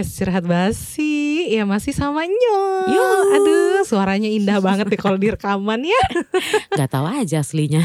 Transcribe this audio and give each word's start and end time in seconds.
podcast 0.00 0.16
istirahat 0.16 0.44
basi 0.48 1.44
ya 1.52 1.68
masih 1.68 1.92
sama 1.92 2.24
Nyo. 2.24 2.60
Yo. 2.88 3.08
Aduh, 3.36 3.84
suaranya 3.84 4.32
indah 4.32 4.56
banget 4.56 4.88
nih 4.88 4.96
kalau 4.96 5.20
direkaman 5.20 5.84
ya. 5.84 6.02
Gak 6.80 6.88
tahu 6.88 7.04
aja 7.04 7.44
aslinya. 7.44 7.84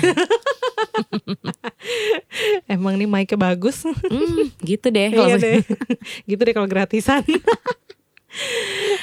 Emang 2.71 2.95
nih 2.95 3.03
mic-nya 3.03 3.35
bagus. 3.35 3.83
Hmm, 3.83 4.47
gitu 4.63 4.87
deh. 4.95 5.11
Iya 5.27 5.35
deh. 5.35 5.59
gitu 6.23 6.39
deh 6.39 6.55
kalau 6.55 6.71
gratisan. 6.71 7.19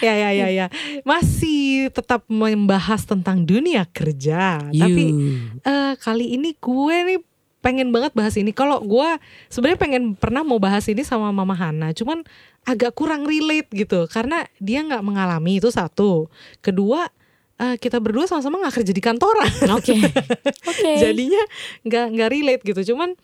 ya 0.00 0.16
ya 0.16 0.32
ya 0.32 0.48
ya. 0.48 0.66
Masih 1.04 1.92
tetap 1.92 2.24
membahas 2.32 3.04
tentang 3.04 3.44
dunia 3.44 3.84
kerja. 3.92 4.72
Tapi 4.72 5.04
eh, 5.60 5.92
kali 6.00 6.40
ini 6.40 6.56
gue 6.56 6.96
nih 7.12 7.20
pengen 7.62 7.94
banget 7.94 8.12
bahas 8.12 8.34
ini. 8.34 8.50
Kalau 8.50 8.82
gue 8.82 9.08
sebenarnya 9.48 9.78
pengen 9.78 10.02
pernah 10.18 10.42
mau 10.42 10.58
bahas 10.58 10.84
ini 10.90 11.06
sama 11.06 11.30
Mama 11.30 11.54
Hana, 11.54 11.94
cuman 11.94 12.26
agak 12.66 12.92
kurang 12.98 13.24
relate 13.24 13.70
gitu 13.72 14.04
karena 14.10 14.44
dia 14.58 14.82
nggak 14.82 15.00
mengalami 15.00 15.62
itu 15.62 15.70
satu. 15.70 16.26
Kedua 16.58 17.06
eh, 17.62 17.78
kita 17.78 18.02
berdua 18.02 18.26
sama-sama 18.26 18.60
nggak 18.66 18.82
kerja 18.82 18.92
di 18.92 19.02
kantoran. 19.02 19.52
Oke. 19.78 19.94
Oke. 20.70 20.90
Jadinya 20.98 21.42
nggak 21.86 22.06
nggak 22.18 22.28
relate 22.28 22.62
gitu. 22.66 22.92
Cuman 22.92 23.14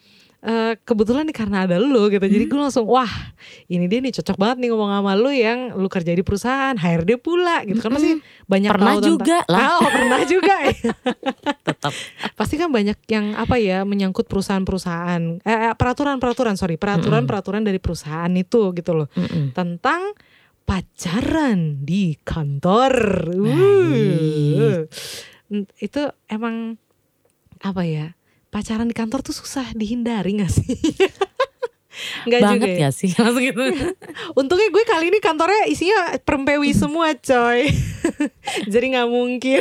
eh, 0.41 0.79
kebetulan 0.79 1.25
nih 1.25 1.35
karena 1.35 1.67
ada 1.67 1.77
lu 1.77 2.07
gitu. 2.07 2.23
Jadi 2.23 2.45
gue 2.45 2.59
langsung 2.59 2.87
wah 2.87 3.11
ini 3.67 3.87
dia 3.87 3.99
nih 3.99 4.15
cocok 4.15 4.37
banget 4.37 4.57
nih 4.63 4.69
ngomong 4.71 4.91
sama 4.93 5.13
lu 5.15 5.31
yang 5.31 5.75
lu 5.75 5.87
kerja 5.87 6.11
di 6.11 6.23
perusahaan 6.23 6.75
HRD 6.75 7.19
pula 7.19 7.63
gitu 7.63 7.79
kan 7.79 7.91
masih 7.91 8.23
banyak 8.45 8.71
Pernah 8.71 8.87
tahu 8.87 8.99
tentang- 8.99 9.11
juga 9.11 9.39
lah. 9.47 9.61
Oh, 9.77 9.89
pernah 9.89 10.21
juga. 10.25 10.57
Tetap. 11.69 11.93
Pasti 12.35 12.55
kan 12.55 12.71
banyak 12.71 12.99
yang 13.07 13.35
apa 13.35 13.59
ya 13.59 13.83
menyangkut 13.83 14.27
perusahaan-perusahaan 14.27 15.43
eh, 15.43 15.59
eh, 15.71 15.75
peraturan-peraturan 15.75 16.55
sorry 16.55 16.79
peraturan-peraturan 16.79 17.63
dari 17.63 17.79
perusahaan 17.79 18.31
itu 18.31 18.71
gitu 18.73 18.93
loh 18.95 19.09
Mm-mm. 19.15 19.55
tentang 19.55 20.15
pacaran 20.63 21.81
di 21.81 22.13
kantor. 22.21 22.93
Uh. 23.33 24.85
Itu 25.81 26.13
emang 26.29 26.77
apa 27.59 27.83
ya? 27.83 28.13
Pacaran 28.49 28.89
di 28.89 28.97
kantor 28.97 29.21
tuh 29.21 29.37
susah 29.37 29.77
dihindari 29.77 30.41
gak 30.41 30.49
sih? 30.49 30.73
Enggak 32.25 32.41
Banget 32.41 32.55
juga 32.55 32.69
ya. 32.71 32.79
ya 32.79 32.89
sih. 32.95 33.11
Langsung 33.19 33.43
gitu. 33.43 33.63
Untungnya 34.41 34.69
gue 34.71 34.85
kali 34.87 35.11
ini 35.11 35.19
kantornya 35.19 35.67
isinya 35.67 36.15
perempewi 36.23 36.71
semua 36.71 37.11
coy. 37.13 37.67
Jadi 38.65 38.87
nggak 38.95 39.09
mungkin. 39.11 39.61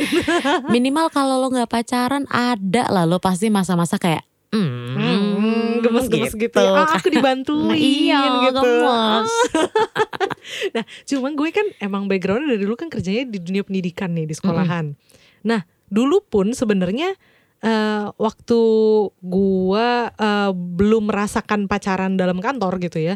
Minimal 0.70 1.10
kalau 1.10 1.42
lo 1.42 1.50
nggak 1.50 1.68
pacaran 1.68 2.30
ada 2.30 2.88
lah 2.88 3.04
lo 3.04 3.18
pasti 3.18 3.50
masa-masa 3.50 3.98
kayak 3.98 4.22
hmm, 4.54 4.96
Hmm, 4.98 5.72
gemes-gemes 5.82 6.34
gitu. 6.34 6.62
Ah, 6.62 6.88
aku 6.94 7.10
dibantuin 7.10 7.74
Iya, 7.74 8.22
gitu. 8.50 8.62
gemes. 8.62 9.32
Nah, 10.74 10.84
cuman 11.06 11.32
gue 11.36 11.50
kan 11.52 11.68
emang 11.78 12.06
backgroundnya 12.06 12.56
dari 12.56 12.64
dulu 12.64 12.78
kan 12.78 12.88
kerjanya 12.88 13.28
di 13.28 13.42
dunia 13.42 13.62
pendidikan 13.62 14.14
nih 14.14 14.26
di 14.26 14.34
sekolahan. 14.34 14.94
Nah, 15.44 15.62
dulu 15.90 16.22
pun 16.22 16.54
sebenarnya 16.54 17.14
eh, 17.63 18.05
waktu 18.11 18.59
gua 19.22 20.11
eh, 20.13 20.52
belum 20.53 21.09
merasakan 21.09 21.66
pacaran 21.66 22.17
dalam 22.19 22.38
kantor 22.41 22.81
gitu 22.83 23.02
ya. 23.02 23.16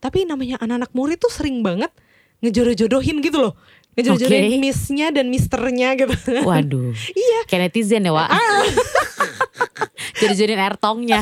Tapi 0.00 0.24
namanya 0.24 0.56
anak-anak 0.62 0.90
murid 0.96 1.18
tuh 1.20 1.32
sering 1.32 1.60
banget 1.60 1.92
ngejodoh-jodohin 2.40 3.20
gitu 3.20 3.38
loh. 3.38 3.54
Ngejodoh-jodohin 3.98 4.56
Oke. 4.56 4.64
miss-nya 4.64 5.12
dan 5.12 5.28
misternya 5.28 5.98
gitu. 5.98 6.14
Waduh. 6.46 6.96
iya. 7.20 7.40
Kayak 7.44 7.70
netizen 7.70 8.06
ya, 8.06 8.12
Wak. 8.14 8.30
Jadi-jadiin 10.20 10.60
air 10.60 10.76
tongnya. 10.80 11.20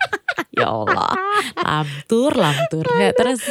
ya 0.56 0.68
Allah. 0.70 1.12
Lamtur, 1.60 2.32
lamtur. 2.36 2.84
Ya, 2.96 3.12
terus 3.12 3.44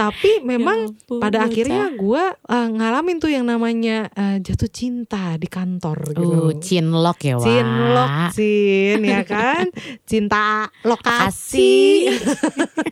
Tapi 0.00 0.40
memang 0.40 0.88
ampun, 0.88 1.20
pada 1.20 1.44
bocah. 1.44 1.48
akhirnya 1.52 1.84
gue 1.92 2.24
uh, 2.32 2.68
ngalamin 2.72 3.16
tuh 3.20 3.28
yang 3.28 3.44
namanya 3.44 4.08
uh, 4.16 4.40
jatuh 4.40 4.70
cinta 4.72 5.36
di 5.36 5.44
kantor 5.44 6.16
gitu. 6.16 6.24
uh, 6.24 6.52
cinlok 6.56 7.18
ya, 7.20 7.34
Wak. 7.36 7.44
Cinlok, 7.44 8.10
cin 8.32 9.00
ya 9.04 9.20
kan, 9.28 9.64
cinta 10.10 10.72
lokasi, 10.88 12.08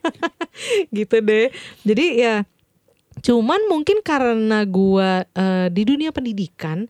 gitu 0.96 1.16
deh. 1.24 1.48
Jadi 1.88 2.06
ya, 2.20 2.44
cuman 3.24 3.72
mungkin 3.72 4.04
karena 4.04 4.68
gue 4.68 5.10
uh, 5.24 5.66
di 5.72 5.82
dunia 5.88 6.12
pendidikan, 6.12 6.84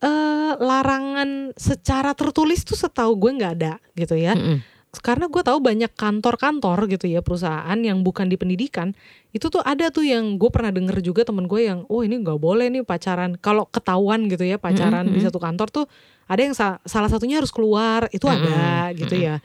eh 0.00 0.52
larangan 0.56 1.52
secara 1.56 2.16
tertulis 2.16 2.64
tuh 2.64 2.76
setahu 2.76 3.16
gue 3.20 3.30
nggak 3.36 3.52
ada 3.60 3.74
gitu 3.92 4.16
ya 4.16 4.32
Mm-mm. 4.32 4.64
Karena 4.98 5.30
gue 5.30 5.38
tahu 5.38 5.62
banyak 5.62 5.94
kantor-kantor 5.94 6.90
gitu 6.90 7.06
ya 7.06 7.22
perusahaan 7.22 7.78
yang 7.78 8.02
bukan 8.02 8.26
di 8.26 8.34
pendidikan 8.34 8.90
itu 9.30 9.46
tuh 9.46 9.62
ada 9.62 9.94
tuh 9.94 10.02
yang 10.02 10.34
gue 10.34 10.50
pernah 10.50 10.74
denger 10.74 10.98
juga 10.98 11.22
temen 11.22 11.46
gue 11.46 11.70
yang 11.70 11.86
oh 11.86 12.02
ini 12.02 12.18
nggak 12.18 12.42
boleh 12.42 12.66
nih 12.66 12.82
pacaran 12.82 13.38
kalau 13.38 13.70
ketahuan 13.70 14.26
gitu 14.26 14.42
ya 14.42 14.58
pacaran 14.58 15.06
di 15.06 15.22
Mm-mm. 15.22 15.26
satu 15.30 15.38
kantor 15.38 15.68
tuh 15.70 15.86
ada 16.26 16.42
yang 16.42 16.54
sa- 16.58 16.82
salah 16.82 17.06
satunya 17.06 17.38
harus 17.38 17.54
keluar 17.54 18.10
itu 18.10 18.26
ada 18.26 18.90
Mm-mm. 18.90 18.98
gitu 19.06 19.14
ya 19.14 19.38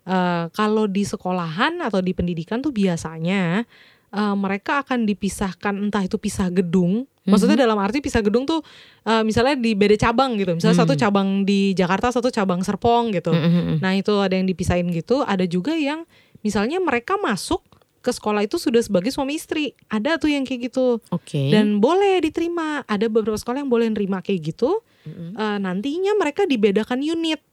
Eh, 0.00 0.44
kalau 0.56 0.88
di 0.88 1.04
sekolahan 1.04 1.84
atau 1.84 2.00
di 2.00 2.16
pendidikan 2.16 2.64
tuh 2.64 2.72
biasanya 2.72 3.68
eh, 4.10 4.34
mereka 4.34 4.80
akan 4.80 5.04
dipisahkan 5.04 5.76
entah 5.76 6.00
itu 6.00 6.16
pisah 6.16 6.48
gedung 6.48 7.04
maksudnya 7.30 7.56
dalam 7.56 7.78
arti 7.78 7.98
pisah 7.98 8.20
gedung 8.20 8.44
tuh 8.44 8.60
eh, 9.02 9.22
misalnya 9.22 9.54
di 9.54 9.72
beda 9.72 9.96
cabang 9.96 10.34
gitu 10.34 10.52
misalnya 10.52 10.78
satu 10.78 10.92
Hmm. 10.92 11.00
cabang 11.00 11.28
di 11.42 11.72
Jakarta 11.72 12.10
satu 12.10 12.28
cabang 12.28 12.60
Serpong 12.60 13.10
gitu 13.10 13.30
Mm-mm. 13.30 13.78
Nah 13.78 13.92
itu 13.94 14.12
ada 14.16 14.34
yang 14.34 14.44
dipisahin 14.44 14.90
gitu, 14.90 15.22
ada 15.22 15.42
juga 15.44 15.72
yang 15.72 16.02
misalnya 16.40 16.76
mereka 16.78 17.14
masuk 17.16 17.60
ke 18.00 18.08
sekolah 18.08 18.40
itu 18.40 18.56
sudah 18.56 18.80
sebagai 18.80 19.12
suami 19.12 19.36
istri, 19.36 19.76
ada 19.86 20.16
tuh 20.16 20.32
yang 20.32 20.40
kayak 20.40 20.72
gitu 20.72 21.04
Oke. 21.12 21.52
dan 21.52 21.76
boleh 21.78 22.24
diterima. 22.24 22.80
Ada 22.84 23.06
beberapa 23.06 23.36
sekolah 23.36 23.60
yang 23.60 23.68
boleh 23.68 23.92
nerima 23.92 24.24
kayak 24.24 24.56
gitu. 24.56 24.80
Mm-mm. 25.04 25.36
Eh, 25.36 25.58
nantinya 25.60 26.16
mereka 26.16 26.48
dibedakan 26.48 27.04
unit. 27.04 27.44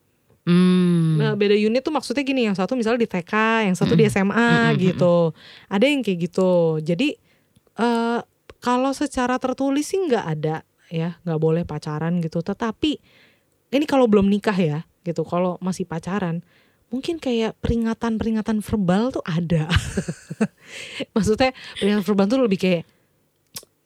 Hmm. 0.47 1.19
Nah, 1.19 1.35
beda 1.35 1.51
unit 1.51 1.83
tuh 1.83 1.91
maksudnya 1.91 2.23
gini, 2.23 2.47
yang 2.47 2.55
satu 2.55 2.79
misalnya 2.79 3.03
di 3.03 3.09
TK, 3.11 3.67
yang 3.67 3.75
satu 3.75 3.91
di 3.91 4.07
SMA 4.07 4.31
Mm-mm. 4.71 4.79
gitu. 4.79 5.35
Ada 5.67 5.83
yang 5.83 5.99
kayak 5.99 6.19
gitu. 6.31 6.79
Jadi 6.79 7.19
eh 7.75 8.19
kalau 8.63 8.91
secara 8.91 9.37
tertulis 9.37 9.87
sih 9.87 10.01
nggak 10.01 10.25
ada 10.25 10.65
ya, 10.89 11.19
nggak 11.23 11.39
boleh 11.39 11.63
pacaran 11.63 12.19
gitu. 12.23 12.41
Tetapi 12.41 12.91
ini 13.73 13.85
kalau 13.85 14.07
belum 14.07 14.27
nikah 14.27 14.55
ya, 14.55 14.79
gitu. 15.03 15.23
Kalau 15.23 15.55
masih 15.63 15.87
pacaran, 15.87 16.43
mungkin 16.91 17.19
kayak 17.19 17.55
peringatan-peringatan 17.63 18.63
verbal 18.63 19.11
tuh 19.15 19.23
ada. 19.23 19.67
Maksudnya 21.15 21.51
peringatan 21.79 22.03
verbal 22.03 22.25
tuh 22.27 22.39
lebih 22.43 22.59
kayak 22.59 22.83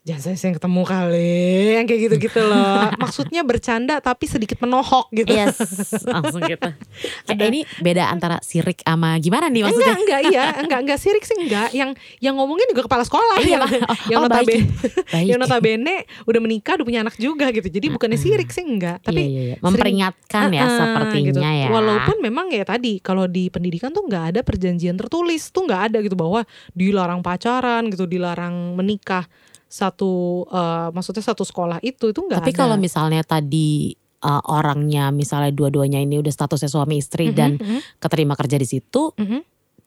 jangan 0.01 0.21
saya 0.33 0.49
yang 0.49 0.57
ketemu 0.57 0.81
kali, 0.81 1.37
yang 1.77 1.85
kayak 1.85 2.01
gitu-gitu 2.09 2.41
loh. 2.41 2.89
Maksudnya 3.03 3.45
bercanda 3.45 4.01
tapi 4.01 4.25
sedikit 4.25 4.57
menohok 4.57 5.13
gitu. 5.13 5.29
Yes, 5.29 5.61
langsung 6.09 6.41
gitu. 6.41 6.73
Kayak 7.29 7.53
ini 7.53 7.61
beda 7.85 8.09
antara 8.09 8.41
sirik 8.41 8.81
sama 8.81 9.13
gimana 9.21 9.45
nih 9.47 9.61
maksudnya? 9.61 9.93
Enggak, 9.93 10.01
enggak 10.01 10.21
iya, 10.33 10.45
enggak 10.65 10.79
enggak 10.81 10.99
sirik 10.99 11.21
sih 11.21 11.37
enggak. 11.37 11.69
Yang 11.77 12.01
yang 12.17 12.33
ngomongin 12.33 12.65
juga 12.73 12.89
kepala 12.89 13.05
sekolah 13.05 13.37
Iya, 13.45 13.61
yang, 13.61 13.61
oh, 13.61 13.97
yang 14.09 14.19
oh, 14.19 14.25
notabene 14.25 14.65
Baik. 15.13 15.25
yang 15.29 15.39
notabene 15.39 15.95
udah 16.25 16.41
menikah, 16.41 16.73
udah 16.81 16.85
punya 16.89 16.99
anak 17.05 17.15
juga 17.21 17.53
gitu. 17.53 17.67
Jadi 17.69 17.87
bukannya 17.93 18.17
sirik 18.17 18.49
sih 18.49 18.65
enggak, 18.65 19.05
tapi 19.05 19.21
Iya, 19.21 19.29
iya, 19.29 19.41
iya. 19.53 19.55
memperingatkan 19.61 20.49
ya 20.49 20.65
sepertinya 20.65 21.29
gitu. 21.29 21.39
ya. 21.39 21.69
Walaupun 21.69 22.17
memang 22.25 22.49
ya 22.49 22.65
tadi 22.65 22.97
kalau 23.05 23.29
di 23.29 23.53
pendidikan 23.53 23.93
tuh 23.93 24.01
nggak 24.09 24.33
ada 24.33 24.39
perjanjian 24.41 24.97
tertulis, 24.97 25.53
tuh 25.53 25.69
nggak 25.69 25.93
ada 25.93 25.97
gitu 26.01 26.17
bahwa 26.17 26.41
dilarang 26.73 27.21
pacaran 27.21 27.85
gitu, 27.93 28.09
dilarang 28.09 28.73
menikah 28.73 29.29
satu 29.71 30.43
eh, 30.51 30.87
maksudnya 30.91 31.23
satu 31.23 31.47
sekolah 31.47 31.79
itu 31.79 32.11
itu 32.11 32.19
nggak 32.19 32.43
Tapi 32.43 32.51
ada. 32.51 32.59
kalau 32.59 32.75
misalnya 32.75 33.23
tadi 33.23 33.95
uh, 34.21 34.43
orangnya 34.51 35.09
misalnya 35.09 35.49
dua-duanya 35.49 36.03
ini 36.03 36.19
udah 36.21 36.29
statusnya 36.29 36.69
suami 36.69 36.99
istri 37.01 37.31
Mhm, 37.31 37.35
dan 37.35 37.51
mhm, 37.57 37.79
keterima 37.97 38.35
kerja 38.37 38.59
di 38.59 38.67
situ, 38.69 39.15
mhm. 39.17 39.41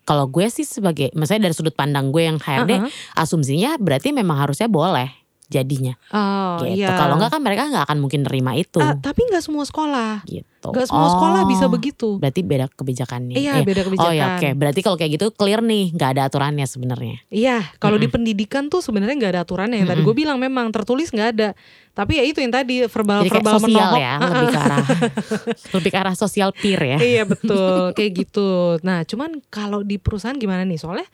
kalau 0.04 0.26
gue 0.28 0.46
sih 0.50 0.66
sebagai, 0.66 1.12
misalnya 1.14 1.48
dari 1.48 1.54
sudut 1.56 1.72
pandang 1.76 2.10
gue 2.10 2.24
yang 2.26 2.36
HRD, 2.42 2.72
Uh-uh. 2.82 2.90
asumsinya 3.14 3.78
berarti 3.78 4.10
memang 4.10 4.40
harusnya 4.42 4.66
boleh 4.66 5.23
jadinya. 5.54 5.94
Oh 6.10 6.58
gitu. 6.60 6.82
iya. 6.82 6.90
Kalau 6.92 7.14
enggak 7.14 7.30
kan 7.30 7.40
mereka 7.40 7.62
nggak 7.66 7.84
akan 7.86 7.98
mungkin 7.98 8.20
nerima 8.22 8.52
itu. 8.52 8.76
Ah, 8.76 8.94
tapi 8.94 9.22
nggak 9.24 9.38
semua 9.40 9.62
sekolah, 9.62 10.26
gitu. 10.26 10.66
nggak 10.66 10.86
semua 10.86 11.08
sekolah 11.08 11.40
Oh, 11.40 11.46
bisa 11.46 11.66
begitu. 11.66 12.08
Berarti 12.16 12.40
beda 12.40 12.66
kebijakannya. 12.68 13.36
Iya, 13.36 13.60
Eh, 13.60 13.64
beda 13.64 13.80
Oh 13.80 13.86
kebijakan. 13.86 14.12
ya 14.12 14.24
oke, 14.34 14.48
berarti 14.54 14.80
kalau 14.80 14.96
kayak 14.96 15.12
gitu 15.14 15.26
clear 15.30 15.60
nih, 15.60 15.92
nggak 15.92 16.10
ada 16.12 16.22
aturannya 16.26 16.64
sebenarnya. 16.64 17.16
Iya, 17.28 17.62
kalau 17.76 17.94
di 17.94 18.06
pendidikan 18.06 18.66
tuh 18.66 18.80
sebenarnya 18.80 19.14
nggak 19.14 19.32
ada 19.32 19.42
aturannya. 19.42 19.78
Yang 19.78 19.88
tadi 19.88 20.00
gue 20.02 20.14
bilang 20.16 20.36
memang 20.36 20.68
tertulis 20.68 21.08
nggak 21.08 21.28
ada. 21.32 21.48
Tapi 21.90 22.18
ya 22.18 22.24
itu 22.24 22.38
yang 22.38 22.50
tadi 22.50 22.82
verbal 22.84 23.22
Jadi 23.22 23.30
verbal 23.30 23.54
sosial 23.56 23.70
menohok. 23.70 23.98
ya, 24.00 24.12
Ah, 24.12 24.26
lebih 24.26 24.42
ah. 24.42 24.50
ke 24.50 24.58
arah 24.60 24.84
lebih 25.78 25.90
ke 25.90 25.98
arah 26.00 26.14
sosial 26.14 26.50
peer 26.50 26.80
ya. 26.80 26.98
Iya 26.98 27.22
betul, 27.24 27.78
kayak 27.96 28.12
gitu. 28.18 28.48
Nah, 28.82 29.06
cuman 29.06 29.38
kalau 29.46 29.80
di 29.80 29.96
perusahaan 29.96 30.34
gimana 30.34 30.64
nih? 30.64 30.74
Soalnya 30.74 31.06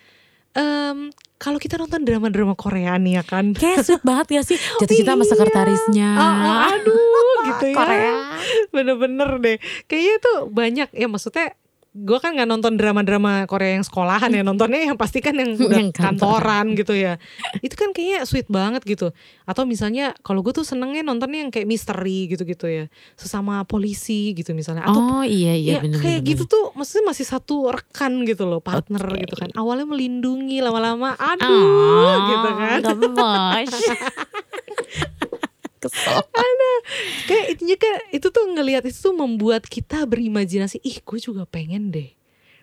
em, 0.52 1.12
kalau 1.40 1.56
kita 1.56 1.74
nonton 1.74 2.04
drama-drama 2.04 2.52
Korea 2.52 2.94
nih 2.94 3.16
ya 3.16 3.24
kan. 3.24 3.56
Kayak 3.56 3.80
sweet 3.82 4.04
banget 4.04 4.26
ya 4.30 4.42
sih 4.44 4.60
jatuh 4.80 4.92
cinta 4.92 5.16
sama 5.16 5.24
Iya. 5.24 5.30
sekretarisnya. 5.32 6.08
Ah, 6.12 6.36
aduh, 6.70 7.38
gitu 7.48 7.64
ya. 7.72 7.76
Korea. 7.76 8.12
Bener-bener 8.76 9.30
deh. 9.40 9.56
Kayaknya 9.86 10.16
tuh 10.20 10.38
banyak 10.46 10.88
ya 10.92 11.06
maksudnya 11.08 11.56
gue 11.90 12.18
kan 12.22 12.38
nggak 12.38 12.46
nonton 12.46 12.78
drama-drama 12.78 13.44
Korea 13.44 13.74
yang 13.74 13.82
sekolahan 13.82 14.30
ya 14.30 14.40
nontonnya 14.40 14.86
yang 14.86 14.94
pasti 14.94 15.18
kan 15.18 15.34
yang 15.34 15.58
udah 15.66 15.74
Yang 15.74 15.90
kantoran. 15.90 16.14
kantoran 16.14 16.66
gitu 16.78 16.94
ya. 16.94 17.18
Itu 17.58 17.74
kan 17.74 17.90
kayaknya 17.90 18.22
sweet 18.22 18.46
banget 18.46 18.86
gitu. 18.86 19.10
Atau 19.42 19.66
misalnya 19.66 20.14
kalau 20.22 20.40
gue 20.40 20.54
tuh 20.54 20.62
senengnya 20.62 21.02
nontonnya 21.02 21.42
yang 21.42 21.50
kayak 21.50 21.66
misteri 21.66 22.30
gitu-gitu 22.30 22.70
ya. 22.70 22.84
Sesama 23.18 23.66
polisi 23.66 24.30
gitu 24.32 24.54
misalnya. 24.54 24.86
Atau 24.86 25.02
Oh 25.02 25.22
iya 25.26 25.52
iya 25.52 25.76
ya 25.76 25.78
bener 25.82 25.98
kayak 25.98 26.22
bener, 26.22 26.30
gitu 26.30 26.42
tuh 26.46 26.64
maksudnya 26.78 27.10
masih 27.10 27.26
satu 27.26 27.68
rekan 27.68 28.22
gitu 28.22 28.46
loh 28.46 28.62
partner 28.62 29.02
Oke. 29.02 29.26
gitu 29.26 29.34
kan. 29.34 29.50
Awalnya 29.52 29.90
melindungi 29.90 30.62
lama-lama 30.62 31.18
aduh 31.18 31.50
Oh, 31.50 32.16
gitu 32.30 32.48
kan 32.54 32.78
Kesel. 35.80 36.20
kayak 37.28 37.44
intinya 37.50 37.76
kayak 37.76 38.00
itu 38.12 38.28
tuh 38.28 38.44
ngelihat 38.46 38.84
itu 38.84 38.98
tuh 39.00 39.12
membuat 39.12 39.64
kita 39.64 40.04
berimajinasi 40.04 40.78
ih 40.78 41.00
gue 41.00 41.18
juga 41.18 41.44
pengen 41.44 41.88
deh 41.88 42.12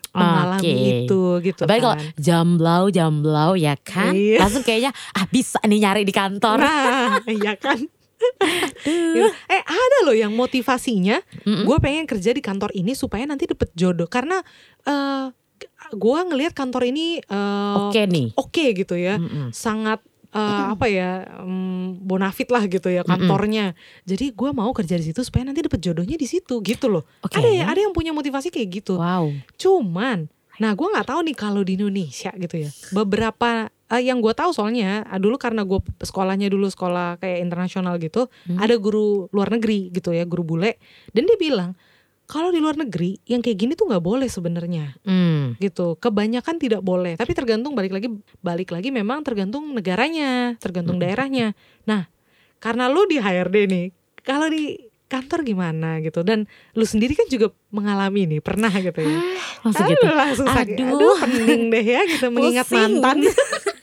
mengalami 0.08 0.64
Oke. 0.64 0.98
itu 1.04 1.20
gitu 1.44 1.62
Apalagi 1.62 1.82
kalau 1.82 1.94
kan 1.94 2.06
jamblau 2.16 2.84
jamblau 2.88 3.52
ya 3.54 3.74
kan, 3.76 4.10
Iya. 4.10 4.40
langsung 4.40 4.62
kayaknya 4.62 4.88
ah 5.12 5.26
bisa 5.26 5.60
nih 5.60 5.78
nyari 5.78 6.02
di 6.02 6.10
kantor. 6.10 6.58
nah 6.58 7.20
iya 7.28 7.54
kan 7.54 7.78
Gitu. 8.82 9.30
eh 9.46 9.62
ada 9.62 9.98
loh 10.02 10.12
yang 10.12 10.32
motivasinya 10.32 11.22
Mm-mm. 11.40 11.62
gue 11.62 11.76
pengen 11.78 12.02
kerja 12.02 12.30
di 12.30 12.40
kantor 12.40 12.70
ini 12.72 12.90
supaya 12.92 13.22
nanti 13.22 13.46
dapet 13.46 13.70
jodoh 13.72 14.06
karena 14.06 14.42
eh 14.82 15.30
gue 15.88 16.18
ngelihat 16.24 16.50
kantor 16.50 16.82
ini 16.84 17.18
eh, 17.20 17.74
Oke 17.78 18.04
nih. 18.04 18.34
oke 18.34 18.64
gitu 18.74 18.94
ya 18.94 19.16
Mm-mm. 19.16 19.50
sangat 19.50 20.02
eh, 20.30 20.40
apa 20.68 20.86
ya 20.86 21.10
mm, 21.38 22.00
bonafit 22.00 22.46
lah 22.46 22.64
gitu 22.64 22.86
ya 22.86 23.00
kantornya 23.02 23.72
jadi 24.02 24.30
gue 24.30 24.50
mau 24.50 24.70
kerja 24.70 24.94
di 24.94 25.06
situ 25.06 25.20
supaya 25.20 25.42
nanti 25.42 25.60
dapet 25.60 25.80
jodohnya 25.80 26.14
di 26.14 26.24
situ 26.24 26.60
gitu 26.60 26.86
loh 26.88 27.04
Oke. 27.20 27.36
ada 27.36 27.48
ya 27.48 27.64
ada 27.66 27.80
yang 27.80 27.92
punya 27.92 28.10
motivasi 28.10 28.48
kayak 28.48 28.68
gitu 28.76 28.96
Wow. 28.96 29.32
cuman 29.54 30.28
nah 30.56 30.72
gue 30.72 30.84
nggak 30.84 31.06
tahu 31.06 31.20
nih 31.22 31.34
kalau 31.34 31.62
di 31.62 31.74
Indonesia 31.74 32.34
gitu 32.34 32.56
ya 32.58 32.70
beberapa 32.90 33.50
eh, 33.86 34.02
yang 34.02 34.18
gue 34.18 34.32
tahu 34.32 34.50
soalnya 34.50 35.00
ah, 35.02 35.16
dulu 35.16 35.38
karena 35.38 35.62
gue 35.62 35.78
sekolahnya 35.98 36.46
dulu 36.46 36.66
sekolah 36.66 37.16
kayak 37.16 37.38
internasional 37.40 37.96
gitu 37.96 38.26
Hmm. 38.44 38.58
ada 38.58 38.74
guru 38.74 39.30
luar 39.30 39.48
negeri 39.48 39.88
gitu 39.88 40.10
ya 40.10 40.24
guru 40.24 40.44
bule 40.44 40.76
dan 41.10 41.24
dia 41.24 41.36
bilang 41.36 41.72
kalau 42.28 42.52
di 42.52 42.60
luar 42.60 42.76
negeri 42.76 43.16
yang 43.24 43.40
kayak 43.40 43.56
gini 43.56 43.72
tuh 43.72 43.88
nggak 43.88 44.04
boleh 44.04 44.28
sebenarnya 44.28 45.00
Hmm. 45.02 45.56
gitu. 45.56 45.96
Kebanyakan 45.96 46.60
tidak 46.60 46.84
boleh, 46.84 47.16
tapi 47.16 47.32
tergantung 47.32 47.72
balik 47.72 47.96
lagi 47.96 48.12
balik 48.44 48.68
lagi 48.68 48.92
memang 48.92 49.24
tergantung 49.24 49.72
negaranya, 49.72 50.52
tergantung 50.60 51.00
daerahnya. 51.00 51.56
Nah, 51.88 52.04
karena 52.60 52.92
lu 52.92 53.08
di 53.08 53.16
HRD 53.16 53.56
nih, 53.72 53.86
kalau 54.20 54.52
di 54.52 54.76
kantor 55.08 55.40
gimana 55.40 56.04
gitu 56.04 56.20
dan 56.20 56.44
lu 56.76 56.84
sendiri 56.84 57.16
kan 57.16 57.24
juga 57.32 57.48
mengalami 57.72 58.28
nih, 58.28 58.40
pernah 58.44 58.68
gitu 58.76 59.00
ya. 59.00 59.18
Langsung 59.64 59.88
Aduh, 59.88 59.96
gitu. 59.96 60.06
langsung 60.12 60.48
sakit. 60.52 60.76
Aduh. 60.76 60.92
Aduh, 61.00 61.16
pening 61.24 61.62
deh 61.72 61.80
ya 61.82 62.00
gitu 62.04 62.28
mengingat 62.28 62.68
mantan. 62.68 63.24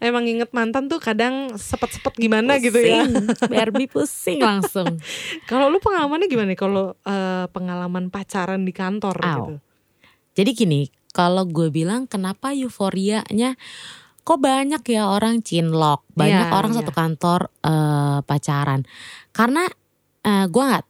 Emang 0.00 0.24
inget 0.26 0.50
mantan 0.50 0.86
tuh 0.86 0.98
kadang 0.98 1.54
sepet-sepet 1.54 2.14
gimana 2.16 2.58
gitu 2.58 2.78
ya. 2.78 3.04
Pusing. 3.04 3.50
BRB 3.50 3.78
pusing 3.90 4.40
langsung. 4.40 4.98
Kalau 5.50 5.68
lu 5.68 5.78
pengalamannya 5.78 6.26
gimana 6.30 6.54
kalau 6.54 6.94
eh, 7.04 7.46
pengalaman 7.50 8.08
pacaran 8.08 8.62
di 8.62 8.72
kantor 8.72 9.16
Au. 9.20 9.26
gitu? 9.26 9.54
Jadi 10.34 10.50
gini, 10.54 10.80
kalau 11.14 11.46
gue 11.46 11.70
bilang 11.70 12.10
kenapa 12.10 12.50
euforianya 12.50 13.54
kok 14.24 14.40
banyak 14.40 14.82
ya 14.88 15.06
orang 15.06 15.44
cinlok, 15.44 16.02
banyak 16.16 16.48
Iya, 16.48 16.56
orang 16.56 16.72
iya. 16.74 16.78
satu 16.82 16.92
kantor 16.96 17.40
eh, 17.62 18.18
pacaran. 18.24 18.80
Karena 19.30 19.62
eh, 20.24 20.46
gue 20.48 20.62
nggak 20.64 20.84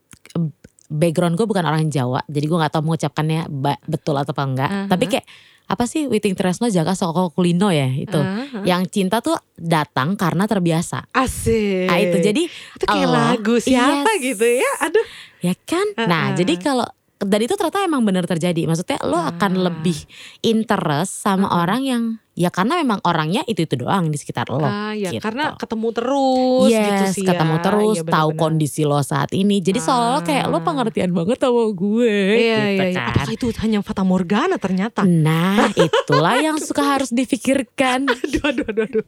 background 0.94 1.34
gue 1.34 1.46
bukan 1.50 1.66
orang 1.66 1.90
Jawa, 1.90 2.22
jadi 2.30 2.46
gue 2.46 2.58
nggak 2.62 2.72
tahu 2.72 2.82
mengucapkannya 2.86 3.50
betul 3.84 4.14
atau 4.14 4.30
apa 4.30 4.42
enggak. 4.46 4.70
Aha. 4.70 4.86
Tapi 4.86 5.04
kayak 5.10 5.26
apa 5.64 5.88
sih 5.88 6.04
Witing 6.04 6.36
Tresno 6.36 6.68
jaga 6.68 6.92
soko 6.92 7.32
kulino 7.32 7.72
ya 7.72 7.88
itu. 7.88 8.20
Ah, 8.20 8.44
ah. 8.44 8.64
Yang 8.68 8.82
cinta 8.92 9.24
tuh 9.24 9.34
datang 9.56 10.12
karena 10.14 10.44
terbiasa. 10.44 11.08
Asik. 11.10 11.88
Nah 11.88 11.98
itu 11.98 12.16
jadi 12.20 12.42
itu 12.46 12.84
kayak 12.84 13.08
Allah, 13.08 13.32
lagu 13.32 13.56
siapa 13.56 14.10
yes. 14.20 14.22
gitu 14.22 14.46
ya. 14.60 14.72
Aduh. 14.84 15.06
Ya 15.40 15.54
kan? 15.64 15.86
Nah, 16.04 16.32
Uh-uh. 16.32 16.36
jadi 16.40 16.54
kalau 16.60 16.88
dan 17.16 17.40
itu 17.40 17.54
ternyata 17.54 17.82
emang 17.82 18.02
benar 18.02 18.24
terjadi. 18.24 18.66
Maksudnya 18.66 18.98
lo 19.02 19.16
akan 19.16 19.52
Ah. 19.54 19.62
lebih 19.70 19.96
interest 20.40 21.22
sama 21.22 21.46
Uh-uh. 21.46 21.62
orang 21.62 21.80
yang 21.82 22.02
ya 22.34 22.50
karena 22.50 22.82
memang 22.82 22.98
orangnya 23.06 23.46
itu-itu 23.46 23.78
doang 23.78 24.10
di 24.10 24.18
sekitar 24.18 24.50
lo. 24.50 24.58
ah 24.58 24.90
ya 24.90 25.14
gitu. 25.14 25.22
karena 25.22 25.54
ketemu 25.54 25.88
terus 25.94 26.66
gitu 26.66 27.04
yes, 27.06 27.14
sih 27.14 27.22
ketemu 27.22 27.54
ya. 27.54 27.62
terus, 27.62 27.96
Iya, 28.02 28.10
tahu 28.10 28.30
kondisi 28.34 28.82
lo 28.82 28.98
saat 29.00 29.30
ini. 29.30 29.62
Jadi 29.62 29.78
seolah 29.78 30.20
kayak 30.20 30.50
lo 30.50 30.58
Ah. 30.58 30.62
pengertian 30.62 31.14
banget 31.14 31.38
sama 31.38 31.70
gue 31.70 32.10
Iya, 32.10 32.34
gitu 32.34 32.42
iya, 32.42 32.64
iya. 32.66 32.84
kan. 32.90 33.06
Apakah 33.14 33.30
itu 33.30 33.46
hanya 33.62 33.78
fata 33.80 34.02
morgana 34.02 34.56
ternyata? 34.58 35.06
Nah, 35.06 35.70
itulah 35.86 36.34
yang 36.36 36.58
suka 36.58 36.82
harus 36.82 37.14
difikirkan. 37.14 38.10
aduh, 38.10 38.42
aduh, 38.42 38.66
aduh, 38.66 38.84
aduh. 38.84 39.04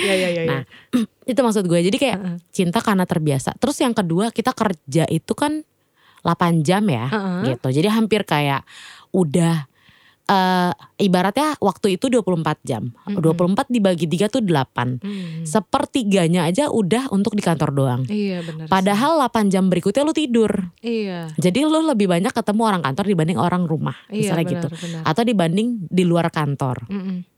Iya, 0.00 0.14
iya, 0.16 0.28
iya. 0.32 0.42
Nah, 0.48 0.60
itu 1.30 1.36
maksud 1.38 1.68
gue. 1.68 1.80
Jadi 1.84 1.96
kayak 1.96 2.18
Heeh. 2.18 2.36
cinta 2.48 2.80
karena 2.80 3.04
terbiasa. 3.04 3.52
Terus 3.60 3.76
yang 3.78 3.92
kedua, 3.92 4.32
kita 4.32 4.56
kerja 4.56 5.04
itu 5.12 5.32
kan 5.36 5.60
8 6.26 6.66
jam 6.66 6.82
ya, 6.82 7.06
Heeh. 7.06 7.54
gitu. 7.54 7.70
Jadi 7.70 7.86
hampir 7.86 8.26
kayak 8.26 8.66
udah 9.14 9.70
eh 10.26 10.74
ibaratnya 10.98 11.54
waktu 11.62 11.94
itu 11.94 12.10
24 12.10 12.58
jam. 12.66 12.90
Mm-mm. 13.06 13.22
24 13.22 13.70
dibagi 13.70 14.10
3 14.10 14.26
tuh 14.26 14.42
8. 14.42 14.98
Hmm. 14.98 15.46
Sepertiganya 15.46 16.50
aja 16.50 16.66
udah 16.66 17.14
untuk 17.14 17.38
di 17.38 17.42
kantor 17.46 17.70
doang. 17.70 18.02
Iya 18.10 18.42
benar. 18.42 18.66
sih. 18.66 18.72
Padahal 18.74 19.22
8 19.22 19.54
jam 19.54 19.70
berikutnya 19.70 20.02
lu 20.02 20.10
tidur. 20.10 20.50
iya, 20.82 21.30
Jadi 21.38 21.62
lu 21.62 21.78
lebih 21.86 22.10
banyak 22.10 22.34
ketemu 22.34 22.62
orang 22.66 22.82
kantor 22.82 23.06
dibanding 23.06 23.38
orang 23.38 23.70
rumah. 23.70 23.94
iya 24.10 24.34
Misalnya 24.34 24.44
benar, 24.44 24.54
gitu. 24.58 24.68
benar. 24.82 25.02
Atau 25.06 25.22
dibanding 25.22 25.68
di 25.86 26.02
luar 26.02 26.26
kantor. 26.26 26.90
Mm-mm. 26.90 27.35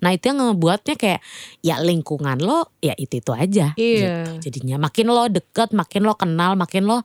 Nah 0.00 0.10
itu 0.16 0.32
yang 0.32 0.38
ngebuatnya 0.40 0.96
kayak 0.96 1.20
ya 1.60 1.76
lingkungan 1.80 2.40
lo 2.40 2.72
ya 2.80 2.96
itu-itu 2.96 3.32
aja. 3.32 3.72
Iya. 3.76 4.24
Gitu. 4.40 4.50
Jadinya 4.50 4.76
makin 4.80 5.06
lo 5.12 5.28
deket, 5.28 5.72
makin 5.76 6.02
lo 6.08 6.16
kenal, 6.16 6.56
makin 6.56 6.88
lo 6.88 7.04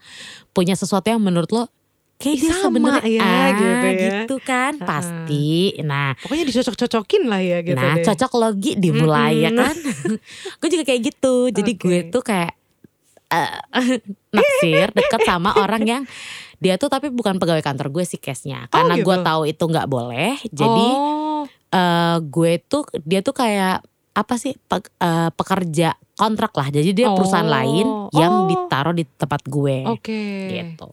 punya 0.56 0.74
sesuatu 0.74 1.12
yang 1.12 1.22
menurut 1.22 1.52
lo 1.52 1.64
kayak 2.16 2.38
dia 2.40 2.52
sama 2.56 2.80
sebenarnya 2.80 3.12
ya, 3.12 3.28
ah, 3.28 3.48
gitu 3.52 3.76
ya. 3.76 3.92
gitu 4.00 4.36
kan 4.40 4.74
pasti. 4.80 5.76
Nah, 5.84 6.16
Pokoknya 6.16 6.48
dicocok-cocokin 6.48 7.24
lah 7.28 7.42
ya 7.44 7.60
gitu 7.60 7.76
nah 7.76 8.00
deh. 8.00 8.08
cocok 8.08 8.32
logi 8.40 8.72
dimulai 8.80 9.44
ya 9.44 9.52
Mm-mm. 9.52 9.60
kan. 9.60 9.76
gue 10.64 10.70
juga 10.72 10.84
kayak 10.88 11.02
gitu. 11.12 11.52
Jadi 11.52 11.72
Oke. 11.76 11.84
gue 11.84 12.00
tuh 12.16 12.24
kayak 12.24 12.56
eh, 13.36 13.52
naksir 14.32 14.96
deket 14.96 15.22
sama 15.28 15.60
orang 15.60 15.84
yang 15.84 16.04
dia 16.64 16.80
tuh 16.80 16.88
tapi 16.88 17.12
bukan 17.12 17.36
pegawai 17.36 17.60
kantor 17.60 17.92
gue 17.92 18.04
sih 18.08 18.20
case-nya. 18.20 18.72
Oh, 18.72 18.80
Karena 18.80 18.96
gue 18.96 19.16
gitu. 19.20 19.28
tahu 19.28 19.42
itu 19.52 19.64
nggak 19.68 19.88
boleh. 19.92 20.40
Jadi 20.56 20.88
oh, 20.96 21.15
eh 21.68 22.18
gue 22.20 22.52
tuh 22.62 22.84
dia 23.00 23.20
tuh 23.20 23.34
kayak 23.34 23.82
apa 24.12 24.34
sih 24.36 24.56
pe- 24.58 24.94
eh, 24.96 25.30
pekerja 25.30 25.92
kontrak 26.14 26.54
lah. 26.54 26.68
Jadi 26.70 26.92
dia 26.94 27.08
perusahaan 27.10 27.44
Oh. 27.44 27.52
lain 27.52 27.88
yang 28.14 28.34
Oh. 28.34 28.48
ditaruh 28.48 28.92
di 28.92 29.04
tempat 29.06 29.42
gue 29.44 29.84
oke. 29.86 30.24
gitu. 30.48 30.88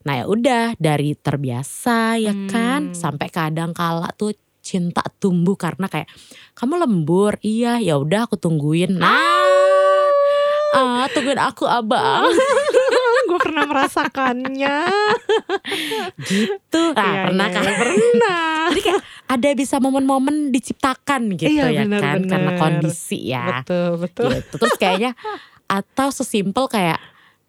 Nah 0.00 0.14
ya 0.14 0.24
udah 0.24 0.64
dari 0.76 1.12
terbiasa 1.12 2.16
ya 2.16 2.32
kan 2.46 2.92
Hmm. 2.92 2.94
sampai 2.94 3.28
kadang 3.28 3.70
kala 3.70 4.12
tuh 4.14 4.32
cinta 4.60 5.00
tumbuh 5.16 5.56
karena 5.56 5.88
kayak 5.88 6.08
kamu 6.52 6.76
lembur 6.78 7.40
iya 7.40 7.76
ya 7.76 7.96
udah 7.96 8.24
aku 8.24 8.36
tungguin 8.36 8.92
nah 8.94 9.16
ah 10.70 11.08
tungguin 11.10 11.40
aku 11.40 11.64
abang 11.64 12.28
gue 13.30 13.38
pernah 13.40 13.64
merasakannya. 13.64 14.76
gitu 16.30 16.82
nah 16.90 17.06
Iya, 17.06 17.22
pernah 17.24 17.46
iya, 17.46 17.54
kan 17.54 17.62
iya, 17.62 17.74
Pernah. 17.76 18.50
jadi 18.70 18.80
kayak 18.82 19.00
ada 19.28 19.48
bisa 19.54 19.76
momen-momen 19.78 20.50
diciptakan 20.50 21.22
gitu 21.34 21.46
Iya, 21.48 21.66
ya 21.70 21.82
benar, 21.86 22.00
kan 22.02 22.18
karena 22.26 22.50
benar. 22.50 22.60
kondisi 22.60 23.30
ya 23.30 23.62
Betul, 23.62 23.90
betul. 23.98 24.28
gitu. 24.34 24.54
Terus 24.58 24.74
kayaknya 24.76 25.12
atau 25.64 26.10
sesimpel 26.10 26.66
kayak 26.66 26.98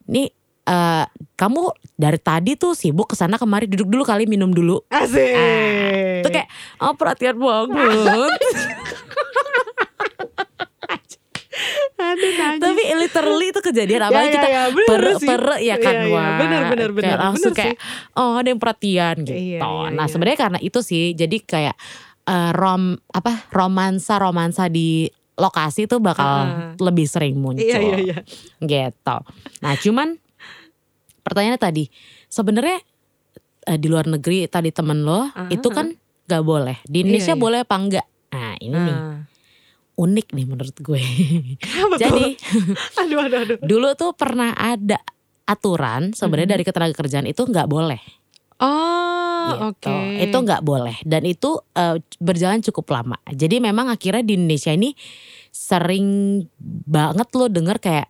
nih 0.06 0.30
eh, 0.62 1.06
kamu 1.34 1.62
dari 1.96 2.18
tadi 2.18 2.54
tuh 2.54 2.72
sibuk 2.72 3.10
ke 3.10 3.16
sana 3.16 3.36
kemari 3.36 3.66
duduk 3.66 3.90
dulu 3.90 4.04
kali 4.04 4.26
minum 4.26 4.50
dulu. 4.50 4.86
Asik. 4.88 5.34
Ah, 5.34 6.22
Itu 6.22 6.30
kayak 6.30 6.48
oh 6.80 6.94
perhatian 6.94 7.36
banget. 7.36 8.40
Najis. 12.32 12.62
Tapi 12.62 12.82
literally 12.96 13.48
itu 13.48 13.60
kejadian 13.62 14.00
Ya, 14.02 14.08
apalagi 14.08 14.28
ya, 14.28 14.34
kita 14.34 14.48
ya, 14.48 14.64
bener 14.70 14.88
per 14.88 15.02
sih. 15.16 15.28
per 15.28 15.42
ya 15.60 15.76
kan 15.78 15.94
Iya, 15.94 16.04
iya, 16.04 16.14
wah 16.14 16.30
bener, 16.36 16.62
bener, 16.64 16.90
kayak 16.90 16.96
bener, 16.96 17.18
langsung 17.20 17.52
bener 17.52 17.62
kayak 17.66 17.78
oh 18.14 18.34
ada 18.36 18.48
yang 18.48 18.60
perhatian 18.60 19.16
gitu. 19.22 19.34
Iya, 19.34 19.60
iya, 19.60 19.90
nah 19.90 20.00
iya. 20.00 20.06
sebenarnya 20.08 20.40
karena 20.40 20.60
itu 20.60 20.80
sih 20.80 21.04
jadi 21.12 21.38
kayak 21.40 21.76
eh, 22.24 22.52
rom 22.54 22.84
apa 23.08 23.32
romansa 23.50 24.14
romansa 24.16 24.66
di 24.68 25.10
lokasi 25.34 25.86
tuh 25.86 25.98
bakal 25.98 26.22
Ah. 26.24 26.74
lebih 26.78 27.06
sering 27.06 27.34
muncul. 27.36 27.62
Iya, 27.62 27.80
iya, 27.82 27.98
iya. 28.00 28.18
gitu. 28.62 29.18
Nah 29.60 29.74
cuman 29.76 30.22
pertanyaannya 31.22 31.58
tadi 31.60 31.84
sebenarnya 32.28 32.78
eh, 33.64 33.78
di 33.78 33.88
luar 33.88 34.06
negeri 34.08 34.46
tadi 34.46 34.70
temen 34.70 35.02
lo 35.02 35.26
Ah, 35.28 35.48
itu 35.48 35.68
kan 35.68 35.94
gak 36.24 36.44
boleh 36.44 36.78
di 36.84 37.02
Indonesia 37.02 37.34
Iya, 37.34 37.36
iya. 37.36 37.42
boleh 37.42 37.60
apa 37.62 37.76
enggak? 37.76 38.06
Nah 38.30 38.54
ini 38.58 38.78
nih 38.78 38.96
Ah. 38.96 39.18
Unik 40.02 40.34
nih 40.34 40.46
menurut 40.46 40.74
gue. 40.76 41.02
Jadi 42.02 42.26
aduh, 42.98 43.20
aduh, 43.22 43.38
aduh. 43.46 43.58
dulu 43.62 43.90
tuh 43.94 44.12
pernah 44.12 44.50
ada 44.52 44.98
aturan 45.44 46.10
sebenarnya 46.12 46.50
Mhm. 46.50 46.56
dari 46.56 46.64
ketenaga 46.64 46.96
kerjaan 46.96 47.28
itu 47.28 47.44
nggak 47.44 47.68
boleh 47.68 48.02
Oh, 48.58 49.74
gitu. 49.74 49.90
oke. 49.90 49.98
Itu 50.22 50.38
nggak 50.38 50.62
boleh 50.62 50.98
dan 51.02 51.22
itu 51.24 51.50
eh, 51.74 51.98
berjalan 52.18 52.62
cukup 52.62 52.86
lama. 52.92 53.18
Jadi 53.28 53.58
memang 53.58 53.90
akhirnya 53.90 54.22
di 54.22 54.38
Indonesia 54.38 54.70
ini 54.70 54.94
sering 55.50 56.40
banget 56.86 57.28
lo 57.34 57.46
denger 57.46 57.78
kayak 57.78 58.08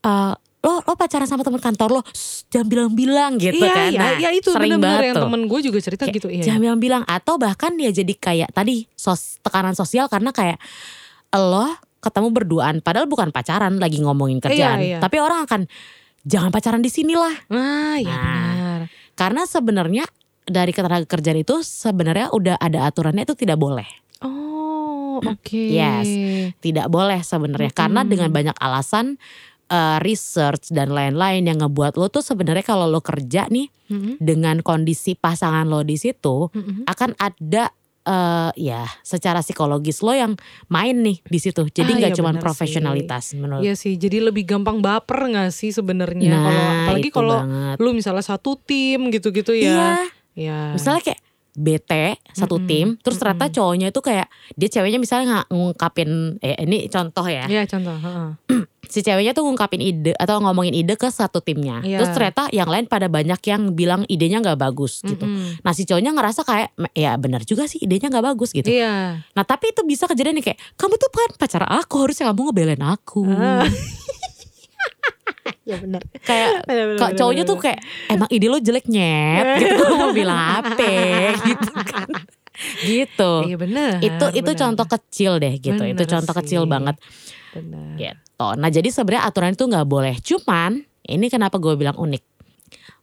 eh, 0.00 0.34
lo 0.60 0.84
lo 0.84 0.92
pacaran 0.92 1.24
sama 1.24 1.40
teman 1.40 1.56
kantor 1.56 1.88
lo, 1.88 2.02
"Shh, 2.04 2.44
jangan 2.52 2.68
bilang-bilang 2.68 3.40
gitu 3.40 3.56
iya, 3.56 3.72
kan. 3.72 3.88
iya, 3.88 4.00
Nah, 4.02 4.10
iya 4.18 4.30
itu 4.34 4.52
sering 4.52 4.76
benar-benar 4.76 4.92
banget 4.92 5.06
yang 5.08 5.16
tuh. 5.16 5.24
temen 5.24 5.40
gue 5.48 5.60
juga 5.64 5.78
cerita 5.80 6.02
Kayak, 6.04 6.14
gitu. 6.20 6.26
Iya, 6.28 6.42
jangan 6.44 6.60
bilang-bilang 6.60 7.02
atau 7.08 7.34
bahkan 7.38 7.72
ya 7.78 7.88
jadi 7.88 8.12
kayak 8.12 8.50
tadi 8.52 8.84
sos, 8.92 9.40
tekanan 9.40 9.72
sosial 9.72 10.04
karena 10.06 10.34
kayak 10.34 10.60
lo 11.32 11.66
ketemu 11.98 12.28
berduaan 12.30 12.80
padahal 12.80 13.04
bukan 13.04 13.28
pacaran 13.28 13.76
lagi 13.76 14.00
ngomongin 14.00 14.40
kerjaan 14.40 14.78
iya. 14.80 14.98
tapi 14.98 15.16
orang 15.16 15.44
akan 15.44 15.68
jangan 16.22 16.48
pacaran 16.48 16.80
di 16.80 16.88
sini 16.88 17.12
lah 17.12 17.32
Ah, 17.48 17.96
iya 17.96 18.10
Nah, 18.10 18.48
benar. 18.48 18.80
karena 19.14 19.42
sebenarnya 19.44 20.04
dari 20.42 20.70
ketenaga 20.70 21.06
kerjaan 21.06 21.38
itu 21.38 21.60
sebenarnya 21.60 22.28
udah 22.30 22.56
ada 22.56 22.84
aturannya 22.84 23.22
itu 23.24 23.36
tidak 23.36 23.56
boleh 23.56 23.86
Oh, 24.20 25.20
oke. 25.20 25.52
Yes. 25.52 26.08
tidak 26.58 26.88
boleh 26.88 27.20
sebenarnya 27.20 27.70
karena 27.70 28.00
Mm-mm. 28.00 28.10
dengan 28.10 28.30
banyak 28.30 28.56
alasan 28.56 29.20
eh, 29.66 29.98
research 30.00 30.70
dan 30.70 30.90
lain-lain 30.90 31.44
yang 31.44 31.58
ngebuat 31.58 31.94
lo 31.94 32.08
tuh 32.08 32.20
sebenarnya 32.20 32.64
kalau 32.64 32.84
lo 32.84 33.00
kerja 33.00 33.44
nih 33.46 33.68
Mm-mm, 33.88 34.16
dengan 34.18 34.60
kondisi 34.60 35.14
pasangan 35.14 35.64
lo 35.64 35.82
di 35.82 35.94
situ 35.94 36.48
mm-mm. 36.48 36.84
akan 36.84 37.10
ada 37.16 37.68
eh 38.00 38.50
ya 38.56 38.88
secara 39.04 39.44
psikologis 39.44 40.00
lo 40.00 40.10
yang 40.10 40.32
main 40.66 40.96
nih 40.96 41.20
di 41.20 41.38
situ. 41.38 41.68
Jadi 41.68 41.90
Ah, 41.92 41.96
nggak 42.00 42.12
iya 42.12 42.18
cuma 42.18 42.32
benar 42.32 42.42
profesionalitas 42.42 43.24
menurut. 43.36 43.60
Iya 43.60 43.74
sih, 43.76 43.94
jadi 43.94 44.24
lebih 44.24 44.48
gampang 44.48 44.80
baper 44.80 45.28
gak 45.28 45.52
sih 45.52 45.68
sebenarnya 45.70 46.30
Nah, 46.30 46.40
kalau 46.40 46.64
apalagi 46.80 47.10
kalau 47.12 47.38
lu 47.76 47.90
misalnya 47.92 48.24
satu 48.24 48.56
tim 48.56 49.12
gitu-gitu 49.12 49.52
ya. 49.52 49.68
Iya, 49.68 49.88
Iya. 50.34 50.60
misalnya 50.72 51.02
kayak 51.04 51.20
bete 51.60 52.16
satu 52.32 52.56
Mm-mm, 52.56 52.66
tim, 52.66 52.86
terus 52.98 53.20
ternyata 53.20 53.46
mm-mm. 53.46 53.56
cowoknya 53.60 53.86
itu 53.92 54.00
kayak 54.00 54.26
dia 54.56 54.68
ceweknya 54.70 54.96
misalnya 54.96 55.24
nggak 55.28 55.46
ngungkapin, 55.52 56.10
eh, 56.40 56.56
ini 56.58 56.88
contoh 56.88 57.26
ya, 57.28 57.44
Iya 57.44 57.68
contoh. 57.68 57.92
heeh. 57.94 58.28
si 58.90 59.04
ceweknya 59.04 59.30
tuh 59.30 59.44
ngungkapin 59.44 59.78
ide 59.78 60.16
atau 60.16 60.40
ngomongin 60.40 60.72
ide 60.72 60.96
ke 60.96 61.06
satu 61.06 61.38
timnya, 61.38 61.78
Iya. 61.80 62.00
terus 62.00 62.10
ternyata 62.10 62.48
yang 62.50 62.66
lain 62.66 62.88
pada 62.88 63.06
banyak 63.06 63.38
yang 63.44 63.70
bilang 63.70 64.02
idenya 64.08 64.40
nggak 64.40 64.58
bagus 64.58 65.04
gitu. 65.04 65.22
Mm-mm. 65.22 65.60
Nah 65.60 65.70
si 65.70 65.84
cowoknya 65.84 66.10
ngerasa 66.10 66.42
kayak 66.42 66.68
ya 66.90 67.14
benar 67.14 67.44
juga 67.44 67.68
sih 67.68 67.78
idenya 67.78 68.08
nggak 68.08 68.34
bagus 68.34 68.50
gitu. 68.50 68.66
Iya. 68.66 69.20
Nah 69.22 69.44
tapi 69.44 69.70
itu 69.70 69.84
bisa 69.84 70.08
kejadian 70.08 70.40
nih 70.40 70.50
kayak 70.50 70.58
kamu 70.74 70.96
tuh 70.96 71.06
kan 71.12 71.30
pacar 71.36 71.62
aku 71.62 72.02
harusnya 72.02 72.32
kamu 72.32 72.40
ngebelain 72.50 72.82
aku. 72.82 73.22
Ah. 73.28 73.62
ya 75.70 75.76
benar. 75.78 76.02
Kayak 76.22 76.50
kok 76.98 77.10
cowoknya 77.16 77.44
tuh 77.46 77.56
kayak 77.58 77.78
emang 78.08 78.28
ide 78.30 78.46
lo 78.46 78.58
jelek 78.58 78.86
nyet 78.86 79.46
gitu 79.62 79.82
mau 79.96 80.10
bilang 80.10 80.38
apa 80.62 80.74
gitu 81.48 81.70
kan. 81.72 82.08
Gitu. 82.84 83.32
Iya 83.48 83.56
benar. 83.56 84.04
itu 84.04 84.26
itu 84.36 84.50
contoh 84.52 84.86
kecil 84.86 85.32
deh 85.40 85.54
gitu. 85.56 85.80
itu 85.80 85.96
Bener 85.96 86.12
contoh 86.12 86.34
kecil 86.36 86.62
sih. 86.64 86.70
banget 86.70 86.96
Benar. 87.56 87.94
gitu. 87.96 88.46
Nah 88.60 88.68
jadi 88.68 88.88
sebenarnya 88.92 89.24
aturan 89.24 89.52
itu 89.56 89.64
nggak 89.64 89.86
boleh. 89.88 90.14
Cuman 90.20 90.84
ini 91.06 91.26
kenapa 91.32 91.56
gue 91.56 91.72
bilang 91.74 91.96
unik. 91.96 92.22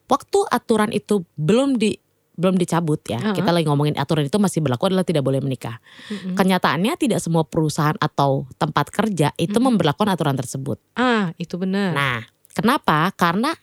Waktu 0.08 0.39
aturan 0.48 0.96
itu 0.96 1.25
belum 1.36 1.75
di 1.75 1.98
belum 2.38 2.54
dicabut 2.54 3.01
ya. 3.10 3.18
Uh-uh. 3.18 3.34
Kita 3.34 3.50
lagi 3.50 3.66
ngomongin 3.66 3.98
aturan 3.98 4.30
itu 4.30 4.38
masih 4.38 4.62
berlaku 4.62 4.94
adalah 4.94 5.01
tidak 5.01 5.25
boleh 5.25 5.42
menikah. 5.42 5.82
Mm-mm. 6.13 6.38
Kenyataannya 6.38 6.94
tidak 7.01 7.18
semua 7.20 7.42
perusahaan 7.42 7.98
atau 7.98 8.46
tempat 8.62 8.94
kerja 8.94 9.34
itu 9.42 9.58
Mm-mm. 9.58 9.74
memberlakukan 9.74 10.06
aturan 10.06 10.38
tersebut. 10.38 10.77
Ah, 10.94 11.34
itu 11.42 11.58
benar. 11.58 11.98
Nah, 11.98 12.22
kenapa? 12.57 13.13
Karena 13.13 13.53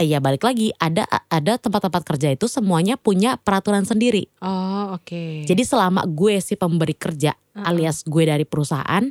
eh, 0.00 0.08
ya 0.08 0.18
balik 0.24 0.48
lagi 0.48 0.72
ada 0.80 1.04
ada 1.28 1.60
tempat-tempat 1.60 2.02
kerja 2.08 2.32
itu 2.32 2.48
semuanya 2.48 2.96
punya 2.96 3.36
peraturan 3.36 3.84
sendiri. 3.84 4.32
Oh, 4.40 4.96
oke. 4.96 5.44
Jadi 5.44 5.62
selama 5.62 6.08
gue 6.08 6.40
si 6.40 6.56
pemberi 6.56 6.96
kerja 6.96 7.36
Uh-uh. 7.36 7.68
alias 7.68 8.06
gue 8.08 8.24
dari 8.24 8.48
perusahaan 8.48 9.04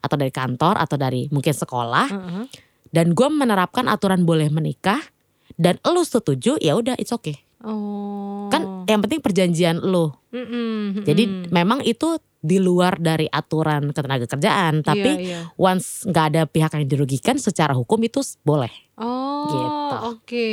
atau 0.00 0.16
dari 0.16 0.32
kantor 0.32 0.80
atau 0.80 0.96
dari 0.96 1.28
mungkin 1.28 1.52
sekolah 1.52 2.08
Heeh. 2.08 2.44
dan 2.88 3.12
gue 3.12 3.28
menerapkan 3.28 3.84
aturan 3.84 4.24
boleh 4.24 4.48
menikah 4.48 5.02
dan 5.60 5.76
lu 5.84 6.00
setuju 6.00 6.56
ya 6.56 6.72
udah 6.72 6.96
it's 6.96 7.12
okay. 7.12 7.36
Oh. 7.60 8.48
Kan 8.48 8.88
yang 8.88 9.04
penting 9.04 9.20
perjanjian 9.20 9.84
lu. 9.84 10.08
Mm-mm, 10.32 11.04
Jadi 11.04 11.28
mm-mm. 11.28 11.52
memang 11.52 11.84
itu 11.84 12.16
di 12.40 12.56
luar 12.56 12.96
dari 12.96 13.28
aturan 13.28 13.92
ketenaga 13.92 14.24
kerjaan 14.24 14.80
tapi 14.80 15.12
Iya, 15.12 15.20
iya. 15.20 15.40
once 15.54 16.08
nggak 16.08 16.24
ada 16.32 16.42
pihak 16.44 16.72
yang 16.72 16.88
dirugikan 16.88 17.36
secara 17.36 17.76
hukum 17.76 18.00
itu 18.00 18.24
boleh. 18.40 18.72
Oh, 18.96 19.48
Gitu. 19.48 19.96
oke. 20.12 20.48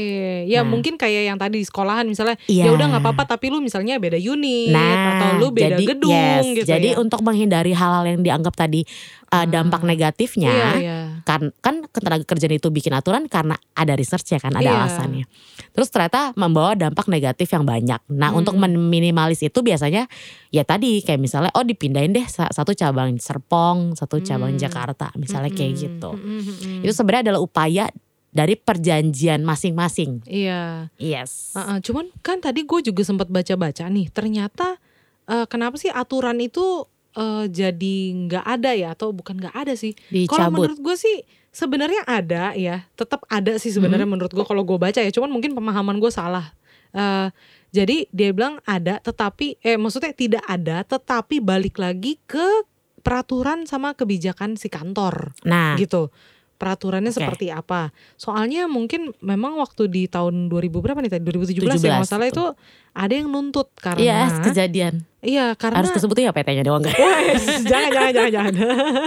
Ya 0.47 0.63
Nah. 0.63 0.71
mungkin 0.71 0.95
kayak 0.95 1.23
yang 1.25 1.35
tadi 1.35 1.59
di 1.59 1.67
sekolahan 1.67 2.03
misalnya 2.03 2.39
Iya. 2.45 2.67
ya 2.67 2.71
udah 2.71 2.85
nggak 2.87 3.03
apa-apa 3.03 3.23
tapi 3.25 3.47
lu 3.47 3.59
misalnya 3.59 3.99
beda 3.99 4.15
unit 4.15 4.71
Nah, 4.71 5.19
atau 5.19 5.27
lu 5.37 5.47
beda 5.51 5.75
jadi, 5.75 5.83
gedung 5.83 6.11
yes, 6.11 6.43
gitu 6.55 6.67
Jadi 6.67 6.89
ya. 6.91 6.99
untuk 6.99 7.19
menghindari 7.21 7.71
hal-hal 7.71 8.03
yang 8.05 8.23
dianggap 8.23 8.55
tadi 8.55 8.87
uh, 9.27 9.45
dampak 9.45 9.81
negatifnya, 9.81 10.49
Iya, 10.49 10.71
iya. 10.77 10.99
kan 11.21 11.51
kan 11.59 11.83
ketenaga 11.85 12.23
kerjaan 12.23 12.53
itu 12.53 12.67
bikin 12.67 12.91
aturan 12.91 13.27
karena 13.27 13.55
ada 13.71 13.93
research 13.93 14.27
ya 14.29 14.39
kan, 14.39 14.51
ada 14.51 14.63
Iya. 14.63 14.75
alasannya. 14.81 15.25
Terus 15.71 15.87
ternyata 15.87 16.31
membawa 16.33 16.73
dampak 16.73 17.05
negatif 17.05 17.51
yang 17.51 17.63
banyak. 17.63 17.99
Nah, 18.09 18.31
Hmm. 18.31 18.39
untuk 18.39 18.55
meminimalis 18.55 19.41
itu 19.41 19.59
biasanya 19.59 20.07
ya 20.49 20.63
tadi 20.63 20.99
kayak 20.99 21.19
misalnya 21.19 21.51
oh 21.53 21.61
dipindahin 21.61 22.11
deh 22.11 22.25
sa- 22.25 22.49
satu 22.49 22.71
cabang 22.71 23.15
Serpong, 23.17 23.93
satu 23.93 24.17
cabang 24.19 24.55
Hmm. 24.55 24.61
Jakarta, 24.61 25.11
misalnya 25.15 25.49
kayak 25.49 25.71
Mm-mm, 25.71 25.83
gitu. 25.83 26.11
mm-mm, 26.13 26.41
mm-mm. 26.41 26.83
Itu 26.83 26.93
sebenarnya 26.93 27.29
adalah 27.29 27.41
upaya 27.41 27.85
dari 28.27 28.53
perjanjian 28.53 29.41
masing-masing. 29.41 30.21
Iya. 30.23 30.93
Yes. 30.95 31.51
Heeh, 31.53 31.81
cuman 31.81 32.13
kan 32.21 32.37
tadi 32.37 32.63
gue 32.63 32.79
juga 32.81 33.01
sempat 33.01 33.27
baca-baca 33.27 33.87
nih, 33.87 34.07
ternyata 34.07 34.77
eh, 35.25 35.43
kenapa 35.45 35.75
sih 35.75 35.89
aturan 35.89 36.39
itu 36.39 36.87
eh, 37.17 37.45
jadi 37.49 37.95
nggak 38.29 38.45
ada 38.45 38.71
ya 38.77 38.93
atau 38.93 39.09
bukan 39.09 39.41
nggak 39.41 39.55
ada 39.57 39.73
sih? 39.73 39.97
Kalau 40.29 40.53
menurut 40.53 40.79
gue 40.79 40.95
sih 40.95 41.17
sebenarnya 41.49 42.05
ada 42.05 42.53
ya, 42.53 42.85
tetap 42.93 43.25
ada 43.27 43.57
sih 43.57 43.73
sebenarnya 43.73 44.05
Mm-hmm. 44.05 44.13
menurut 44.13 44.31
gue 44.37 44.45
kalau 44.45 44.61
gue 44.61 44.77
baca 44.77 45.01
ya. 45.01 45.09
Cuman 45.09 45.33
mungkin 45.33 45.57
pemahaman 45.57 45.97
gue 45.97 46.11
salah. 46.13 46.53
Eh, 46.93 47.27
jadi 47.73 48.07
dia 48.15 48.29
bilang 48.31 48.63
ada, 48.63 49.01
tetapi 49.03 49.59
eh 49.59 49.75
maksudnya 49.75 50.13
tidak 50.15 50.43
ada, 50.47 50.87
tetapi 50.87 51.43
balik 51.43 51.81
lagi 51.81 52.15
ke 52.23 52.63
peraturan 53.03 53.63
sama 53.63 53.95
kebijakan 53.95 54.59
si 54.59 54.67
kantor 54.67 55.31
Nah, 55.47 55.79
gitu. 55.79 56.11
Peraturannya 56.57 57.13
Oke. 57.13 57.21
seperti 57.21 57.47
apa? 57.47 57.93
Soalnya 58.13 58.65
mungkin 58.65 59.13
memang 59.21 59.55
waktu 59.55 59.85
di 59.85 60.03
tahun 60.05 60.49
2000 60.49 60.73
berapa 60.73 60.97
nih 60.97 61.11
tadi 61.11 61.23
2017 61.23 61.63
ya 61.79 62.01
17, 62.01 62.01
masalah 62.01 62.25
itu 62.25 62.45
ada 62.91 63.13
yang 63.13 63.29
nuntut 63.29 63.69
karena 63.77 64.01
iya 64.01 64.19
kejadian. 64.41 65.05
iya 65.21 65.53
karena 65.53 65.79
Harus 65.79 65.93
kesebutin 65.93 66.25
ya 66.25 66.33
PT-nya 66.33 66.65
doang 66.65 66.81
kan? 66.81 66.97
Jangan 67.71 67.89
jangan 67.93 68.11
jangan 68.11 68.31
jangan. 68.33 68.53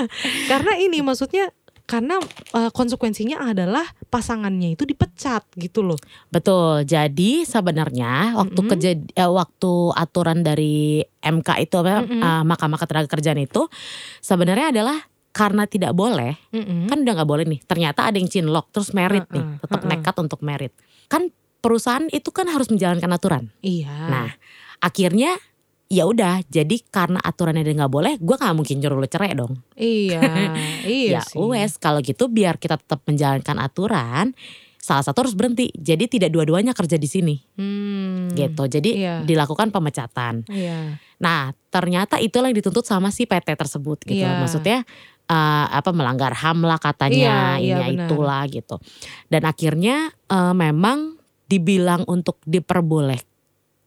Karena 0.50 0.72
ini 0.78 1.02
maksudnya 1.02 1.50
karena 1.82 2.22
eh, 2.54 2.70
konsekuensinya 2.70 3.42
adalah 3.42 3.82
pasangannya 4.06 4.78
itu 4.78 4.86
dipecat 4.86 5.42
gitu 5.58 5.82
loh. 5.82 5.98
Betul. 6.30 6.86
Jadi 6.86 7.42
sebenarnya 7.42 8.38
waktu 8.38 8.54
Mm-mm. 8.54 8.70
kejad- 8.70 9.10
eh, 9.10 9.26
waktu 9.26 9.72
aturan 9.98 10.46
dari 10.46 11.02
MK 11.18 11.48
itu 11.58 11.74
apa 11.82 12.06
Mm-mm. 12.06 12.22
eh, 12.22 12.42
Mahkamah 12.46 12.78
Ketenaga 12.78 13.10
Kerjaan 13.10 13.42
itu 13.42 13.66
sebenarnya 14.20 14.70
adalah 14.70 15.02
karena 15.30 15.62
tidak 15.64 15.94
boleh 15.94 16.34
Mm-mm. 16.50 16.90
kan 16.90 17.02
udah 17.02 17.14
nggak 17.16 17.30
boleh 17.30 17.44
nih. 17.46 17.60
Ternyata 17.62 18.10
ada 18.10 18.18
yang 18.18 18.26
cinlok 18.26 18.74
terus 18.74 18.90
merit 18.90 19.30
nih, 19.30 19.38
Heeh, 19.40 19.58
tetap 19.62 19.80
heeh. 19.82 19.90
nekat 19.94 20.14
untuk 20.18 20.40
merit. 20.42 20.72
Kan 21.06 21.30
perusahaan 21.60 22.06
itu 22.10 22.30
kan 22.30 22.50
harus 22.50 22.66
menjalankan 22.66 23.10
aturan. 23.10 23.44
Iya. 23.60 23.94
Nah, 24.10 24.28
akhirnya 24.78 25.38
ya 25.86 26.06
udah 26.06 26.42
jadi 26.46 26.82
karena 26.86 27.18
aturannya 27.18 27.62
dia 27.62 27.74
nggak 27.74 27.90
boleh, 27.90 28.14
gue 28.16 28.36
nggak 28.38 28.54
mungkin 28.54 28.78
nyuruh 28.78 28.98
lo 28.98 29.06
cerai 29.06 29.34
dong. 29.34 29.58
iya, 29.74 30.22
iya 30.86 31.18
ya 31.18 31.22
wes 31.34 31.76
kalau 31.76 31.98
gitu 31.98 32.30
biar 32.30 32.56
kita 32.56 32.78
tetap 32.78 33.02
menjalankan 33.04 33.58
aturan, 33.58 34.30
salah 34.78 35.02
satu 35.02 35.26
harus 35.26 35.34
berhenti. 35.34 35.70
Jadi 35.74 36.06
tidak 36.08 36.30
dua-duanya 36.30 36.74
kerja 36.74 36.94
di 36.94 37.06
sini. 37.10 37.34
Hmm, 37.58 38.30
gitu. 38.32 38.66
Jadi 38.66 39.02
Iya. 39.02 39.22
dilakukan 39.22 39.70
pemecatan. 39.70 40.46
Iya. 40.46 40.94
Nah, 41.20 41.52
ternyata 41.68 42.16
itulah 42.16 42.48
yang 42.48 42.56
dituntut 42.56 42.82
sama 42.82 43.12
si 43.12 43.26
PT 43.26 43.52
tersebut 43.52 44.00
gitu. 44.06 44.24
Iya. 44.24 44.40
Maksudnya 44.40 44.86
eh, 45.30 45.66
apa 45.70 45.94
melanggar 45.94 46.34
HAM 46.34 46.66
lah 46.66 46.82
katanya, 46.82 47.54
Iya, 47.56 47.62
iya, 47.62 47.76
ini 47.86 47.94
benar. 47.94 48.08
itulah 48.10 48.42
gitu. 48.50 48.76
Dan 49.30 49.46
akhirnya 49.46 50.10
eh, 50.26 50.54
memang 50.54 51.14
dibilang 51.46 52.02
untuk 52.10 52.38
diperboleh 52.46 53.22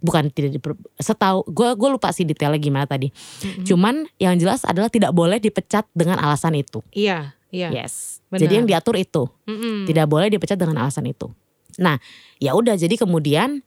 bukan 0.03 0.27
tidak 0.35 0.59
diper, 0.59 0.75
setahu 0.99 1.47
gue 1.47 1.69
gue 1.79 1.89
lupa 1.95 2.11
sih 2.11 2.27
detailnya 2.27 2.59
gimana 2.59 2.83
tadi. 2.83 3.07
Mm-mm. 3.07 3.63
Cuman 3.63 4.03
yang 4.19 4.35
jelas 4.35 4.67
adalah 4.67 4.91
tidak 4.91 5.15
boleh 5.15 5.39
dipecat 5.39 5.87
dengan 5.95 6.19
alasan 6.19 6.59
itu. 6.59 6.83
Iya, 6.91 7.31
iya. 7.55 7.71
Yes. 7.71 8.19
benar. 8.27 8.43
Jadi 8.43 8.53
yang 8.59 8.67
diatur 8.67 8.99
itu 8.99 9.23
Mm-mm. 9.47 9.87
tidak 9.87 10.11
boleh 10.11 10.27
dipecat 10.27 10.59
dengan 10.59 10.83
alasan 10.83 11.07
itu. 11.07 11.31
Nah, 11.79 11.97
ya 12.37 12.51
udah 12.51 12.75
jadi 12.75 12.93
kemudian 12.99 13.63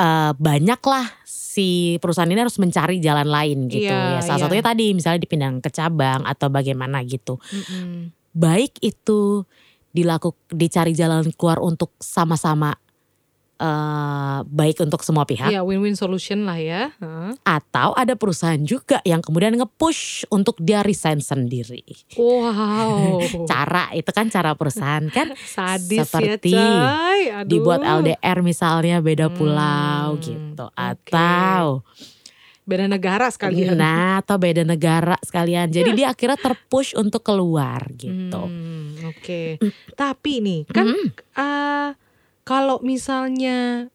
eh, 0.00 0.32
banyaklah 0.34 1.06
si 1.28 1.98
perusahaan 1.98 2.30
ini 2.30 2.40
harus 2.40 2.56
mencari 2.62 3.02
jalan 3.02 3.26
lain 3.26 3.66
gitu 3.68 3.90
Iya, 3.90 4.18
ya. 4.18 4.20
Salah 4.22 4.38
iya. 4.38 4.44
satunya 4.46 4.64
tadi 4.64 4.86
misalnya 4.94 5.20
dipindah 5.20 5.50
ke 5.60 5.70
cabang 5.74 6.22
atau 6.24 6.48
bagaimana 6.48 7.02
gitu. 7.04 7.42
Mm-mm. 7.52 8.14
Baik 8.30 8.78
itu 8.80 9.44
dilakukan 9.90 10.38
dicari 10.54 10.94
jalan 10.94 11.26
keluar 11.34 11.58
untuk 11.58 11.90
sama-sama 11.98 12.78
eh, 13.60 14.38
baik 14.42 14.80
untuk 14.80 15.00
semua 15.00 15.22
pihak 15.22 15.46
Iya 15.46 15.60
win-win 15.60 15.92
solution 15.92 16.42
lah 16.42 16.56
ya. 16.56 16.88
Atau 17.42 17.92
ada 17.92 18.14
perusahaan 18.14 18.56
juga 18.58 18.98
yang 19.02 19.20
kemudian 19.20 19.52
nge-push 19.54 20.24
untuk 20.28 20.56
dia 20.58 20.80
resign 20.80 21.20
sendiri. 21.20 21.84
Wow. 22.16 23.20
Cara 23.50 23.92
itu 23.92 24.08
kan 24.08 24.26
cara 24.26 24.54
perusahaan 24.54 25.04
kan 25.06 25.36
Sadis 25.56 26.08
Seperti 26.08 26.50
ya 26.50 26.64
coy. 26.64 27.20
Aduh. 27.34 27.48
dibuat 27.50 27.80
LDR 27.82 28.38
misalnya 28.40 28.98
beda 28.98 29.28
pulau 29.28 29.60
Hmm, 30.10 30.22
gitu 30.22 30.64
oke. 30.66 30.74
atau 30.74 31.84
Beda 32.62 32.86
negara 32.86 33.26
sekalian. 33.28 33.74
nah 33.74 34.20
atau 34.20 34.38
beda 34.38 34.62
negara 34.62 35.18
sekalian. 35.20 35.68
Jadi 35.68 35.90
dia 35.92 36.08
akhirnya 36.08 36.38
terpush 36.38 36.94
untuk 36.94 37.20
keluar 37.20 37.82
gitu. 37.92 38.40
Hmm, 38.40 38.94
Oke. 39.10 39.58
Tapi 39.92 40.32
nih 40.38 40.60
kan 40.64 40.86
Mm. 40.86 41.06
eh, 41.34 41.88
kalau 42.50 42.82
misalnya 42.82 43.86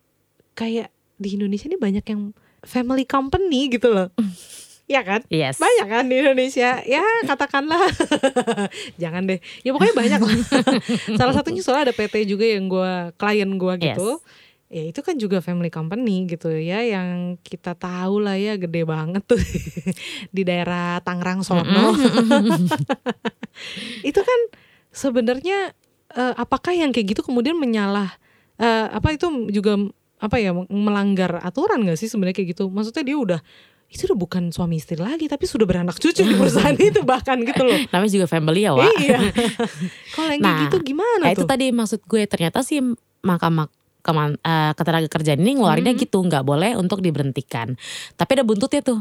kayak 0.56 0.88
di 1.20 1.36
Indonesia 1.36 1.68
ini 1.68 1.76
banyak 1.76 2.08
yang 2.08 2.32
family 2.64 3.04
company 3.04 3.68
gitu 3.68 3.92
loh. 3.92 4.08
Ya 4.86 5.02
kan? 5.02 5.26
Yes. 5.34 5.58
Banyak 5.58 5.88
kan 5.90 6.06
di 6.06 6.22
Indonesia. 6.22 6.78
Ya 6.86 7.02
katakanlah. 7.26 7.90
Jangan 9.02 9.26
deh. 9.26 9.42
Ya 9.66 9.74
pokoknya 9.74 9.98
banyak 9.98 10.20
lah. 10.22 10.38
Salah 11.18 11.34
satunya 11.34 11.66
soalnya 11.66 11.90
ada 11.90 11.96
PT 11.98 12.30
juga 12.30 12.46
yang 12.46 12.70
gua 12.70 13.10
klien 13.18 13.50
gua 13.58 13.82
gitu. 13.82 14.22
Ya 14.70 14.86
itu 14.86 15.02
kan 15.02 15.18
juga 15.18 15.42
family 15.42 15.74
company 15.74 16.30
gitu 16.30 16.54
ya 16.54 16.86
yang 16.86 17.34
kita 17.42 17.74
tahu 17.74 18.30
lah 18.30 18.38
ya 18.38 18.62
gede 18.62 18.86
banget 18.86 19.26
tuh 19.26 19.42
di 20.30 20.46
daerah 20.46 21.02
Tangerang 21.02 21.42
sono. 21.42 21.98
itu 24.14 24.22
kan 24.22 24.40
sebenarnya 24.94 25.74
eh, 26.14 26.34
apakah 26.38 26.78
yang 26.78 26.94
kayak 26.94 27.18
gitu 27.18 27.26
kemudian 27.26 27.58
menyalah 27.58 28.22
eh, 28.58 28.88
apa 28.88 29.12
itu 29.12 29.26
juga 29.50 29.76
apa 30.16 30.36
ya 30.38 30.52
melanggar 30.66 31.38
aturan 31.40 31.84
gak 31.84 31.96
sih 31.96 32.08
sebenarnya 32.08 32.36
kayak 32.36 32.50
gitu? 32.52 32.68
Maksudnya 32.68 33.04
dia 33.04 33.16
udah 33.16 33.42
itu 33.86 34.02
udah 34.04 34.18
bukan 34.18 34.44
suami 34.50 34.76
istri 34.76 34.98
lagi 34.98 35.26
tapi 35.26 35.46
sudah 35.46 35.64
beranak 35.64 35.96
cucu 35.96 36.18
di 36.20 36.34
perusahaan 36.40 36.74
itu 36.74 37.02
bahkan 37.02 37.38
gitu 37.40 37.62
loh. 37.62 37.78
Namanya 37.90 38.12
juga 38.14 38.26
family 38.26 38.64
ya, 38.64 38.74
Wak. 38.74 38.92
Iya. 38.98 39.20
Kalau 40.16 40.32
yang 40.32 40.42
Nah, 40.42 40.58
gitu 40.66 40.78
gimana 40.84 41.22
Nah, 41.22 41.32
itu 41.32 41.44
tuh? 41.44 41.48
tadi 41.48 41.70
maksud 41.70 42.02
gue 42.02 42.22
ternyata 42.26 42.60
sih 42.60 42.82
mahkamah 43.22 43.70
keman, 44.02 44.38
eh, 44.38 44.72
ketenaga 44.74 45.08
kerjaan 45.08 45.40
ini 45.40 45.58
ngeluarinnya 45.58 45.94
Hmm. 45.94 46.02
gitu 46.02 46.18
nggak 46.20 46.44
boleh 46.44 46.74
untuk 46.76 47.00
diberhentikan. 47.00 47.74
Tapi 48.14 48.32
ada 48.32 48.44
buntutnya 48.44 48.82
tuh. 48.82 49.00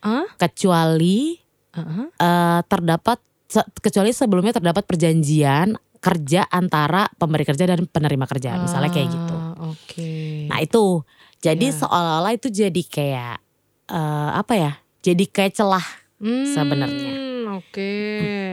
Hah? 0.00 0.24
Kecuali 0.36 1.36
Heeh. 1.72 2.06
eh, 2.10 2.60
terdapat 2.64 3.16
se- 3.46 3.68
kecuali 3.78 4.10
sebelumnya 4.10 4.50
terdapat 4.50 4.82
perjanjian 4.82 5.76
kerja 6.06 6.46
antara 6.46 7.10
pemberi 7.12 7.42
kerja 7.42 7.66
dan 7.66 7.82
penerima 7.84 8.24
kerja, 8.24 8.54
misalnya 8.56 8.88
kayak 8.88 9.08
gitu. 9.08 9.34
Ah, 9.34 9.54
Oke. 9.66 10.46
Nah 10.46 10.58
itu 10.58 11.02
jadi 11.38 11.66
Ya. 11.66 11.74
seolah-olah 11.76 12.32
itu 12.32 12.48
jadi 12.48 12.82
kayak 12.82 13.36
eh, 13.88 14.30
apa 14.32 14.54
ya? 14.54 14.72
Jadi 15.00 15.26
kayak 15.26 15.54
celah 15.54 15.86
Hmm, 16.16 16.48
sebenarnya. 16.48 17.12
Oke, 17.52 17.92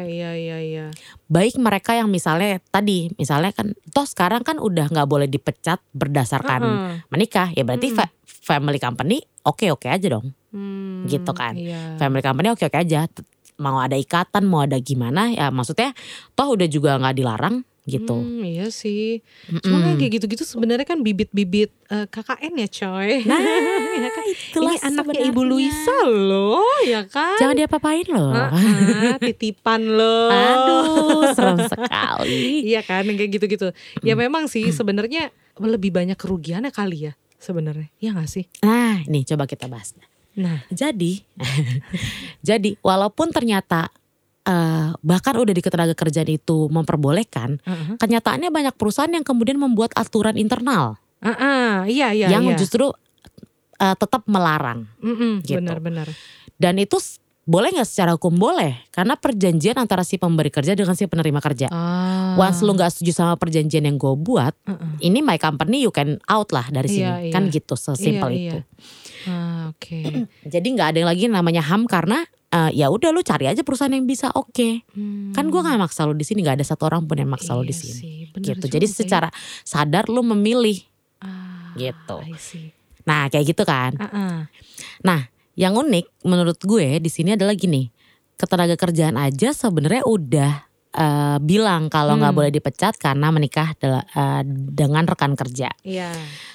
iya 0.06 0.32
iya 0.34 0.58
iya. 0.60 0.86
baik 1.26 1.58
mereka 1.58 1.92
yang 1.92 2.08
misalnya 2.08 2.62
tadi 2.66 3.10
misalnya 3.14 3.50
kan 3.50 3.72
toh 3.90 4.04
sekarang 4.04 4.42
kan 4.42 4.58
udah 4.58 4.86
nggak 4.86 5.08
boleh 5.08 5.26
dipecat 5.26 5.82
berdasarkan 5.92 6.62
Heeh. 6.62 6.94
menikah 7.08 7.50
ya 7.50 7.64
berarti 7.64 7.90
Mm. 7.90 7.96
fa- 7.96 8.14
family 8.24 8.78
company 8.78 9.18
oke 9.42 9.66
oke 9.68 9.88
aja 9.88 10.08
dong 10.10 10.30
Hmm, 10.52 11.04
Gitu 11.04 11.32
kan. 11.32 11.58
Iya. 11.58 11.98
family 11.98 12.22
company 12.22 12.48
oke 12.48 12.62
oke 12.62 12.78
aja 12.78 13.08
T- 13.08 13.26
mau 13.56 13.78
ada 13.78 13.94
ikatan 13.94 14.44
mau 14.44 14.62
ada 14.62 14.78
gimana 14.78 15.30
ya 15.30 15.50
maksudnya 15.50 15.94
toh 16.32 16.54
udah 16.54 16.66
juga 16.66 16.96
nggak 16.96 17.16
dilarang 17.16 17.56
gitu 17.84 18.16
Hmm, 18.16 18.39
iya 18.42 18.72
sih. 18.72 19.20
Mm-mm. 19.44 19.60
Cuma 19.60 20.00
kayak 20.00 20.16
gitu-gitu 20.16 20.48
sebenarnya 20.48 20.88
kan 20.88 21.04
bibit-bibit 21.04 21.68
eh, 21.89 22.08
KKN 22.08 22.56
ya 22.56 22.68
coy. 22.72 23.28
nah 23.28 23.36
Ya 24.00 24.10
kan? 24.10 24.24
itulah 24.26 24.72
Ini 24.74 24.88
anaknya. 24.88 25.20
Ibu 25.28 25.42
Luisa 25.44 25.98
loh, 26.08 26.63
ya 26.82 27.04
kan? 27.04 27.36
jangan 27.36 27.60
diapa-apain 27.60 28.08
loh 28.08 28.32
Ah, 28.32 29.20
titipan 29.28 29.84
loh. 29.84 30.32
aduh 30.32 31.28
serem 31.30 31.60
sekali 31.60 32.63
Iya 32.63 32.82
kan, 32.82 33.04
kayak 33.04 33.36
gitu-gitu. 33.36 33.76
Ya 34.00 34.16
memang 34.16 34.48
sih 34.48 34.63
sebenarnya 34.70 35.36
lebih 35.60 35.92
banyak 35.92 36.16
kerugiannya 36.16 36.72
kali 36.72 37.12
ya 37.12 37.20
sebenarnya. 37.36 37.92
Iya 38.00 38.16
gak 38.16 38.32
sih? 38.32 38.48
nah 38.63 39.04
nih 39.04 39.28
coba 39.28 39.44
kita 39.44 39.68
bahas 39.68 39.92
Nah, 40.34 40.65
Jadi, 40.74 41.22
jadi 42.48 42.74
walaupun 42.82 43.30
ternyata 43.30 43.93
eh, 44.43 44.89
bahkan 45.06 45.38
udah 45.38 45.54
di 45.54 45.62
ketenaga 45.62 45.93
kerjaan 45.93 46.30
itu 46.30 46.67
memperbolehkan, 46.74 47.62
uh-uh. 47.62 47.96
kenyataannya 48.02 48.50
banyak 48.50 48.76
perusahaan 48.76 49.13
yang 49.13 49.22
kemudian 49.22 49.62
membuat 49.62 49.93
aturan 49.93 50.36
internal 50.36 50.98
Ah, 51.24 51.88
iya 51.88 52.12
iya 52.12 52.28
yang 52.28 52.43
iya. 52.52 52.60
justru 52.60 52.91
eh, 53.80 53.96
tetap 53.96 54.28
melarang. 54.28 54.84
Mm-mm, 55.00 55.39
gitu. 55.48 55.63
Benar-benar. 55.63 56.12
Dan 56.60 56.76
itu 56.84 57.00
boleh 57.43 57.75
nggak 57.75 57.84
secara 57.88 58.15
hukum 58.15 58.39
boleh, 58.39 58.88
karena 58.88 59.19
perjanjian 59.19 59.75
antara 59.75 60.08
si 60.08 60.15
pemberi 60.15 60.47
kerja 60.47 60.79
dengan 60.79 60.95
si 60.95 61.03
penerima 61.12 61.43
kerja. 61.43 61.67
Ah. 61.67 62.39
Once 62.39 62.63
lu 62.63 62.71
nggak 62.71 62.88
setuju 62.88 63.12
sama 63.12 63.36
perjanjian 63.36 63.84
yang 63.84 63.99
gue 63.99 64.15
buat, 64.15 64.56
Uh-uh. 64.63 64.95
ini 65.03 65.19
my 65.19 65.36
company 65.36 65.84
you 65.84 65.91
can 65.91 66.23
out 66.32 66.47
lah 66.56 66.63
dari 66.71 66.88
sini, 66.88 67.27
Iya, 67.27 67.36
kan 67.36 67.51
iya. 67.51 67.51
gitu 67.51 67.75
sesimpel 67.75 68.29
Iya, 68.32 68.39
itu. 68.39 68.58
iya. 68.58 68.62
Ah, 69.27 69.63
oke. 69.75 69.99
Jadi 70.56 70.67
nggak 70.71 70.88
ada 70.95 70.97
yang 71.03 71.10
lagi 71.12 71.23
namanya 71.27 71.63
ham 71.67 71.84
karena 71.84 72.23
eh, 72.47 72.71
ya 72.79 72.88
udah 72.88 73.12
lu 73.12 73.19
cari 73.19 73.51
aja 73.51 73.60
perusahaan 73.60 73.91
yang 73.91 74.08
bisa 74.08 74.32
oke. 74.32 74.88
Kan 75.36 75.45
gue 75.51 75.60
nggak 75.60 75.79
maksa 75.84 76.08
lu 76.08 76.15
di 76.15 76.23
sini, 76.23 76.47
nggak 76.47 76.63
ada 76.63 76.65
satu 76.67 76.88
orang 76.88 77.03
pun 77.03 77.19
yang 77.19 77.27
maksa 77.27 77.60
lu 77.60 77.67
di 77.67 77.75
Iya 77.75 77.79
sini. 77.84 78.32
Gitu. 78.39 78.65
Jadi 78.71 78.88
ya. 78.88 78.93
secara 78.93 79.29
sadar 79.67 80.08
lu 80.08 80.23
memilih. 80.23 80.79
Ah, 81.19 81.75
gitu. 81.75 82.23
Nah, 83.03 83.27
kayak 83.27 83.51
gitu 83.51 83.67
kan. 83.67 83.99
Ah, 83.99 84.08
ah. 84.15 84.38
Yang 85.54 85.74
unik 85.82 86.06
menurut 86.24 86.60
gue 86.60 86.98
di 86.98 87.10
sini 87.10 87.34
adalah 87.34 87.54
gini. 87.54 87.89
Ketenaga 88.34 88.74
kerjaan 88.74 89.16
aja 89.16 89.52
sebenarnya 89.52 90.04
udah 90.04 90.54
eh, 90.94 91.38
bilang 91.42 91.89
kalau 91.89 92.13
nggak 92.13 92.30
Hmm. 92.30 92.38
boleh 92.38 92.52
dipecat 92.52 92.94
karena 92.98 93.34
menikah 93.34 93.74
dela- 93.76 94.06
eh, 94.06 94.46
dengan 94.46 95.02
rekan 95.04 95.34
kerja. 95.34 95.74
Iya. 95.82 96.13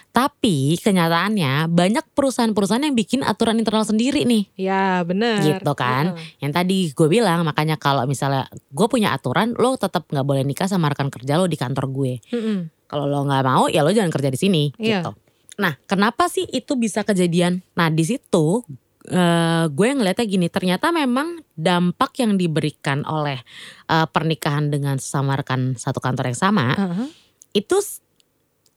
Tapi 0.08 0.78
kenyataannya 0.78 1.66
banyak 1.66 2.14
perusahaan-perusahaan 2.14 2.82
yang 2.82 2.94
bikin 2.94 3.22
aturan 3.22 3.58
internal 3.58 3.82
sendiri 3.82 4.22
nih. 4.22 4.46
Ya 4.54 5.02
benar. 5.02 5.42
Gitu 5.42 5.72
kan. 5.74 6.14
Yang 6.38 6.52
tadi 6.54 6.76
gue 6.88 7.08
bilang 7.08 7.42
makanya 7.42 7.74
kalau 7.76 8.02
misalnya 8.04 8.46
gue 8.68 8.86
punya 8.86 9.10
aturan 9.10 9.54
lo 9.54 9.74
tetap 9.74 10.06
nggak 10.06 10.22
boleh 10.22 10.42
nikah 10.42 10.66
sama 10.66 10.86
rekan 10.86 11.10
kerja 11.10 11.34
lo 11.34 11.46
di 11.46 11.54
kantor 11.54 11.86
gue. 11.88 12.12
Mm-mm. 12.30 12.58
Kalau 12.86 13.04
lo 13.04 13.26
nggak 13.26 13.42
mau 13.42 13.66
ya 13.66 13.82
lo 13.82 13.90
jangan 13.90 14.10
kerja 14.10 14.30
di 14.30 14.38
sini 14.38 14.62
Iya. 14.74 15.02
gitu. 15.02 15.18
Nah, 15.58 15.74
kenapa 15.84 16.30
sih 16.30 16.46
itu 16.46 16.78
bisa 16.78 17.02
kejadian? 17.02 17.66
Nah, 17.74 17.90
di 17.90 18.06
situ 18.06 18.62
eh, 19.06 19.64
gue 19.68 19.88
ngeliatnya 19.88 20.26
gini, 20.26 20.46
ternyata 20.46 20.90
memang 20.90 21.38
dampak 21.52 22.18
yang 22.18 22.34
diberikan 22.34 23.06
oleh 23.06 23.38
eh, 23.86 24.06
pernikahan 24.10 24.68
dengan 24.68 24.98
sesama 24.98 25.38
rekan 25.38 25.74
satu 25.74 25.98
kantor 25.98 26.34
yang 26.34 26.40
sama 26.40 26.66
Uh-huh. 26.74 27.08
itu 27.52 27.76
s- 27.78 28.02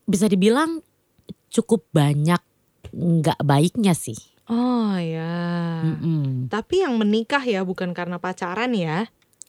bisa 0.02 0.26
dibilang 0.26 0.82
cukup 1.48 1.84
banyak 1.90 2.40
nggak 2.90 3.40
baiknya 3.42 3.92
sih. 3.92 4.16
Oh 4.50 4.92
ya. 4.98 5.80
Mm-mm. 5.86 6.50
Tapi 6.50 6.82
yang 6.82 6.98
menikah 6.98 7.40
ya 7.40 7.62
bukan 7.62 7.94
karena 7.94 8.18
pacaran 8.18 8.74
ya. 8.74 9.06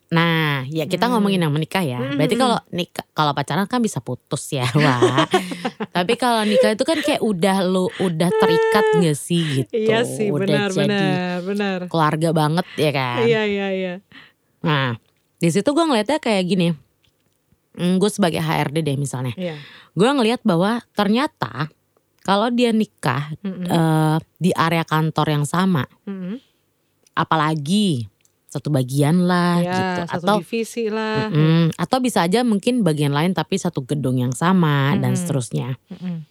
Nah, 0.10 0.68
ya 0.68 0.84
kita 0.84 1.06
Hmm. 1.06 1.18
ngomongin 1.18 1.42
yang 1.42 1.50
menikah 1.50 1.82
ya. 1.82 1.98
Berarti 2.14 2.36
Mm-mm. 2.36 2.44
kalau 2.44 2.58
nikah, 2.70 3.06
kalau 3.12 3.32
pacaran 3.32 3.66
kan 3.66 3.80
bisa 3.80 3.98
putus 3.98 4.46
ya, 4.50 4.68
wah. 4.74 5.26
Tapi 5.96 6.14
kalau 6.16 6.44
nikah 6.44 6.70
itu 6.70 6.84
kan 6.84 7.00
kayak 7.00 7.18
udah 7.20 7.58
lu 7.62 7.88
udah 7.98 8.30
terikat 8.30 8.86
gak 9.00 9.16
sih 9.16 9.42
gitu. 9.62 9.74
Iya 9.74 10.04
sih 10.04 10.30
udah 10.30 10.42
benar 10.44 10.70
jadi 10.70 10.86
benar 10.86 11.38
benar. 11.42 11.80
keluarga 11.88 12.30
banget 12.30 12.68
ya 12.76 12.92
kan. 12.92 13.26
Iya 13.26 13.42
iya 13.44 13.68
iya. 13.72 13.94
Nah, 14.62 14.94
di 15.38 15.50
situ 15.50 15.66
gue 15.66 15.82
ngeliatnya 15.82 16.18
kayak 16.18 16.44
gini. 16.46 16.68
Hmm, 17.74 17.98
gue 17.98 18.08
sebagai 18.08 18.38
HRD 18.38 18.86
deh 18.86 18.96
misalnya. 18.96 19.34
Iya. 19.34 19.58
Gue 19.92 20.06
ngeliat 20.06 20.46
bahwa 20.46 20.78
ternyata 20.94 21.74
kalau 22.22 22.48
dia 22.48 22.70
nikah 22.70 23.34
Mm-mm. 23.42 23.66
eh, 23.66 24.18
di 24.38 24.54
area 24.54 24.86
kantor 24.86 25.28
yang 25.32 25.44
sama, 25.44 25.90
Mm-mm. 26.06 26.38
apalagi 27.12 28.08
satu 28.54 28.70
bagian 28.70 29.26
lah 29.26 29.58
Ya, 29.58 29.74
gitu, 29.74 30.02
satu 30.14 30.22
atau 30.22 30.36
divisi 30.38 30.86
lah. 30.88 31.28
Mm-mm. 31.28 31.74
Atau 31.74 31.98
bisa 31.98 32.22
aja 32.22 32.46
mungkin 32.46 32.86
bagian 32.86 33.10
lain 33.10 33.34
tapi 33.34 33.58
satu 33.58 33.82
gedung 33.82 34.22
yang 34.22 34.30
sama 34.32 34.94
dan 34.96 35.12
Mm-mm. 35.12 35.20
seterusnya. 35.20 35.74
Mm-mm. 35.90 36.22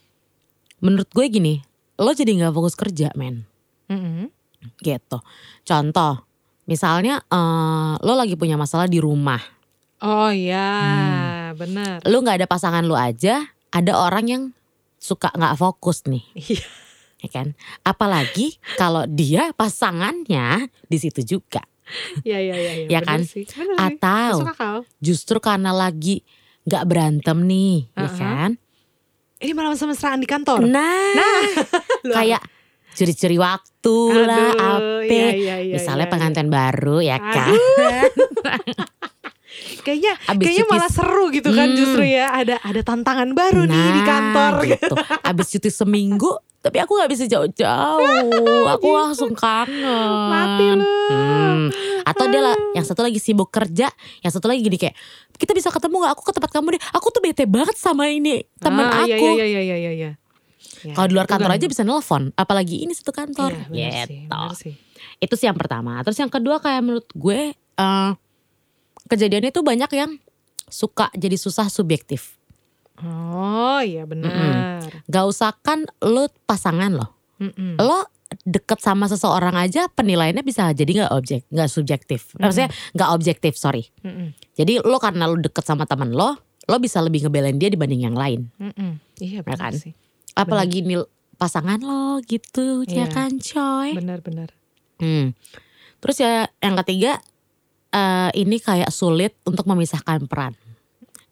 Menurut 0.79 1.11
gue 1.11 1.27
gini, 1.27 1.55
lo 1.97 2.11
jadi 2.11 2.31
nggak 2.33 2.53
fokus 2.53 2.75
kerja 2.75 3.11
men, 3.15 3.43
Mm-mm. 3.87 4.31
gitu. 4.79 5.19
Contoh, 5.63 6.23
misalnya 6.65 7.23
eh, 7.25 7.93
lo 7.99 8.15
lagi 8.15 8.35
punya 8.35 8.55
masalah 8.55 8.87
di 8.87 8.99
rumah, 8.99 9.43
Oh 9.99 10.31
iya, 10.31 10.67
Hmm. 10.83 11.55
benar. 11.55 12.03
lo 12.03 12.19
nggak 12.19 12.43
ada 12.43 12.49
pasangan 12.49 12.83
lo 12.83 12.95
aja, 12.95 13.47
ada 13.71 13.93
orang 13.95 14.27
yang 14.27 14.43
suka 14.99 15.31
nggak 15.31 15.55
fokus 15.55 16.03
nih, 16.05 16.23
Iya. 16.35 16.67
ya 17.19 17.29
kan? 17.31 17.55
Apalagi 17.81 18.59
kalau 18.75 19.07
dia 19.07 19.55
pasangannya 19.55 20.67
di 20.85 20.99
situ 20.99 21.23
juga, 21.23 21.63
Iya 22.23 22.39
iya 22.41 22.55
iya. 22.55 22.73
iya, 22.75 22.87
Ya 22.89 22.99
benar 22.99 23.09
kan? 23.09 23.21
Sih. 23.25 23.45
Benar 23.45 23.77
sih. 23.91 23.97
atau 23.99 24.35
justru 24.99 25.39
karena 25.39 25.71
lagi 25.71 26.25
nggak 26.63 26.85
berantem 26.85 27.39
nih, 27.43 27.75
ya 27.91 28.03
Uh-huh. 28.03 28.17
kan? 28.17 28.51
Ini 29.37 29.53
malah 29.53 29.71
mesra-mesraan 29.71 30.17
di 30.17 30.27
kantor. 30.27 30.63
Nah, 30.63 31.13
Loh. 32.07 32.15
kayak 32.15 32.39
curi-curi 32.93 33.35
waktu 33.37 33.97
lah, 34.23 34.53
Aduh, 34.53 35.03
apa. 35.03 35.05
iya, 35.05 35.29
iya, 35.33 35.57
iya, 35.61 35.75
Misalnya 35.75 36.07
iya, 36.07 36.13
pengantin 36.13 36.47
baru 36.47 36.99
ya 37.01 37.19
kan. 37.19 37.51
Kayaknya 39.83 40.13
Abis 40.25 40.45
kayaknya 40.47 40.65
cuti- 40.65 40.73
malah 40.73 40.91
seru 40.91 41.25
gitu 41.29 41.51
kan 41.51 41.69
Hmm. 41.69 41.77
justru 41.77 42.03
ya. 42.05 42.31
Ada 42.33 42.57
ada 42.63 42.81
tantangan 42.83 43.31
baru 43.33 43.63
nih 43.65 43.75
di 43.91 44.01
Nah, 44.01 44.07
kantor. 44.07 44.53
gitu. 44.65 44.95
Abis 45.21 45.47
cuti 45.51 45.71
seminggu, 45.71 46.31
tapi 46.63 46.79
aku 46.79 46.95
nggak 46.95 47.11
bisa 47.11 47.25
jauh-jauh. 47.27 48.65
Aku 48.75 48.89
langsung 48.89 49.35
kangen. 49.35 49.75
Mati 50.31 50.67
lu. 50.73 50.87
Hmm. 51.11 51.67
Atau 52.03 52.31
dia 52.31 52.41
lah, 52.41 52.57
yang 52.73 52.83
satu 52.83 53.03
lagi 53.03 53.19
sibuk 53.19 53.51
kerja, 53.51 53.91
yang 54.23 54.33
satu 54.33 54.47
lagi 54.47 54.63
gini 54.63 54.79
kayak, 54.79 54.95
kita 55.35 55.53
bisa 55.53 55.69
ketemu 55.69 56.01
nggak? 56.01 56.13
Aku 56.15 56.23
ke 56.23 56.33
tempat 56.33 56.51
kamu 56.51 56.79
deh. 56.79 56.83
Aku 56.95 57.11
tuh 57.11 57.19
bete 57.19 57.45
banget 57.45 57.75
sama 57.75 58.07
ini 58.07 58.47
teman 58.57 58.87
Ah, 58.87 59.03
aku. 59.03 59.11
Iya 59.11 59.45
iya 59.45 59.61
iya 59.61 59.77
iya 59.77 59.93
iya. 59.93 60.11
Ya, 60.83 60.95
Kalau 60.95 61.07
di 61.07 61.15
luar 61.15 61.27
kantor 61.27 61.51
kan- 61.51 61.59
aja 61.59 61.67
bisa 61.69 61.83
nelfon, 61.83 62.35
apalagi 62.35 62.83
ini 62.83 62.91
satu 62.91 63.11
kantor. 63.11 63.55
Iya, 63.71 64.03
sih, 64.03 64.27
gitu. 64.27 64.27
benar 64.27 64.55
sih. 64.55 64.75
Itu 65.19 65.35
sih 65.35 65.47
yang 65.47 65.55
pertama. 65.55 65.99
Terus 66.03 66.19
yang 66.19 66.31
kedua 66.31 66.59
kayak 66.59 66.83
menurut 66.83 67.07
gue 67.13 67.55
eh 67.55 68.11
kejadiannya 69.07 69.51
tuh 69.51 69.63
banyak 69.63 69.91
yang 69.95 70.11
suka 70.67 71.07
jadi 71.15 71.35
susah 71.35 71.67
subjektif. 71.67 72.35
Oh 73.03 73.81
iya 73.83 74.07
benar. 74.07 74.83
Gak 75.07 75.25
usah 75.27 75.53
kan 75.59 75.85
lo 76.01 76.31
pasangan 76.47 76.95
lo. 76.95 77.07
Mm-mm. 77.43 77.75
Lo 77.77 78.07
deket 78.47 78.81
sama 78.81 79.11
seseorang 79.11 79.53
aja 79.53 79.93
penilaiannya 79.93 80.41
bisa 80.41 80.73
jadi 80.73 81.05
nggak 81.05 81.13
objek, 81.13 81.43
nggak 81.53 81.69
subjektif. 81.69 82.33
Maksudnya 82.41 82.73
nggak 82.97 83.11
objektif, 83.13 83.53
sorry. 83.61 83.93
Mm-mm. 84.01 84.33
Jadi 84.57 84.81
lo 84.81 84.97
karena 84.97 85.29
lo 85.29 85.37
deket 85.37 85.67
sama 85.67 85.85
teman 85.85 86.15
lo, 86.15 86.39
lo 86.65 86.77
bisa 86.79 87.03
lebih 87.05 87.29
ngebelain 87.29 87.59
dia 87.59 87.69
dibanding 87.69 88.09
yang 88.09 88.17
lain. 88.17 88.49
Mm-mm. 88.57 88.97
Iya 89.21 89.45
benar 89.45 89.69
kan? 89.69 89.73
sih. 89.77 89.93
Apalagi 90.33 90.81
nil 90.81 91.05
pasangan 91.37 91.83
lo 91.83 92.23
gitu, 92.25 92.87
ya 92.89 93.05
Iya. 93.05 93.07
kan 93.11 93.31
coy. 93.37 93.99
Benar-benar. 93.99 94.49
Hmm. 94.97 95.35
Terus 95.99 96.17
ya 96.23 96.47
yang 96.63 96.79
ketiga 96.81 97.19
eh, 97.93 98.31
ini 98.39 98.57
kayak 98.57 98.89
sulit 98.89 99.37
untuk 99.45 99.69
memisahkan 99.69 100.25
peran. 100.25 100.57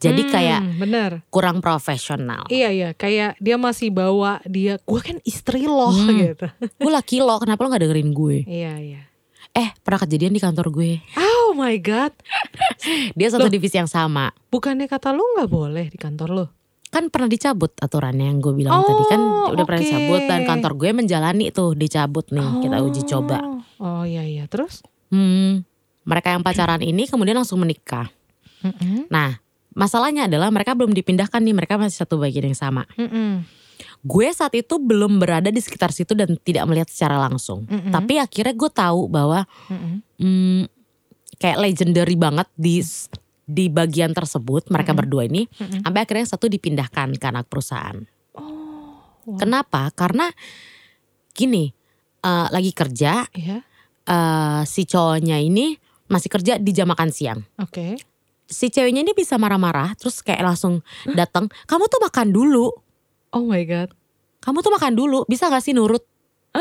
Jadi 0.00 0.22
Hmm, 0.22 0.30
kayak 0.30 0.60
benar. 0.76 1.10
kurang 1.28 1.60
profesional. 1.60 2.48
Iya 2.48 2.68
iya, 2.68 2.88
kayak 2.90 3.36
dia 3.36 3.54
masih 3.54 3.88
bawa 3.88 4.40
dia, 4.42 4.76
gue 4.78 5.00
kan 5.00 5.20
istri 5.22 5.62
loh 5.62 5.92
Hmm. 5.92 6.16
gitu. 6.16 6.48
Gue 6.80 6.88
laki 6.88 7.20
lo, 7.20 7.36
kenapa 7.36 7.60
lo 7.60 7.68
gak 7.68 7.84
dengerin 7.84 8.10
gue? 8.10 8.42
Iya 8.42 8.74
iya. 8.76 9.02
Eh 9.50 9.76
pernah 9.78 10.00
kejadian 10.00 10.30
di 10.30 10.38
kantor 10.38 10.70
gue. 10.70 11.04
Oh 11.14 11.52
my 11.52 11.76
god, 11.76 12.16
Dia 13.18 13.28
satu 13.28 13.46
divisi 13.46 13.74
yang 13.74 13.86
sama. 13.86 14.32
bukannya 14.46 14.86
kata 14.86 15.10
lu 15.10 15.22
nggak 15.34 15.46
boleh 15.48 15.86
di 15.86 15.96
kantor 15.96 16.28
lu? 16.30 16.44
Kan 16.88 17.06
pernah 17.06 17.26
dicabut 17.26 17.70
aturannya 17.76 18.26
yang 18.26 18.38
gue 18.38 18.50
bilang 18.52 18.72
Oh, 18.72 18.82
tadi 18.84 19.04
kan 19.06 19.20
udah 19.52 19.64
pernah 19.64 19.78
oke. 19.78 19.86
dicabut 19.86 20.20
dan 20.24 20.40
kantor 20.44 20.72
gue 20.76 20.90
menjalani 20.92 21.50
tuh 21.50 21.70
dicabut 21.72 22.26
nih 22.28 22.48
kita 22.60 22.76
uji 22.80 23.02
coba. 23.04 23.38
Oh 23.76 24.02
iya 24.02 24.22
iya, 24.22 24.46
terus? 24.46 24.80
Hmm, 25.08 25.62
mereka 26.02 26.30
yang 26.30 26.40
pacaran 26.40 26.80
ini 26.80 27.04
kemudian 27.04 27.36
langsung 27.36 27.58
menikah. 27.58 28.08
Mm-mm. 28.60 29.06
Nah 29.06 29.38
masalahnya 29.72 30.26
adalah 30.26 30.50
mereka 30.50 30.74
belum 30.74 30.90
dipindahkan 30.90 31.40
nih 31.40 31.54
mereka 31.54 31.78
masih 31.78 32.02
satu 32.02 32.18
bagian 32.18 32.50
yang 32.50 32.58
sama. 32.58 32.84
Mm-mm. 32.94 33.46
Gue 34.00 34.28
saat 34.32 34.52
itu 34.56 34.80
belum 34.80 35.20
berada 35.20 35.52
di 35.52 35.60
sekitar 35.60 35.92
situ 35.92 36.16
dan 36.16 36.36
tidak 36.40 36.64
melihat 36.68 36.88
secara 36.88 37.20
langsung. 37.20 37.68
Mm-mm. 37.68 37.92
Tapi 37.92 38.16
akhirnya 38.16 38.54
gue 38.56 38.70
tahu 38.72 39.08
bahwa 39.08 39.44
Mm-mm. 39.68 39.94
hmm, 40.20 40.62
kayak 41.36 41.58
legendary 41.60 42.16
banget 42.16 42.48
di 42.56 42.80
di 43.50 43.66
bagian 43.66 44.14
tersebut 44.14 44.70
mereka 44.70 44.94
berdua 44.94 45.26
ini 45.26 45.44
Mm-mm. 45.48 45.82
sampai 45.82 46.00
akhirnya 46.06 46.26
satu 46.28 46.46
dipindahkan 46.46 47.16
ke 47.16 47.26
anak 47.28 47.50
perusahaan. 47.50 47.98
Wow. 48.36 49.36
Kenapa? 49.36 49.90
Karena 49.92 50.28
gini 51.30 51.70
eh, 52.20 52.46
lagi 52.50 52.72
kerja 52.72 53.24
Iya, 53.32 53.58
eh, 54.06 54.60
si 54.64 54.84
cowoknya 54.84 55.40
ini 55.40 55.76
masih 56.10 56.26
kerja 56.26 56.58
di 56.58 56.70
jam 56.74 56.90
makan 56.90 57.10
siang. 57.14 57.40
oke. 57.56 58.09
Si 58.50 58.66
ceweknya 58.66 59.00
ini 59.00 59.14
bisa 59.14 59.34
marah-marah 59.36 59.94
terus 59.94 60.18
kayak 60.18 60.42
langsung 60.44 60.82
datang, 61.08 61.46
kamu 61.64 61.86
tuh 61.86 62.00
makan 62.00 62.28
dulu, 62.28 62.66
Oh 63.30 63.44
my 63.44 63.62
god. 63.62 63.94
kamu 64.40 64.58
tuh 64.58 64.72
makan 64.72 64.92
dulu, 64.92 65.22
bisa 65.24 65.46
gak 65.46 65.60
sih 65.60 65.70
nurut? 65.70 66.02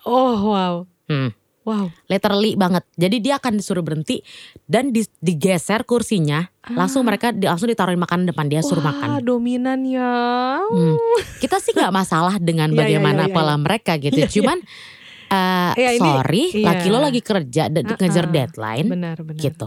Oh 0.00 0.34
wow, 0.48 0.74
Hmm. 1.04 1.30
wow. 1.62 1.86
literally 2.06 2.54
banget. 2.54 2.80
Jadi 2.94 3.16
dia 3.20 3.36
akan 3.36 3.56
disuruh 3.56 3.80
berhenti 3.80 4.24
dan 4.64 4.88
di- 4.88 5.06
digeser 5.18 5.84
kursinya, 5.84 6.48
langsung 6.66 7.04
mereka 7.04 7.28
di- 7.28 7.44
langsung 7.44 7.68
ditaruhin 7.68 7.98
makanan 7.98 8.24
depan 8.26 8.48
dia 8.48 8.58
suruh 8.58 8.80
Wah, 8.80 8.88
makan. 8.90 9.08
dominan 9.20 9.84
ya. 9.84 10.64
Hmm. 10.64 10.96
Kita 11.36 11.58
sih 11.58 11.70
nggak 11.72 11.92
masalah 11.92 12.40
dengan 12.40 12.68
Iya, 12.72 12.74
iya, 12.74 12.80
bagaimana 12.80 13.22
iya, 13.22 13.28
iya. 13.28 13.36
pola 13.36 13.54
mereka 13.54 13.92
gitu. 13.96 14.16
Iya. 14.16 14.28
Cuman 14.30 14.58
eh, 15.36 15.72
Iya, 15.76 15.90
ini- 15.92 16.00
sorry, 16.00 16.42
iya. 16.54 16.66
laki 16.66 16.86
lo 16.88 16.98
lagi 16.98 17.20
kerja 17.20 17.62
dan 17.68 17.84
Uh-uh. 17.84 17.98
ngejar 17.98 18.26
deadline 18.26 18.88
Benar 18.88 19.16
benar. 19.20 19.38
gitu. 19.38 19.66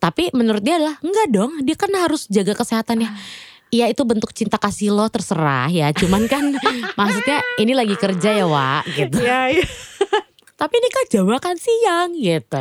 Tapi 0.00 0.32
menurut 0.32 0.64
dia 0.64 0.80
adalah 0.80 0.96
enggak 1.04 1.28
dong, 1.28 1.52
dia 1.60 1.76
kan 1.76 1.92
harus 1.92 2.24
jaga 2.32 2.56
kesehatannya. 2.56 3.08
Ah. 3.12 3.20
Iya 3.70 3.86
itu 3.86 4.02
bentuk 4.02 4.34
cinta 4.34 4.58
kasih 4.58 4.90
lo 4.90 5.06
terserah 5.06 5.70
ya. 5.70 5.94
Cuman 5.94 6.26
kan 6.26 6.56
maksudnya 6.98 7.38
ini 7.60 7.76
lagi 7.76 7.94
kerja 7.94 8.34
ya 8.34 8.48
Wak 8.48 8.82
gitu. 8.96 9.22
Iya 9.22 9.60
iya. 9.60 9.66
Tapi 10.60 10.74
ini 10.76 10.88
kan 10.88 11.04
jam 11.08 11.24
makan 11.24 11.56
siang 11.56 12.12
gitu. 12.12 12.60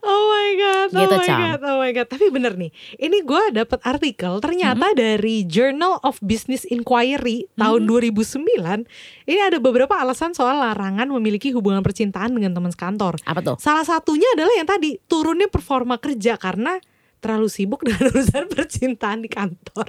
Oh 0.00 0.22
my 0.28 0.50
god, 0.54 0.88
oh 0.90 1.00
Gitu, 1.00 1.16
my 1.16 1.24
Cam. 1.24 1.38
god, 1.40 1.60
oh 1.64 1.76
my 1.78 1.90
god. 1.90 2.06
Tapi 2.06 2.28
bener 2.28 2.54
nih, 2.54 2.68
ini 2.96 3.18
gue 3.20 3.42
dapat 3.52 3.80
artikel 3.82 4.36
ternyata 4.38 4.76
Mm-hmm. 4.86 5.00
dari 5.00 5.42
Journal 5.42 5.98
of 6.00 6.20
Business 6.20 6.62
Inquiry 6.64 7.48
tahun 7.54 7.82
Mm-hmm. 7.82 8.86
2009. 8.86 8.86
Ini 9.24 9.40
ada 9.42 9.58
beberapa 9.58 9.96
alasan 9.96 10.30
soal 10.30 10.60
larangan 10.60 11.08
memiliki 11.10 11.50
hubungan 11.50 11.80
percintaan 11.80 12.30
dengan 12.30 12.52
teman 12.52 12.68
sekantor. 12.68 13.16
Apa 13.22 13.40
tuh? 13.40 13.56
Salah 13.56 13.82
satunya 13.82 14.28
adalah 14.30 14.52
yang 14.52 14.68
tadi 14.68 15.00
turunnya 15.02 15.48
performa 15.48 15.96
kerja 15.96 16.36
karena 16.36 16.76
terlalu 17.24 17.48
sibuk 17.48 17.80
dengan 17.80 18.04
urusan 18.12 18.44
percintaan 18.46 19.18
di 19.18 19.28
kantor. 19.28 19.88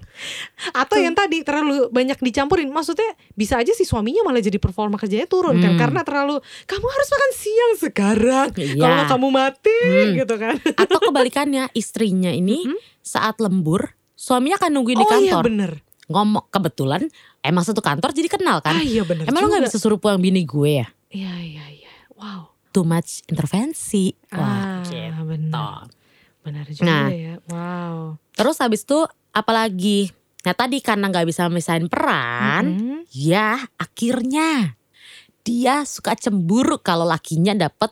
Atau 0.71 0.95
yang 0.97 1.11
tadi 1.11 1.43
terlalu 1.43 1.91
banyak 1.91 2.15
dicampurin. 2.17 2.71
Maksudnya 2.71 3.05
bisa 3.31 3.59
aja 3.59 3.69
si 3.69 3.83
suaminya 3.83 4.23
malah 4.23 4.39
jadi 4.39 4.55
performa 4.55 4.95
kerjanya 4.95 5.27
turun 5.27 5.59
kan 5.59 5.75
Hmm. 5.75 5.81
karena 5.81 6.01
terlalu 6.01 6.39
kamu 6.63 6.85
harus 6.85 7.07
makan 7.09 7.31
siang 7.33 7.73
sekarang. 7.77 8.47
Iya. 8.55 8.79
Kalau 8.79 9.03
kamu 9.11 9.27
mati 9.29 9.75
Hmm. 9.83 10.15
gitu 10.15 10.35
kan. 10.35 10.55
Atau 10.81 10.97
kebalikannya 11.01 11.67
istrinya 11.71 12.31
ini 12.31 12.63
saat 12.99 13.35
lembur 13.37 13.91
suaminya 14.15 14.55
akan 14.55 14.71
nungguin 14.71 14.95
di 14.95 15.03
oh 15.03 15.09
iya 15.11 15.15
kantor. 15.35 15.43
bener. 15.43 15.71
Ngomong 16.05 16.47
kebetulan 16.47 17.01
emang 17.41 17.61
satu 17.61 17.81
kantor 17.81 18.09
jadi 18.09 18.29
kenal 18.29 18.61
kan. 18.61 18.77
Ah 18.77 18.81
iya 18.81 19.01
bener 19.01 19.25
Emang 19.25 19.43
lo 19.43 19.49
juga. 19.49 19.59
gak 19.59 19.65
bisa 19.67 19.77
suruh 19.77 19.97
pulang 19.97 20.17
bini 20.17 20.41
gue 20.41 20.79
ya? 20.79 20.87
Iya 21.09 21.33
iya 21.41 21.65
iya. 21.73 21.93
Wow. 22.13 22.53
Too 22.69 22.83
much 22.83 23.23
intervensi. 23.25 24.13
Ah, 24.29 24.37
Wah 24.37 24.83
gitu. 24.83 25.21
benar. 25.25 25.87
Benar 26.45 26.65
juga 26.69 26.85
Nah. 26.85 27.07
ya. 27.09 27.35
Wow. 27.49 28.21
Terus 28.31 28.61
habis 28.61 28.85
itu 28.85 29.01
apalagi? 29.33 30.13
Nah 30.45 30.53
tadi 30.53 30.77
karena 30.77 31.09
gak 31.09 31.25
bisa 31.25 31.49
misahin 31.49 31.89
peran. 31.89 32.63
Mm-mm. 32.69 32.99
Ya 33.09 33.65
akhirnya 33.75 34.77
dia 35.41 35.81
suka 35.83 36.13
cemburu 36.13 36.77
kalau 36.77 37.03
lakinya 37.03 37.57
dapet 37.57 37.89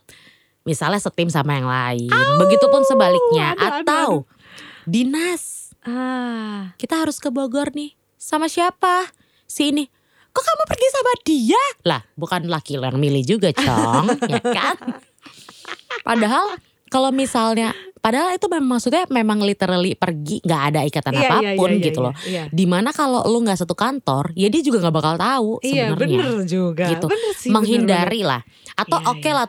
misalnya 0.61 1.01
setim 1.01 1.27
sama 1.27 1.57
yang 1.57 1.65
lain. 1.65 2.13
Begitupun 2.37 2.85
sebaliknya. 2.85 3.57
aduh, 3.57 3.65
aduh, 3.65 3.81
Atau 3.81 4.09
dinas. 4.85 5.73
Ah. 5.81 6.71
Kita 6.77 7.01
harus 7.01 7.17
ke 7.17 7.27
Bogor 7.27 7.73
nih. 7.73 7.97
Sama 8.15 8.45
siapa? 8.45 9.09
Si 9.43 9.73
ini. 9.73 9.89
Kok 10.29 10.41
kamu 10.41 10.63
pergi 10.65 10.87
sama 10.89 11.13
dia? 11.21 11.63
Lah 11.83 12.01
bukan 12.13 12.47
laki 12.47 12.77
yang 12.77 12.97
milih 12.97 13.21
juga 13.27 13.49
cong. 13.51 14.17
ya 14.31 14.39
kan? 14.41 14.77
Padahal 16.01 16.57
kalau 16.93 17.10
misalnya. 17.10 17.73
Padahal 17.97 18.36
itu 18.36 18.51
memang 18.51 18.75
maksudnya 18.75 19.08
memang 19.08 19.39
literally 19.39 19.95
pergi. 19.95 20.43
nggak 20.43 20.62
ada 20.69 20.84
ikatan 20.84 21.15
Iya, 21.15 21.23
iya, 21.23 21.32
apa 21.32 21.39
pun 21.56 21.69
iya, 21.71 21.77
iya, 21.79 21.86
gitu 21.88 21.99
loh. 22.03 22.13
Iya. 22.21 22.43
Di 22.51 22.65
mana 22.67 22.91
kalau 22.91 23.23
lu 23.25 23.39
nggak 23.41 23.58
satu 23.58 23.73
kantor. 23.73 24.36
Ya 24.36 24.51
dia 24.51 24.60
juga 24.60 24.84
nggak 24.84 24.91
bakal 24.93 25.15
tahu 25.15 25.49
Iya 25.63 25.89
sebenarnya. 25.89 26.19
bener 26.19 26.27
juga. 26.45 26.86
Gitu. 26.86 27.06
Bener 27.08 27.34
sih, 27.34 27.49
menghindari 27.49 28.21
lah. 28.21 28.43
Atau 28.75 28.99
Iya, 28.99 29.08
oke 29.08 29.23
iya. 29.23 29.34
lah 29.34 29.47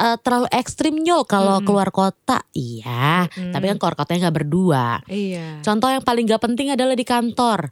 eh, 0.00 0.16
terlalu 0.16 0.48
ekstrim 0.50 0.96
nyol 0.96 1.22
kalau 1.22 1.60
Mm-mm. 1.60 1.66
keluar 1.68 1.88
kota. 1.92 2.40
Iya, 2.50 3.28
Mm-mm. 3.28 3.52
tapi 3.52 3.64
kan 3.68 3.76
keluar 3.76 3.94
kotanya 3.94 4.18
nggak 4.26 4.36
berdua. 4.40 4.86
bener. 5.04 5.12
Iya. 5.12 5.46
Contoh 5.60 5.88
yang 5.92 6.00
paling 6.00 6.24
gak 6.24 6.40
penting 6.40 6.72
adalah 6.72 6.96
di 6.96 7.04
kantor. 7.04 7.68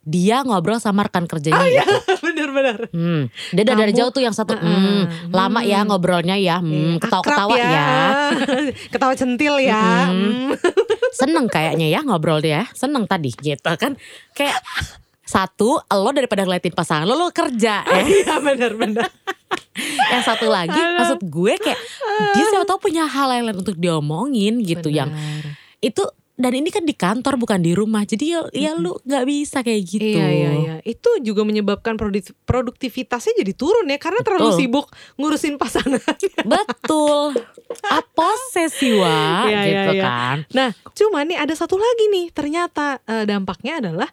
Dia 0.00 0.40
ngobrol 0.40 0.80
sama 0.80 1.04
rekan 1.04 1.28
kerjanya 1.28 1.60
gitu. 1.60 1.96
Bener-bener. 2.26 2.88
Hmm. 2.88 3.28
Dia 3.52 3.62
udah 3.62 3.76
dari 3.76 3.92
Kamu- 3.92 4.00
jauh 4.00 4.10
tuh 4.10 4.22
yang 4.22 4.32
satu. 4.32 4.56
Heeh. 4.56 4.64
Hmm, 4.64 5.02
lama 5.28 5.60
ya 5.60 5.84
ngobrolnya 5.84 6.34
ya. 6.34 6.56
Hmm, 6.58 6.96
Iya, 6.96 7.00
ketawa-ketawa 7.00 7.52
akrab 7.52 7.68
ya. 7.68 7.86
Ketawa 8.92 9.14
centil 9.14 9.54
ya. 9.60 10.08
Hmm. 10.08 10.56
Seneng 11.20 11.46
kayaknya 11.46 11.86
ya 11.86 12.00
ngobrol 12.00 12.40
dia. 12.40 12.64
Seneng 12.72 13.04
tadi 13.04 13.28
gitu 13.30 13.70
kan. 13.76 13.94
Kayak 14.32 14.56
satu, 15.22 15.78
lo 15.78 16.10
daripada 16.10 16.42
ngeliatin 16.42 16.72
pasangan 16.72 17.04
lo, 17.04 17.14
lo 17.14 17.28
kerja. 17.30 17.84
Eh. 17.86 18.24
Iya 18.24 18.40
bener-bener. 18.40 19.06
yang 20.10 20.22
satu 20.22 20.46
lagi, 20.46 20.74
Aduh. 20.74 20.96
maksud 20.96 21.20
gue 21.22 21.54
kayak 21.56 21.78
dia 22.32 22.44
siapa 22.44 22.66
tahu 22.66 22.82
punya 22.82 23.06
hal 23.06 23.26
lain 23.28 23.50
untuk 23.52 23.74
diomongin 23.74 24.60
gitu 24.60 24.88
yang 24.88 25.08
Bener. 25.08 25.54
itu 25.80 26.02
dan 26.40 26.52
ini 26.56 26.72
kan 26.72 26.88
di 26.88 26.96
kantor 26.96 27.36
bukan 27.36 27.60
di 27.60 27.76
rumah. 27.76 28.08
Jadi 28.08 28.24
ya, 28.32 28.40
ya 28.56 28.72
lu 28.72 28.96
nggak 29.04 29.24
bisa 29.28 29.60
kayak 29.60 29.82
gitu. 29.84 30.16
Iya 30.16 30.28
iya 30.32 30.50
iya. 30.56 30.74
Itu 30.82 31.20
juga 31.20 31.44
menyebabkan 31.44 32.00
produk- 32.00 32.32
produktivitasnya 32.48 33.36
jadi 33.44 33.52
turun 33.52 33.84
ya 33.92 34.00
karena 34.00 34.24
terlalu 34.24 34.56
Betul. 34.56 34.60
sibuk 34.64 34.86
ngurusin 35.20 35.60
pasangan. 35.60 36.00
Betul. 36.56 37.36
Aposesi 37.92 38.96
wa 38.96 39.44
Iya, 39.52 39.60
iya, 39.60 39.62
gitu 39.68 39.92
iya. 40.00 40.04
kan. 40.08 40.36
Nah, 40.56 40.68
cuma 40.96 41.20
nih 41.28 41.36
ada 41.36 41.52
satu 41.52 41.76
lagi 41.76 42.08
nih. 42.08 42.26
Ternyata 42.32 43.04
eh, 43.04 43.24
dampaknya 43.28 43.84
adalah 43.84 44.08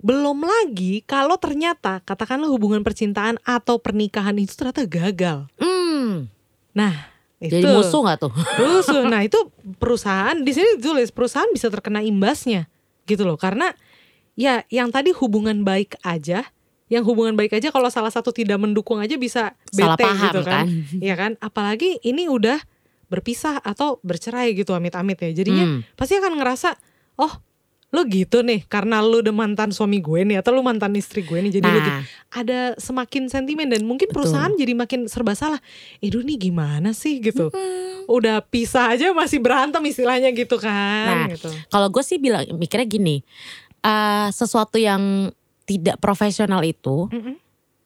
belum 0.00 0.40
lagi 0.40 1.04
kalau 1.04 1.36
ternyata 1.36 2.00
katakanlah 2.00 2.48
hubungan 2.48 2.80
percintaan 2.80 3.36
atau 3.44 3.76
pernikahan 3.76 4.32
itu 4.40 4.56
ternyata 4.56 4.88
gagal. 4.88 5.44
Hmm. 5.60 6.32
Nah, 6.72 7.09
itu 7.40 7.56
Jadi 7.56 7.72
musuh 7.72 8.04
gak 8.04 8.18
tuh? 8.20 8.32
Musuh. 8.60 9.08
Nah, 9.08 9.24
itu 9.24 9.36
perusahaan 9.80 10.36
di 10.36 10.52
sini 10.52 10.76
ditulis 10.76 11.08
perusahaan 11.08 11.48
bisa 11.48 11.72
terkena 11.72 12.04
imbasnya. 12.04 12.68
Gitu 13.08 13.24
loh. 13.24 13.40
Karena 13.40 13.72
ya 14.36 14.62
yang 14.68 14.92
tadi 14.92 15.10
hubungan 15.16 15.64
baik 15.64 15.96
aja, 16.04 16.44
yang 16.92 17.02
hubungan 17.08 17.34
baik 17.40 17.56
aja 17.56 17.72
kalau 17.72 17.88
salah 17.88 18.12
satu 18.12 18.28
tidak 18.30 18.60
mendukung 18.60 19.00
aja 19.00 19.16
bisa 19.16 19.56
bete 19.72 19.88
Salah 19.88 19.96
paham 19.96 20.24
gitu 20.28 20.40
kan. 20.44 20.64
kan. 20.66 20.66
Iya 21.06 21.14
kan? 21.16 21.32
Apalagi 21.40 21.96
ini 22.04 22.28
udah 22.28 22.60
berpisah 23.08 23.58
atau 23.58 23.98
bercerai 24.04 24.52
gitu 24.52 24.76
amit-amit 24.76 25.18
ya. 25.18 25.32
Jadinya 25.32 25.64
Hmm. 25.66 25.80
pasti 25.96 26.20
akan 26.20 26.36
ngerasa, 26.38 26.76
oh 27.18 27.32
lo 27.90 28.06
gitu 28.06 28.46
nih 28.46 28.70
karena 28.70 29.02
lo 29.02 29.18
udah 29.18 29.34
mantan 29.34 29.74
suami 29.74 29.98
gue 29.98 30.22
nih 30.22 30.38
atau 30.38 30.54
lo 30.54 30.62
mantan 30.62 30.94
istri 30.94 31.26
gue 31.26 31.42
nih 31.42 31.58
jadi 31.58 31.66
gitu. 31.66 31.90
Nah, 31.90 32.02
ada 32.30 32.60
semakin 32.78 33.26
sentimen 33.26 33.66
dan 33.66 33.82
mungkin 33.82 34.06
Betul. 34.06 34.30
perusahaan 34.30 34.52
jadi 34.54 34.78
makin 34.78 35.10
serba 35.10 35.34
salah. 35.34 35.58
Edu 35.98 36.22
nih 36.22 36.38
gimana 36.38 36.94
sih 36.94 37.18
gitu. 37.18 37.50
hmm. 37.50 38.06
Udah 38.06 38.46
pisah 38.46 38.94
aja 38.94 39.10
masih 39.10 39.42
berantem 39.42 39.82
istilahnya 39.82 40.30
gitu 40.30 40.54
kan 40.62 41.26
Nah, 41.26 41.34
gitu. 41.34 41.50
kalau 41.66 41.90
gue 41.90 42.02
sih 42.06 42.22
bilang 42.22 42.46
mikirnya 42.54 42.86
gini, 42.86 43.26
eh 43.82 44.28
sesuatu 44.30 44.78
yang 44.78 45.34
tidak 45.66 45.98
profesional 45.98 46.62
itu 46.62 47.10
Mm-mm. 47.10 47.34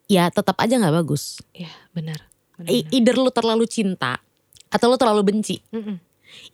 ya 0.04 0.28
tetap 0.28 0.60
aja 0.60 0.76
nggak 0.76 1.00
bagus. 1.00 1.40
Iya, 1.56 1.72
benar. 1.96 2.20
benar, 2.60 2.68
benar. 2.68 2.92
Either 2.92 3.16
lu 3.16 3.32
terlalu 3.32 3.64
cinta 3.64 4.20
atau 4.68 4.86
lu 4.92 4.96
terlalu 5.00 5.32
benci. 5.32 5.64
Mm-mm. 5.72 5.96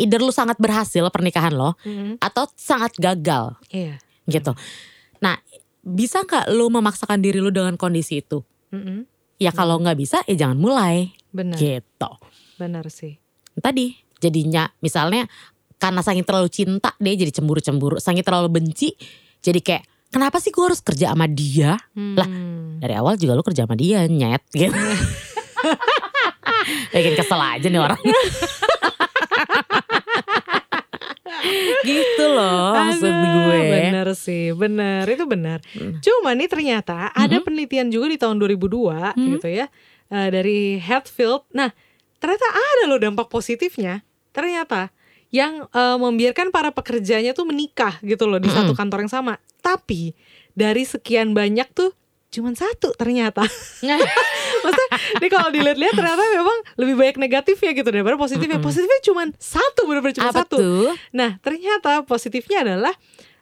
Either 0.00 0.18
lu 0.18 0.30
sangat 0.30 0.56
berhasil 0.56 1.02
pernikahan 1.06 1.52
lo 1.52 1.74
Mm-mm. 1.80 2.16
atau 2.18 2.46
sangat 2.54 2.90
gagal 2.96 3.54
Iya. 3.68 3.98
gitu. 4.24 4.50
Nah, 5.18 5.34
bisa 5.78 6.22
nggak 6.22 6.50
lu 6.50 6.66
memaksakan 6.68 7.18
diri 7.18 7.36
lu 7.36 7.48
dengan 7.48 7.74
kondisi 7.74 8.18
itu? 8.18 8.40
Mm-mm. 8.70 9.04
Ya 9.36 9.50
kalau 9.50 9.76
nggak 9.76 9.94
bisa 9.94 10.16
ya 10.24 10.32
jangan 10.38 10.56
mulai 10.56 11.12
Benar. 11.28 11.54
gitu. 11.56 12.10
Benar 12.56 12.84
sih. 12.88 13.18
Tadi 13.52 13.92
jadinya 14.16 14.64
misalnya 14.78 15.26
karena 15.76 16.00
saking 16.00 16.22
terlalu 16.22 16.46
cinta 16.48 16.90
dia 16.96 17.12
jadi 17.14 17.30
cemburu-cemburu, 17.30 17.96
saking 17.96 18.20
terlalu 18.20 18.46
benci 18.50 18.92
jadi 19.40 19.58
kayak 19.58 19.82
kenapa 20.08 20.36
sih 20.36 20.48
gue 20.48 20.62
harus 20.62 20.80
kerja 20.80 21.12
sama 21.12 21.24
dia? 21.24 21.76
Lah, 21.94 22.26
Hmm. 22.28 22.76
Dari 22.80 22.92
awal 22.92 23.14
juga 23.14 23.32
lu 23.32 23.40
kerja 23.40 23.64
sama 23.64 23.72
dia 23.74 24.04
nyet 24.04 24.42
gitu. 24.50 24.72
Bikin 26.92 27.14
kesel 27.14 27.36
aja 27.36 27.64
nih 27.64 27.78
orang. 27.78 27.96
gitu 31.82 32.24
loh 32.26 32.72
maksud 32.72 33.06
Aduh, 33.06 33.32
gue. 33.46 33.60
Benar 33.70 34.08
sih, 34.12 34.52
benar 34.52 35.04
itu 35.04 35.24
benar. 35.24 35.58
Hmm. 35.72 35.98
Cuma 35.98 36.32
nih 36.32 36.46
ternyata 36.46 37.10
ada 37.10 37.36
Mhm. 37.36 37.44
penelitian 37.44 37.88
juga 37.88 38.06
di 38.08 38.18
tahun 38.18 38.36
2002 38.36 39.14
Mhm. 39.14 39.26
gitu 39.36 39.48
ya 39.48 39.66
eh, 40.10 40.28
dari 40.28 40.76
Hatfield. 40.76 41.46
Nah 41.52 41.70
ternyata 42.16 42.46
ada 42.50 42.84
loh 42.86 42.98
dampak 42.98 43.26
positifnya. 43.26 44.02
Ternyata 44.30 44.90
yang 45.30 45.66
eh, 45.66 45.96
membiarkan 45.96 46.50
para 46.50 46.70
pekerjanya 46.70 47.30
tuh 47.30 47.46
menikah 47.46 47.96
gitu 48.02 48.26
loh 48.26 48.38
di 48.38 48.48
satu 48.48 48.74
kantor 48.74 49.06
yang 49.06 49.12
sama. 49.12 49.34
Tapi 49.60 50.12
dari 50.50 50.82
sekian 50.82 51.30
banyak 51.30 51.70
tuh 51.70 51.94
cuman 52.30 52.54
satu 52.54 52.94
ternyata. 52.94 53.42
Maksudnya 54.64 54.88
ini 55.18 55.28
kalau 55.28 55.50
dilihat-lihat 55.50 55.94
ternyata 55.98 56.22
memang 56.30 56.58
lebih 56.78 56.94
banyak 56.94 57.16
negatifnya 57.18 57.70
gitu 57.74 57.88
daripada 57.90 58.14
positifnya. 58.14 58.58
Mm-mm. 58.62 58.68
Positifnya 58.70 59.00
cuman 59.02 59.26
satu 59.36 59.90
benar-benar 59.90 60.14
cuma 60.16 60.30
Apa 60.30 60.42
satu. 60.46 60.56
tuh? 60.58 60.88
Nah, 61.10 61.42
ternyata 61.42 62.06
positifnya 62.06 62.62
adalah 62.62 62.94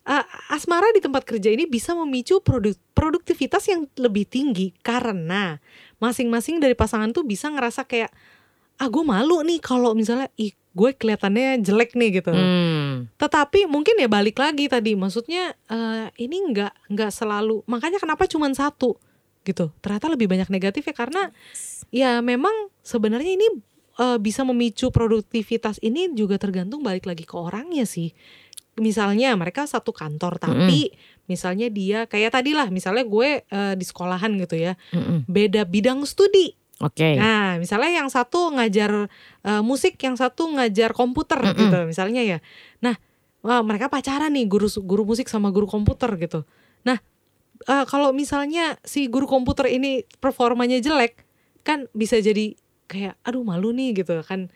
uh, 0.09 0.25
asmara 0.49 0.89
di 0.97 1.05
tempat 1.05 1.29
kerja 1.29 1.53
ini 1.53 1.69
bisa 1.69 1.93
memicu 1.93 2.41
produk- 2.41 2.81
produktivitas 2.97 3.69
yang 3.69 3.85
lebih 4.01 4.25
tinggi 4.25 4.73
karena 4.81 5.61
masing-masing 6.01 6.57
dari 6.59 6.73
pasangan 6.73 7.13
tuh 7.13 7.29
bisa 7.29 7.53
ngerasa 7.53 7.85
kayak 7.85 8.09
ah 8.79 8.89
gue 8.89 9.03
malu 9.03 9.43
nih 9.43 9.59
kalau 9.59 9.93
misalnya 9.93 10.31
ih 10.39 10.55
gue 10.79 10.91
kelihatannya 10.95 11.59
jelek 11.67 11.99
nih 11.99 12.23
gitu. 12.23 12.31
Hmm. 12.31 13.11
Tetapi 13.19 13.67
mungkin 13.67 13.99
ya 13.99 14.07
balik 14.07 14.39
lagi 14.39 14.71
tadi 14.71 14.95
maksudnya 14.95 15.51
eh, 15.67 16.07
ini 16.23 16.39
nggak 16.55 16.95
nggak 16.95 17.11
selalu 17.11 17.67
makanya 17.67 17.99
kenapa 17.99 18.31
cuma 18.31 18.47
satu 18.55 18.95
gitu. 19.43 19.75
Ternyata 19.83 20.07
lebih 20.07 20.31
banyak 20.31 20.47
negatifnya 20.47 20.95
karena 20.95 21.23
ya 21.91 22.23
memang 22.23 22.71
sebenarnya 22.87 23.35
ini 23.35 23.49
eh, 23.99 24.19
bisa 24.23 24.47
memicu 24.47 24.95
produktivitas 24.95 25.83
ini 25.83 26.15
juga 26.15 26.39
tergantung 26.39 26.87
balik 26.87 27.11
lagi 27.11 27.27
ke 27.27 27.35
orangnya 27.35 27.83
sih. 27.83 28.15
Misalnya 28.79 29.35
mereka 29.35 29.67
satu 29.67 29.91
kantor 29.91 30.39
tapi 30.39 30.95
misalnya 31.27 31.67
dia 31.67 32.07
kayak 32.07 32.39
tadi 32.39 32.55
lah 32.55 32.71
misalnya 32.71 33.03
gue 33.03 33.43
eh, 33.43 33.75
di 33.75 33.85
sekolahan 33.85 34.31
gitu 34.39 34.55
ya 34.55 34.79
Mm-mm. 34.95 35.27
beda 35.27 35.67
bidang 35.67 36.07
studi. 36.07 36.55
Oke. 36.79 37.19
Nah, 37.19 37.59
misalnya 37.59 38.03
yang 38.03 38.09
satu 38.09 38.55
ngajar 38.55 39.11
eh, 39.43 39.63
musik, 39.67 39.99
yang 39.99 40.15
satu 40.15 40.47
ngajar 40.55 40.95
komputer 40.95 41.43
Mm-mm. 41.43 41.59
gitu, 41.59 41.79
misalnya 41.91 42.23
ya. 42.23 42.39
Nah, 42.79 42.95
wah, 43.43 43.67
mereka 43.67 43.91
pacaran 43.91 44.31
nih 44.31 44.47
guru 44.47 44.71
guru 44.87 45.03
musik 45.03 45.27
sama 45.27 45.51
guru 45.51 45.67
komputer 45.67 46.15
gitu. 46.23 46.47
Nah, 46.87 47.03
eh, 47.67 47.85
kalau 47.91 48.15
misalnya 48.15 48.79
si 48.87 49.11
guru 49.11 49.27
komputer 49.27 49.67
ini 49.75 50.07
performanya 50.23 50.79
jelek, 50.79 51.27
kan 51.67 51.91
bisa 51.91 52.23
jadi 52.23 52.55
kayak 52.87 53.19
aduh 53.27 53.43
malu 53.43 53.75
nih 53.75 53.99
gitu 53.99 54.23
kan. 54.23 54.47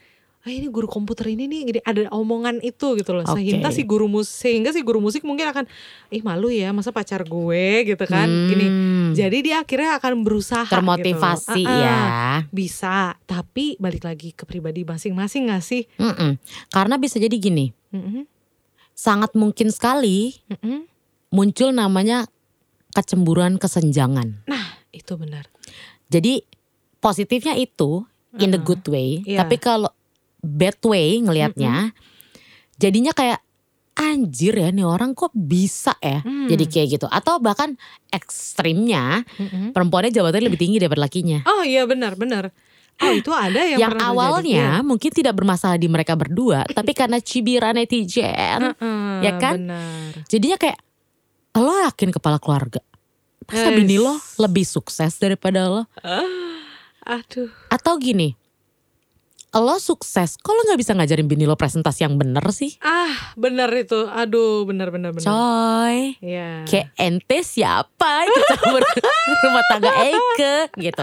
Ah 0.43 0.51
ini 0.51 0.67
guru 0.67 0.91
komputer 0.91 1.31
ini 1.31 1.47
nih 1.47 1.61
gini, 1.71 1.81
ada 1.87 2.11
omongan 2.11 2.59
itu 2.67 2.99
gitu 2.99 3.15
loh. 3.15 3.23
Oke. 3.23 3.39
Sehingga 3.39 3.71
si 3.71 3.87
guru 3.87 4.11
musik 4.11 4.43
sehingga 4.43 4.75
si 4.75 4.83
guru 4.83 4.99
musik 4.99 5.23
mungkin 5.23 5.47
akan 5.47 5.71
ih 6.11 6.19
malu 6.27 6.51
ya 6.51 6.75
masa 6.75 6.91
pacar 6.91 7.23
gue 7.23 7.67
gitu 7.87 8.05
kan. 8.11 8.27
Gini. 8.27 8.67
Hmm. 8.67 9.11
Jadi 9.15 9.39
dia 9.47 9.63
akhirnya 9.63 10.03
akan 10.03 10.27
berusaha 10.27 10.67
gitu. 10.67 10.75
termotivasi 10.75 11.63
ah. 11.63 11.79
ya. 11.79 12.01
Bisa, 12.51 13.15
tapi 13.23 13.79
balik 13.79 14.03
lagi 14.03 14.35
ke 14.35 14.43
pribadi 14.43 14.83
masing-masing 14.83 15.47
gak 15.47 15.63
sih? 15.63 15.87
Mm-mm. 16.03 16.35
Karena 16.75 16.99
bisa 16.99 17.23
jadi 17.23 17.37
gini, 17.39 17.71
Mm-mm, 17.95 18.27
sangat 18.99 19.39
mungkin 19.39 19.71
sekali 19.71 20.43
mm-mm. 20.51 20.91
muncul 21.31 21.71
namanya 21.71 22.27
kecemburuan 22.91 23.63
kesenjangan. 23.63 24.43
Itu 24.91 25.15
benar. 25.17 25.47
Jadi 26.11 26.43
positifnya 26.99 27.55
itu 27.55 28.03
in 28.43 28.51
the 28.51 28.59
Mm. 28.61 28.67
good 28.67 28.85
way, 28.91 29.23
Iya. 29.25 29.45
tapi 29.45 29.57
kalau 29.57 29.93
bad 30.43 30.77
way 30.85 31.23
ngelihatnya, 31.23 31.95
jadinya 32.77 33.15
kayak 33.15 33.41
anjir 33.93 34.57
ya 34.57 34.69
nih 34.69 34.83
orang 34.83 35.15
kok 35.15 35.31
bisa 35.33 35.95
ya. 36.01 36.21
Hmm. 36.21 36.49
Jadi 36.51 36.65
kayak 36.67 36.89
gitu. 36.99 37.07
Atau 37.07 37.39
bahkan 37.39 37.79
ekstrimnya 38.09 39.23
Mm-mm. 39.39 39.71
perempuannya 39.71 40.11
jabatannya 40.11 40.49
lebih 40.49 40.61
tinggi 40.61 40.81
daripada 40.81 41.07
lakinya. 41.07 41.45
Oh 41.47 41.63
iya 41.63 41.85
benar 41.87 42.17
benar. 42.17 42.51
Oh 43.01 43.09
itu 43.11 43.33
ada 43.33 43.65
yang, 43.65 43.81
Yang, 43.81 43.97
awalnya 44.05 44.79
terjadi. 44.79 44.85
mungkin 44.85 45.11
tidak 45.13 45.35
bermasalah 45.35 45.81
di 45.81 45.89
mereka 45.89 46.13
berdua, 46.13 46.69
tapi 46.77 46.93
karena 46.93 47.19
cibiran 47.19 47.73
netizen, 47.75 48.77
ya 49.25 49.33
kan? 49.41 49.57
Benar. 49.59 50.13
jadinya 50.29 50.57
kayak 50.61 50.79
lo 51.57 51.73
yakin 51.85 52.13
kepala 52.13 52.37
keluarga, 52.37 52.81
masa 53.49 53.73
Yes. 53.73 53.77
bini 53.81 53.97
lo 53.97 54.13
lebih 54.39 54.65
sukses 54.65 55.17
daripada 55.17 55.73
lo? 55.73 55.83
Aduh. 57.03 57.49
Atau 57.69 57.97
gini, 57.97 58.37
lo 59.55 59.77
sukses, 59.77 60.41
kok 60.41 60.49
lo 60.49 60.65
nggak 60.65 60.81
bisa 60.81 60.93
ngajarin 60.93 61.29
bini 61.29 61.45
lo 61.45 61.55
presentasi 61.55 62.03
yang 62.03 62.17
bener 62.17 62.41
sih? 62.49 62.81
Ah 62.81 63.13
benar 63.35 63.69
itu. 63.71 64.09
Aduh 64.09 64.65
benar 64.65 64.89
benar 64.89 65.13
benar. 65.13 65.29
Coy, 65.29 66.17
Iya. 66.19 66.65
kayak 66.65 66.89
ente 66.97 67.39
siapa 67.43 68.25
campur 68.25 68.81
rumah 69.45 69.65
tangga 69.69 69.93
Eike 70.03 70.57
gitu. 70.79 71.03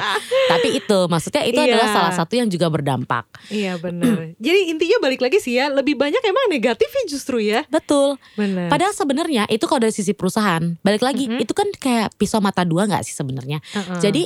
Tapi 0.49 0.67
itu 0.75 0.99
maksudnya 1.05 1.45
itu 1.45 1.55
Iya. 1.55 1.77
adalah 1.77 1.87
salah 1.91 2.13
satu 2.15 2.33
yang 2.33 2.49
juga 2.49 2.67
berdampak. 2.67 3.29
Iya 3.47 3.77
benar. 3.77 4.33
Jadi 4.41 4.59
intinya 4.67 4.97
balik 4.99 5.21
lagi 5.21 5.37
sih 5.37 5.53
ya, 5.53 5.69
lebih 5.69 5.93
banyak 5.93 6.19
emang 6.19 6.49
negatifnya 6.49 7.03
justru 7.05 7.37
ya. 7.39 7.69
Betul. 7.69 8.17
Benar. 8.33 8.65
Padahal 8.65 8.97
sebenarnya 8.97 9.45
itu 9.45 9.61
kalau 9.63 9.85
dari 9.85 9.93
sisi 9.93 10.17
perusahaan, 10.17 10.73
balik 10.81 11.05
lagi 11.05 11.29
Mm-mm. 11.29 11.37
itu 11.37 11.53
kan 11.53 11.69
kayak 11.77 12.17
pisau 12.17 12.41
mata 12.41 12.65
dua 12.65 12.89
nggak 12.89 13.05
sih 13.05 13.13
sebenarnya? 13.13 13.61
Heeh. 13.77 14.01
Jadi 14.01 14.23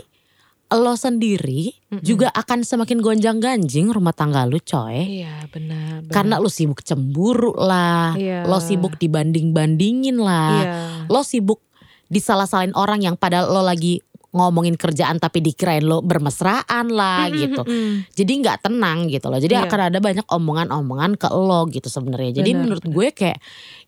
lo 0.73 0.93
sendiri 0.93 1.69
Mm-mm. 1.89 2.01
juga 2.01 2.27
akan 2.29 2.61
semakin 2.61 2.97
gonjang 2.97 3.37
ganjing 3.37 3.89
rumah 3.89 4.11
tangga 4.11 4.43
lu 4.43 4.57
coy. 4.57 5.21
Iya 5.21 5.45
benar. 5.47 6.01
benar. 6.01 6.11
Karena 6.11 6.35
lu 6.37 6.47
sibuk 6.47 6.81
cemburu 6.81 7.53
lah, 7.53 8.13
Iya. 8.13 8.43
lo 8.43 8.57
sibuk 8.57 8.97
dibanding-bandingin 8.97 10.17
lah, 10.17 10.53
Iya. 10.57 10.73
lo 11.07 11.21
sibuk 11.21 11.61
disalah-salahin 12.07 12.73
orang 12.73 13.01
yang 13.01 13.15
padahal 13.15 13.49
lo 13.49 13.61
lagi 13.61 14.01
ngomongin 14.29 14.73
kerjaan 14.73 15.21
tapi 15.21 15.45
dikirain 15.45 15.85
lo 15.85 16.01
bermesraan 16.01 16.89
lah 16.89 17.29
gitu. 17.29 17.61
Mm-mm. 17.61 18.09
Jadi 18.11 18.31
nggak 18.41 18.65
tenang 18.65 19.05
gitu 19.05 19.29
loh. 19.29 19.37
Jadi 19.37 19.53
Iya. 19.53 19.69
akan 19.69 19.79
ada 19.93 19.99
banyak 20.01 20.25
omongan-omongan 20.25 21.21
ke 21.21 21.29
lo 21.29 21.69
gitu 21.69 21.85
sebenarnya. 21.85 22.41
Jadi 22.41 22.49
Benar, 22.49 22.61
menurut 22.65 22.83
benar. 22.83 22.95
gue 22.97 23.07
kayak 23.13 23.39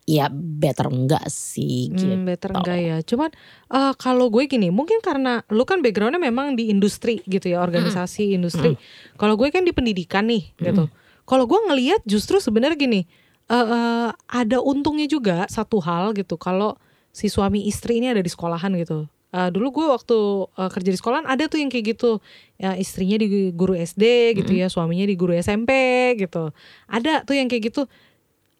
ya 0.05 0.29
better 0.31 0.93
enggak 0.93 1.25
sih 1.33 1.89
gitu. 1.89 2.13
Hmm, 2.13 2.29
better 2.29 2.53
enggak 2.53 2.77
ya. 2.77 2.97
Cuman 3.01 3.29
eh, 3.73 3.93
kalau 3.97 4.29
gue 4.29 4.45
gini, 4.45 4.69
mungkin 4.69 5.01
karena 5.01 5.41
lu 5.49 5.65
kan 5.65 5.81
backgroundnya 5.81 6.21
memang 6.21 6.53
di 6.53 6.69
industri 6.69 7.25
gitu 7.25 7.49
ya, 7.49 7.59
organisasi 7.65 8.37
industri. 8.37 8.77
Kalau 9.17 9.33
gue 9.33 9.49
kan 9.49 9.65
di 9.65 9.73
pendidikan 9.73 10.29
nih 10.29 10.53
gitu. 10.61 10.85
Kalau 11.25 11.49
gue 11.49 11.57
ngelihat 11.57 12.05
justru 12.05 12.37
sebenarnya 12.37 12.77
gini, 12.77 13.01
eh, 13.49 13.57
eh, 13.57 14.09
ada 14.13 14.57
untungnya 14.61 15.09
juga 15.09 15.49
satu 15.49 15.81
hal 15.81 16.13
gitu. 16.13 16.37
Kalau 16.37 16.77
si 17.09 17.25
suami 17.25 17.65
istri 17.65 17.97
ini 17.97 18.13
ada 18.13 18.21
di 18.21 18.29
sekolahan 18.29 18.77
gitu. 18.77 19.09
Eh, 19.35 19.49
dulu 19.51 19.81
gue 19.81 19.85
waktu 19.89 20.17
eh, 20.53 20.69
kerja 20.69 20.89
di 20.93 20.97
sekolahan 21.01 21.25
ada 21.25 21.49
tuh 21.49 21.57
yang 21.57 21.73
kayak 21.73 21.97
gitu. 21.97 22.21
Ya 22.61 22.77
istrinya 22.77 23.17
di 23.17 23.49
guru 23.51 23.73
SD 23.73 24.37
gitu 24.37 24.53
ya, 24.53 24.69
suaminya 24.69 25.09
di 25.09 25.17
guru 25.17 25.33
SMP 25.33 25.71
gitu. 26.15 26.53
Ada 26.85 27.25
tuh 27.25 27.35
yang 27.35 27.49
kayak 27.49 27.73
gitu. 27.73 27.89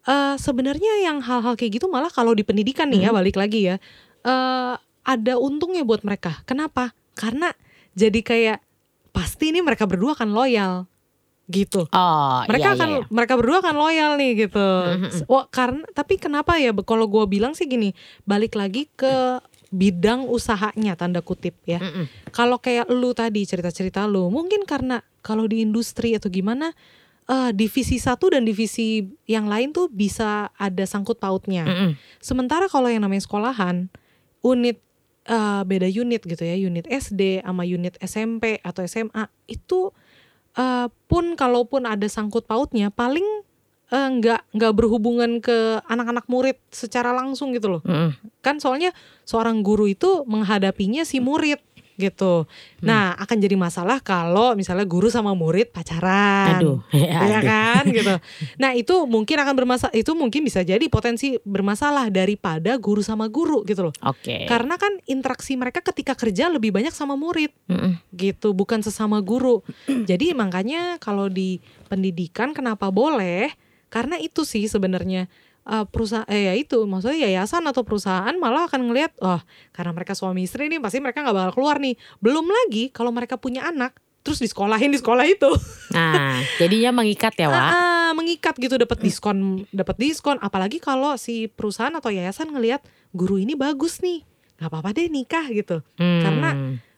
Eh 0.06 0.34
sebenarnya 0.38 1.02
yang 1.02 1.18
hal-hal 1.18 1.58
kayak 1.58 1.82
gitu 1.82 1.90
malah 1.90 2.10
kalau 2.14 2.30
di 2.30 2.46
pendidikan 2.46 2.86
nih 2.88 3.06
ya 3.06 3.10
balik 3.10 3.34
lagi 3.34 3.74
ya 3.74 3.76
eh 4.26 4.74
ada 5.06 5.34
untungnya 5.38 5.86
buat 5.86 6.02
mereka. 6.02 6.42
Kenapa? 6.46 6.94
Karena 7.14 7.54
jadi 7.94 8.20
kayak 8.22 8.58
pasti 9.14 9.54
ini 9.54 9.62
mereka 9.62 9.86
berdua 9.86 10.18
akan 10.18 10.34
loyal 10.34 10.86
gitu. 11.46 11.86
Oh, 11.94 12.38
Mereka 12.50 12.74
iya, 12.74 12.76
akan 12.76 12.88
iya, 12.90 12.98
iya. 12.98 13.06
mereka 13.06 13.34
berdua 13.38 13.58
akan 13.62 13.76
loyal 13.78 14.10
nih 14.18 14.32
gitu. 14.46 14.66
Mhm. 14.66 15.30
Wah, 15.30 15.46
karena 15.46 15.86
tapi 15.94 16.18
kenapa 16.18 16.58
ya 16.58 16.74
kalau 16.82 17.06
gue 17.06 17.22
bilang 17.30 17.54
sih 17.54 17.70
gini, 17.70 17.94
balik 18.26 18.58
lagi 18.58 18.90
ke 18.98 19.38
bidang 19.70 20.26
usahanya 20.26 20.98
tanda 20.98 21.22
kutip 21.22 21.54
ya. 21.62 21.78
Mm-mm. 21.78 22.10
Kalau 22.34 22.58
kayak 22.58 22.90
lu 22.90 23.14
tadi 23.14 23.46
cerita-cerita 23.46 24.10
lu, 24.10 24.26
mungkin 24.26 24.66
karena 24.66 25.02
kalau 25.22 25.46
di 25.46 25.62
industri 25.62 26.14
atau 26.18 26.30
gimana 26.30 26.74
eh, 27.26 27.50
divisi 27.52 27.98
satu 27.98 28.30
dan 28.32 28.46
divisi 28.46 29.02
yang 29.26 29.50
lain 29.50 29.74
tuh 29.74 29.90
bisa 29.90 30.50
ada 30.54 30.84
sangkut 30.86 31.18
pautnya. 31.18 31.66
Mm-mm. 31.66 31.90
Sementara 32.22 32.70
kalau 32.70 32.86
yang 32.86 33.02
namanya 33.02 33.26
sekolahan, 33.26 33.90
unit 34.42 34.78
eh, 35.26 35.62
beda 35.66 35.88
unit 35.90 36.22
gitu 36.22 36.42
ya, 36.42 36.56
unit 36.56 36.86
SD 36.86 37.42
sama 37.42 37.66
unit 37.66 37.98
SMP 37.98 38.62
atau 38.62 38.86
SMA 38.86 39.26
itu 39.50 39.90
eh, 40.54 40.86
pun 41.10 41.34
kalaupun 41.34 41.84
ada 41.84 42.06
sangkut 42.06 42.46
pautnya, 42.46 42.94
paling 42.94 43.26
eh, 43.90 44.08
nggak 44.22 44.54
nggak 44.54 44.72
berhubungan 44.74 45.42
ke 45.42 45.82
anak-anak 45.86 46.26
murid 46.30 46.58
secara 46.70 47.10
langsung 47.10 47.50
gitu 47.54 47.78
loh. 47.78 47.82
Mm-mm. 47.82 48.14
Kan 48.42 48.62
soalnya 48.62 48.94
seorang 49.26 49.66
guru 49.66 49.90
itu 49.90 50.22
menghadapinya 50.30 51.02
si 51.02 51.18
murid 51.18 51.58
gitu. 51.96 52.44
Nah, 52.80 53.16
akan 53.16 53.36
jadi 53.40 53.56
masalah 53.56 53.98
kalau 54.00 54.52
misalnya 54.52 54.84
guru 54.84 55.08
sama 55.08 55.32
murid 55.32 55.72
pacaran. 55.72 56.60
Aduh, 56.60 56.78
ya, 56.92 57.24
Ya 57.26 57.40
aduh. 57.40 57.48
kan 57.48 57.84
gitu. 57.88 58.14
Nah, 58.60 58.70
itu 58.76 58.94
mungkin 59.08 59.36
akan 59.40 59.54
bermasalah 59.56 59.94
itu 59.96 60.12
mungkin 60.12 60.44
bisa 60.44 60.60
jadi 60.62 60.84
potensi 60.86 61.40
bermasalah 61.42 62.12
daripada 62.12 62.76
guru 62.76 63.00
sama 63.00 63.26
guru 63.26 63.64
gitu 63.64 63.88
loh. 63.90 63.94
Oke. 64.04 64.44
Karena 64.46 64.76
kan 64.76 65.00
interaksi 65.08 65.56
mereka 65.56 65.80
ketika 65.80 66.12
kerja 66.14 66.52
lebih 66.52 66.70
banyak 66.70 66.92
sama 66.92 67.16
murid 67.16 67.50
Mm-mm. 67.66 67.96
gitu, 68.14 68.52
bukan 68.52 68.84
sesama 68.84 69.18
guru. 69.24 69.64
Jadi 70.10 70.36
makanya 70.36 71.00
kalau 71.00 71.26
di 71.32 71.58
pendidikan 71.88 72.52
kenapa 72.52 72.92
boleh? 72.92 73.50
Karena 73.86 74.18
itu 74.18 74.42
sih 74.42 74.66
sebenarnya 74.66 75.30
eh, 75.66 75.84
perusahaan 75.90 76.26
eh 76.30 76.48
ya 76.48 76.54
itu 76.54 76.86
maksudnya 76.86 77.26
yayasan 77.26 77.66
atau 77.66 77.82
perusahaan 77.82 78.32
malah 78.38 78.70
akan 78.70 78.90
ngelihat 78.90 79.12
wah 79.18 79.42
karena 79.74 79.92
mereka 79.92 80.14
suami 80.14 80.46
istri 80.46 80.70
nih 80.70 80.78
pasti 80.78 81.02
mereka 81.02 81.26
nggak 81.26 81.36
bakal 81.36 81.52
keluar 81.60 81.76
nih. 81.82 81.98
Belum 82.22 82.46
lagi 82.46 82.94
kalau 82.94 83.10
mereka 83.10 83.36
punya 83.36 83.66
anak 83.66 83.98
terus 84.26 84.42
disekolahin 84.42 84.90
di 84.90 84.98
sekolah 84.98 85.22
itu. 85.22 85.46
Nah, 85.94 86.42
jadinya 86.58 86.90
mengikat 86.90 87.38
ya, 87.38 87.46
Wak. 87.46 87.62
Ah, 87.62 88.10
mengikat 88.10 88.58
gitu 88.58 88.74
dapat 88.74 88.98
diskon, 88.98 89.62
dapat 89.70 89.94
diskon 90.02 90.42
apalagi 90.42 90.82
kalau 90.82 91.14
si 91.14 91.46
perusahaan 91.46 91.94
atau 91.94 92.10
yayasan 92.10 92.50
ngelihat 92.50 92.82
guru 93.14 93.38
ini 93.38 93.54
bagus 93.54 94.02
nih. 94.02 94.26
nggak 94.56 94.72
apa-apa 94.72 94.96
deh 94.96 95.12
nikah 95.12 95.46
gitu. 95.52 95.84
Hmm. 96.00 96.20
Karena 96.24 96.50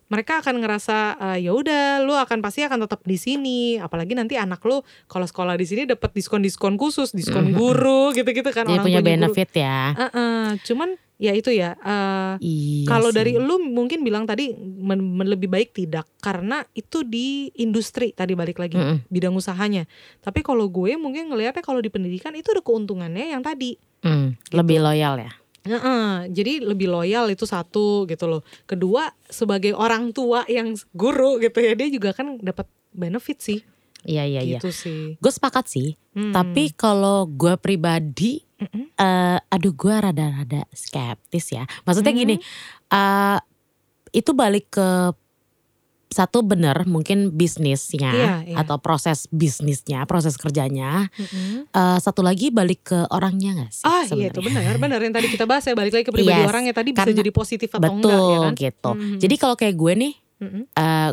mereka 0.09 0.40
akan 0.40 0.59
ngerasa 0.59 0.97
"Ah, 1.14 1.37
ya 1.37 1.53
udah 1.53 2.01
lu 2.01 2.12
akan 2.12 2.38
pasti 2.38 2.61
akan 2.61 2.85
tetap 2.85 3.01
di 3.03 3.14
sini 3.14 3.59
apalagi 3.77 4.12
nanti 4.12 4.35
anak 4.35 4.61
lu 4.62 4.81
kalau 5.05 5.25
sekolah 5.25 5.55
di 5.55 5.64
sini 5.64 5.85
dapat 5.85 6.11
diskon-diskon 6.11 6.75
khusus 6.75 7.12
diskon 7.12 7.53
guru 7.53 8.11
gitu-gitu 8.16 8.49
kan 8.49 8.64
Jadi 8.64 8.73
orang 8.75 8.85
punya 8.85 8.99
tuanya 8.99 9.03
guru. 9.03 9.12
benefit 9.29 9.51
ya. 9.55 9.81
Ah-ah, 9.94 10.47
cuman 10.59 10.88
ya 11.16 11.33
itu 11.33 11.51
ya 11.51 11.75
eh, 11.75 12.35
Iya. 12.38 12.87
kalau 12.87 13.11
dari 13.11 13.35
lu 13.35 13.59
mungkin 13.61 14.01
bilang 14.01 14.23
tadi 14.23 14.55
men- 14.55 15.03
men- 15.12 15.29
lebih 15.29 15.47
baik 15.47 15.73
tidak 15.73 16.07
karena 16.18 16.62
itu 16.73 17.03
di 17.03 17.27
industri 17.55 18.11
tadi 18.11 18.33
balik 18.33 18.57
lagi 18.57 18.75
Mm-mm. 18.75 19.03
bidang 19.05 19.35
usahanya 19.35 19.85
tapi 20.18 20.40
kalau 20.40 20.66
gue 20.66 20.94
mungkin 20.94 21.27
ngelihatnya 21.27 21.61
kalau 21.61 21.79
di 21.79 21.88
pendidikan 21.88 22.33
itu 22.33 22.49
ada 22.49 22.61
keuntungannya 22.61 23.31
yang 23.31 23.42
tadi 23.42 23.77
Hmm, 23.99 24.38
Gitu. 24.40 24.55
lebih 24.55 24.79
loyal 24.79 25.18
ya. 25.18 25.33
Heeh, 25.69 26.33
jadi 26.33 26.65
lebih 26.65 26.89
loyal 26.89 27.29
itu 27.29 27.45
satu 27.45 28.09
gitu 28.09 28.25
loh. 28.25 28.41
Kedua 28.65 29.13
sebagai 29.29 29.77
orang 29.77 30.17
tua 30.17 30.49
yang 30.49 30.73
guru 30.97 31.37
gitu 31.39 31.61
ya 31.61 31.77
dia 31.77 31.89
juga 31.93 32.17
kan 32.17 32.41
dapat 32.41 32.65
benefit 32.97 33.39
sih. 33.45 33.61
Iya 34.09 34.25
iya 34.25 34.41
iya. 34.41 34.57
gitu 34.57 34.73
sih. 34.73 35.21
Gue 35.21 35.29
sepakat 35.29 35.69
sih. 35.69 35.99
Hmm. 36.17 36.33
Tapi 36.33 36.73
kalau 36.73 37.29
gue 37.29 37.59
pribadi, 37.61 38.41
Mm-mm. 38.57 38.95
eh 38.97 39.39
aduh 39.39 39.75
gue 39.75 39.95
rada-rada 39.95 40.65
skeptis 40.73 41.53
ya. 41.53 41.69
Maksudnya 41.85 42.15
Hmm. 42.17 42.21
gini, 42.25 42.37
eh 42.89 43.39
itu 44.17 44.33
balik 44.33 44.73
ke 44.73 45.13
satu 46.09 46.40
bener 46.40 46.85
mungkin 46.85 47.31
bisnisnya 47.31 48.11
Iya, 48.11 48.35
iya. 48.42 48.57
atau 48.57 48.77
proses 48.77 49.29
bisnisnya, 49.29 50.03
proses 50.05 50.35
kerjanya. 50.35 51.12
Mm-mm. 51.12 51.68
Eh 51.68 51.99
satu 51.99 52.21
lagi 52.21 52.49
balik 52.49 52.81
ke 52.87 52.99
orangnya 53.09 53.53
gak 53.59 53.73
sih? 53.73 53.85
Ah 53.85 54.09
iya 54.09 54.29
itu 54.29 54.40
benar 54.40 54.73
benar 54.77 54.99
yang 54.99 55.12
tadi 55.12 55.29
kita 55.29 55.44
bahas 55.44 55.62
ya 55.62 55.73
balik 55.73 55.92
lagi 55.92 56.03
ke 56.03 56.11
pribadi 56.11 56.33
Yes, 56.35 56.49
orang 56.49 56.64
ya 56.64 56.73
tadi 56.73 56.90
bisa 56.90 57.05
karena- 57.05 57.18
jadi 57.18 57.31
positif 57.31 57.68
atau 57.71 57.83
Betul 57.83 58.09
enggak 58.09 58.25
ya 58.25 58.38
kan. 58.40 58.53
gitu. 58.57 58.90
Mhm. 58.94 59.18
Jadi 59.18 59.35
kalau 59.37 59.55
kayak 59.55 59.75
gue 59.75 59.92
nih, 59.94 60.12
Mm-mm. 60.38 60.62
eh 60.71 61.11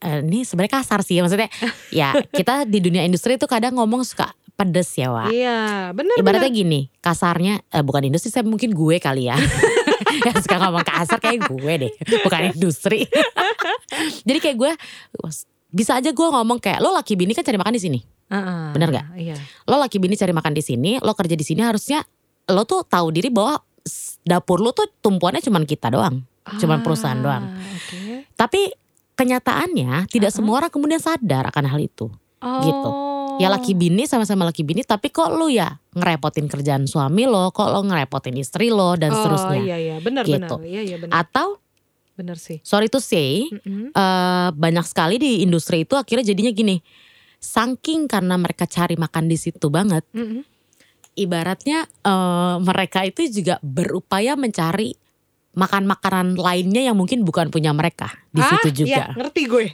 eh, 0.00 0.18
ini 0.22 0.38
sebenarnya 0.42 0.72
kasar 0.76 1.00
sih 1.00 1.18
maksudnya. 1.18 1.50
ya 1.92 2.12
kita 2.28 2.62
di 2.64 2.78
dunia 2.78 3.02
industri 3.02 3.34
itu 3.34 3.44
kadang 3.44 3.74
ngomong 3.74 4.02
suka 4.02 4.30
pedes 4.54 4.94
ya 4.94 5.10
Wak. 5.10 5.28
Iya 5.28 5.58
benar 5.90 6.14
Ibaratnya 6.14 6.46
benar. 6.46 6.60
gini, 6.62 6.80
kasarnya 6.96 7.58
eh, 7.66 7.82
bukan 7.82 8.06
industri 8.06 8.30
saya 8.30 8.42
mungkin 8.42 8.70
gue 8.70 8.96
kali 8.96 9.26
ya. 9.26 9.34
yang 10.26 10.38
suka 10.40 10.56
ngomong 10.60 10.84
kasar 10.84 11.18
kayak 11.18 11.48
gue 11.50 11.72
deh, 11.86 11.92
bukan 12.22 12.40
industri. 12.54 13.06
Jadi 14.28 14.38
kayak 14.38 14.56
gue 14.56 14.72
bisa 15.74 15.98
aja 15.98 16.10
gue 16.14 16.28
ngomong 16.30 16.62
kayak 16.62 16.78
lo 16.78 16.94
laki 16.94 17.18
bini 17.18 17.34
kan 17.34 17.42
cari 17.42 17.58
makan 17.58 17.74
di 17.74 17.82
sini. 17.82 17.98
Ah, 18.30 18.36
ah, 18.38 18.66
Bener 18.72 18.88
nggak? 18.88 19.06
Iya. 19.18 19.36
Lo 19.66 19.76
laki 19.76 19.98
bini 19.98 20.14
cari 20.14 20.32
makan 20.32 20.52
di 20.54 20.62
sini, 20.62 20.96
lo 21.02 21.12
kerja 21.12 21.34
di 21.34 21.44
sini 21.44 21.60
harusnya 21.60 22.00
lo 22.50 22.62
tuh 22.64 22.86
tahu 22.86 23.10
diri 23.10 23.28
bahwa 23.28 23.58
dapur 24.24 24.62
lo 24.64 24.72
tuh 24.72 24.88
tumpuannya 25.02 25.42
cuman 25.44 25.66
kita 25.66 25.92
doang. 25.92 26.24
Cuman 26.44 26.84
perusahaan 26.84 27.16
doang. 27.16 27.44
Ah, 27.56 27.72
Oke. 27.74 28.28
Tapi 28.36 28.68
kenyataannya 29.14 30.10
tidak 30.10 30.30
Uh-uh. 30.34 30.38
semua 30.42 30.54
orang 30.60 30.70
kemudian 30.72 31.00
sadar 31.00 31.48
akan 31.48 31.64
hal 31.70 31.80
itu. 31.80 32.10
Gitu. 32.44 32.90
Ya 33.36 33.48
laki 33.48 33.72
bini 33.72 34.04
sama-sama 34.04 34.44
laki 34.44 34.62
bini 34.62 34.82
tapi 34.82 35.08
kok 35.08 35.30
lu 35.30 35.48
ya 35.48 35.78
ngerepotin 35.92 36.46
kerjaan 36.46 36.84
suami 36.84 37.24
lo, 37.24 37.50
kok 37.50 37.66
lo 37.66 37.82
ngerepotin 37.82 38.34
istri 38.34 38.68
lo 38.68 38.94
dan 38.94 39.10
Oh 39.10 39.16
seterusnya. 39.16 39.60
iya 39.60 39.76
iya 39.76 39.96
benar 39.98 40.22
Gitu. 40.22 40.36
benar. 40.36 40.58
Iya 40.60 40.80
iya 40.82 40.96
benar. 40.96 41.14
Atau 41.20 41.58
Benar 42.14 42.38
sih. 42.38 42.62
sorry 42.62 42.86
to 42.86 42.98
say, 42.98 43.50
Mm-mm. 43.50 43.90
eh, 43.90 44.48
banyak 44.50 44.84
sekali 44.84 45.18
di 45.18 45.42
industri 45.42 45.82
itu 45.82 45.94
akhirnya 45.94 46.22
jadinya 46.24 46.50
gini. 46.50 46.78
Saking 47.36 48.06
karena 48.06 48.34
mereka 48.34 48.64
cari 48.64 48.94
makan 48.94 49.26
di 49.26 49.34
situ 49.34 49.66
banget, 49.66 50.06
Mm-mm. 50.10 50.46
ibaratnya 51.14 51.84
eh, 51.84 52.56
mereka 52.58 53.02
itu 53.02 53.26
juga 53.28 53.58
berupaya 53.60 54.34
mencari 54.34 54.94
makan 55.54 55.86
makanan 55.86 56.26
lainnya 56.34 56.82
yang 56.82 56.98
mungkin 56.98 57.22
bukan 57.22 57.46
punya 57.48 57.70
mereka 57.70 58.10
di 58.30 58.42
Ah, 58.42 58.50
situ 58.58 58.84
juga. 58.84 58.90
Iya, 58.90 59.04
ngerti 59.14 59.42
gue. 59.46 59.64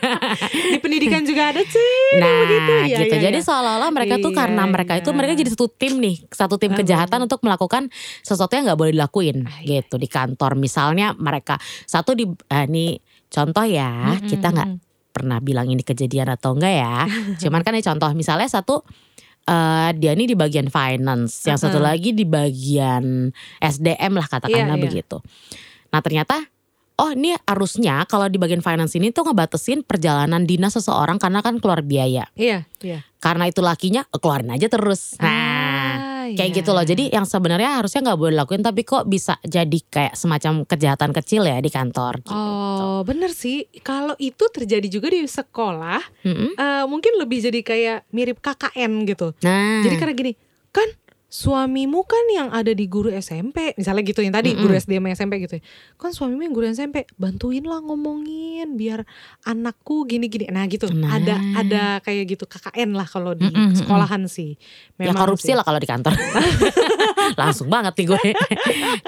di 0.72 0.78
pendidikan 0.80 1.22
juga 1.22 1.52
ada 1.52 1.60
sih. 1.60 2.16
Nah, 2.16 2.32
begitu. 2.44 2.72
Iya, 2.88 2.98
gitu. 3.04 3.14
iya, 3.14 3.24
Jadi 3.28 3.38
iya. 3.38 3.46
seolah-olah 3.46 3.90
mereka 3.92 4.14
tuh 4.16 4.32
Iya, 4.32 4.38
karena 4.40 4.62
mereka 4.64 4.92
itu 4.96 5.10
iya. 5.12 5.16
mereka 5.16 5.32
jadi 5.36 5.50
satu 5.52 5.66
tim 5.68 5.92
nih, 6.00 6.16
satu 6.28 6.54
tim 6.56 6.72
Ah, 6.72 6.76
kejahatan 6.80 7.18
bener. 7.20 7.26
untuk 7.28 7.40
melakukan 7.44 7.82
sesuatu 8.20 8.52
yang 8.52 8.64
nggak 8.64 8.80
boleh 8.80 8.92
dilakuin, 8.96 9.44
Ah, 9.44 9.60
iya. 9.60 9.84
gitu 9.84 10.00
di 10.00 10.08
kantor. 10.08 10.56
Misalnya 10.56 11.12
mereka 11.14 11.60
satu 11.84 12.16
di 12.16 12.24
eh, 12.26 12.64
ini 12.64 12.96
contoh 13.28 13.64
ya, 13.64 14.16
kita 14.24 14.50
nggak 14.50 14.68
pernah 15.10 15.38
bilang 15.38 15.68
ini 15.68 15.84
kejadian 15.84 16.32
atau 16.32 16.56
enggak 16.56 16.74
ya. 16.80 17.04
Cuman 17.42 17.60
kan 17.60 17.76
ini 17.76 17.84
contoh, 17.84 18.08
misalnya 18.16 18.48
satu 18.48 18.80
eh, 19.50 19.90
dia 19.98 20.14
ini 20.14 20.24
di 20.24 20.38
bagian 20.38 20.70
finance, 20.70 21.42
yang 21.44 21.58
satu 21.58 21.82
Uh-uh. 21.82 21.90
lagi 21.90 22.14
di 22.14 22.22
bagian 22.22 23.34
SDM 23.58 24.12
lah 24.14 24.30
katakanlah 24.30 24.78
Iya, 24.78 24.78
iya. 24.78 24.84
begitu. 24.86 25.18
Nah 25.90 25.98
ternyata 25.98 26.46
oh 26.96 27.10
ini 27.10 27.32
harusnya 27.48 28.04
kalau 28.04 28.28
di 28.28 28.36
bagian 28.36 28.60
finance 28.60 28.92
ini 28.94 29.10
tuh 29.10 29.26
ngebatasin 29.26 29.82
perjalanan 29.82 30.44
dinas 30.44 30.76
seseorang 30.76 31.18
karena 31.18 31.40
kan 31.40 31.58
keluar 31.58 31.80
biaya. 31.80 32.28
Iya, 32.36 32.68
iya. 32.80 33.02
Karena 33.18 33.48
itu 33.48 33.58
lakinya 33.60 34.06
eh, 34.06 34.18
keluarin 34.20 34.54
aja 34.54 34.68
terus. 34.70 35.16
Nah, 35.18 35.26
Ah, 35.28 35.59
Kayak 36.36 36.50
iya. 36.50 36.58
gitu 36.62 36.70
loh. 36.74 36.84
Jadi 36.84 37.04
yang 37.10 37.26
sebenarnya 37.26 37.80
harusnya 37.80 38.00
nggak 38.04 38.18
boleh 38.18 38.32
dilakuin 38.36 38.62
tapi 38.62 38.82
kok 38.84 39.04
bisa 39.06 39.38
jadi 39.42 39.78
kayak 39.90 40.14
semacam 40.18 40.66
kejahatan 40.66 41.10
kecil 41.16 41.42
ya 41.46 41.58
di 41.58 41.70
kantor. 41.70 42.20
Gitu. 42.22 42.34
Oh 42.34 43.00
bener 43.06 43.32
sih 43.32 43.66
Kalau 43.80 44.14
itu 44.20 44.44
terjadi 44.52 44.86
juga 44.86 45.08
di 45.08 45.24
sekolah 45.24 46.00
Mm-mm. 46.24 46.50
eh, 46.56 46.84
Mungkin 46.84 47.16
lebih 47.16 47.38
jadi 47.40 47.60
kayak 47.64 47.98
mirip 48.12 48.38
KKN 48.44 49.08
gitu 49.08 49.32
Nah, 49.40 49.82
Jadi 49.84 49.94
karena 49.96 50.14
gini 50.14 50.32
Kan 50.70 50.86
suamimu 51.30 52.02
kan 52.02 52.24
yang 52.28 52.48
ada 52.50 52.74
di 52.74 52.84
guru 52.84 53.06
SMP 53.08 53.70
Misalnya 53.72 54.02
gitu 54.02 54.18
yang 54.18 54.34
tadi 54.34 54.50
Mm-mm. 54.50 54.60
guru 54.60 54.74
SD 54.74 54.92
sama 54.92 55.08
SMP 55.10 55.38
gitu 55.38 55.56
ya. 55.56 55.62
Kan 55.94 56.10
suamimu 56.10 56.42
yang 56.42 56.50
guru 56.50 56.66
SMP 56.66 57.06
Bantuin 57.14 57.62
lah 57.62 57.78
ngomongin 57.78 58.74
Biar 58.74 59.06
anakku 59.40 60.04
gini-gini 60.04 60.50
Nah 60.50 60.66
gitu 60.66 60.90
Nah. 60.90 61.14
Ada 61.14 61.34
ada 61.56 61.82
kayak 62.00 62.24
gitu 62.28 62.44
KKN 62.44 62.92
lah 62.92 63.06
kalau 63.06 63.32
di 63.32 63.46
Mm-mm, 63.46 63.70
mm-mm. 63.70 63.78
sekolahan 63.78 64.26
sih 64.26 64.58
ya 64.96 65.06
Memang 65.06 65.22
korupsi 65.22 65.48
sih. 65.48 65.54
lah 65.54 65.62
kalau 65.62 65.78
di 65.78 65.86
kantor. 65.86 66.12
Langsung 67.40 67.70
banget 67.70 67.94
nih 67.94 68.06
gue. 68.06 68.22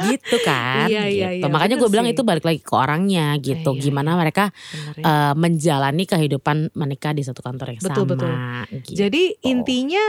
gitu 0.06 0.36
kan. 0.40 0.86
Iya, 0.86 1.04
iya, 1.04 1.28
gitu. 1.34 1.44
iya, 1.44 1.50
Makanya 1.50 1.76
gue 1.76 1.90
bilang 1.90 2.06
sih. 2.06 2.14
itu 2.14 2.22
balik 2.22 2.44
lagi 2.44 2.60
ke 2.60 2.70
orangnya 2.70 3.34
gitu. 3.36 3.70
Iya, 3.72 3.76
iya, 3.76 3.82
Gimana 3.82 4.10
mereka 4.14 4.54
Bener 4.54 4.94
ya. 4.96 5.04
eh, 5.04 5.32
menjalani 5.34 6.04
kehidupan 6.06 6.56
menikah 6.72 7.12
di 7.12 7.22
satu 7.22 7.42
kantor 7.42 7.74
yang 7.74 7.82
Betul, 7.82 8.04
sama. 8.04 8.10
betul. 8.14 8.32
Gitu. 8.80 8.96
Jadi 8.96 9.22
intinya 9.44 10.04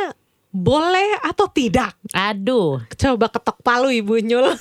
boleh 0.54 1.18
atau 1.20 1.50
tidak 1.50 1.98
Aduh. 2.14 2.78
Coba 2.94 3.26
ketok 3.28 3.58
palu 3.60 3.90
Ibu 3.90 4.22
Nyul. 4.22 4.54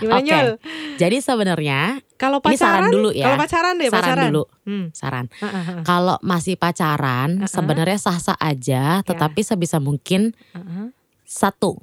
Gimana 0.00 0.18
Oke. 0.18 0.26
Nyul? 0.26 0.48
Jadi 0.96 1.16
sebenarnya 1.20 2.00
Kalau 2.16 2.40
Ini 2.40 2.56
saran 2.56 2.88
pacaran 2.88 2.90
dulu 2.90 3.10
ya. 3.12 3.24
Kalau 3.24 3.38
pacaran 3.38 3.74
deh, 3.76 3.88
saran 3.88 4.00
pacaran. 4.02 4.24
dulu, 4.26 4.42
Hmm. 4.64 4.86
saran. 4.90 5.26
ah, 5.38 5.46
ah, 5.46 5.62
Kalau 5.84 6.16
masih 6.20 6.56
pacaran 6.56 7.38
Uh-uh. 7.38 7.50
sebenarnya 7.50 7.98
sah-sah 8.00 8.34
aja, 8.36 9.04
tetapi 9.04 9.40
sebisa 9.40 9.76
mungkin 9.78 10.32
ah, 10.50 10.58
ah. 10.58 10.88
satu 11.22 11.76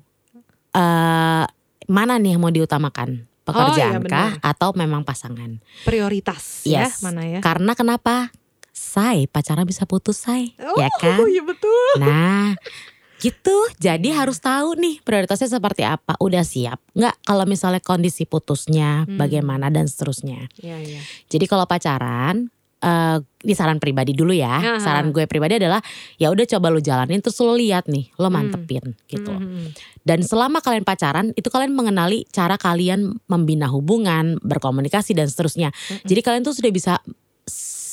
eh 0.71 1.45
mana 1.85 2.13
nih 2.17 2.35
yang 2.35 2.41
mau 2.41 2.49
diutamakan? 2.49 3.27
Pekerjaan 3.41 3.97
Oh, 3.97 4.05
iya, 4.05 4.07
kah 4.07 4.31
atau 4.39 4.69
memang 4.71 5.01
pasangan? 5.01 5.57
Prioritas 5.81 6.61
Yes. 6.63 7.01
ya, 7.01 7.09
mana 7.09 7.25
ya? 7.25 7.39
Karena 7.41 7.73
kenapa? 7.73 8.29
Say, 8.71 9.27
pacaran 9.27 9.63
bisa 9.63 9.83
putus 9.83 10.15
say, 10.17 10.55
Oh, 10.57 10.79
ya 10.79 10.87
kan? 10.93 11.19
iya 11.27 11.43
betul. 11.43 11.91
Nah, 11.99 12.55
gitu. 13.21 13.57
Jadi 13.77 14.09
Iya. 14.09 14.23
harus 14.23 14.39
tahu 14.39 14.73
nih 14.75 14.99
prioritasnya 14.99 15.51
seperti 15.51 15.83
apa. 15.83 16.15
Udah 16.17 16.41
siap? 16.41 16.79
Nggak 16.91 17.15
kalau 17.21 17.43
misalnya 17.45 17.79
kondisi 17.79 18.23
putusnya 18.23 19.03
Hmm. 19.05 19.15
bagaimana 19.15 19.67
dan 19.67 19.85
seterusnya. 19.85 20.47
Iya, 20.57 20.77
iya. 20.81 21.01
Jadi 21.27 21.45
kalau 21.45 21.67
pacaran, 21.67 22.47
eh 22.79 23.17
ini 23.43 23.53
saran 23.53 23.77
pribadi 23.77 24.15
dulu 24.15 24.31
ya. 24.31 24.57
Aha. 24.57 24.79
Saran 24.79 25.11
gue 25.11 25.27
pribadi 25.27 25.59
adalah 25.59 25.83
ya 26.15 26.31
udah 26.31 26.47
coba 26.47 26.71
lu 26.71 26.79
jalanin 26.79 27.19
terus 27.19 27.37
lu 27.37 27.53
lihat 27.53 27.85
nih, 27.85 28.09
lo 28.17 28.25
Hmm. 28.25 28.41
mantepin 28.41 28.97
gitu. 29.05 29.29
Mhm. 29.29 29.75
Dan 30.01 30.23
selama 30.23 30.57
kalian 30.59 30.81
pacaran, 30.81 31.29
itu 31.35 31.45
kalian 31.45 31.75
mengenali 31.75 32.25
cara 32.31 32.55
kalian 32.55 33.19
membina 33.27 33.67
hubungan, 33.67 34.41
berkomunikasi 34.41 35.13
dan 35.13 35.27
seterusnya. 35.27 35.69
Mhm. 35.69 36.07
Jadi 36.07 36.19
kalian 36.23 36.41
tuh 36.41 36.55
sudah 36.55 36.71
bisa 36.71 36.97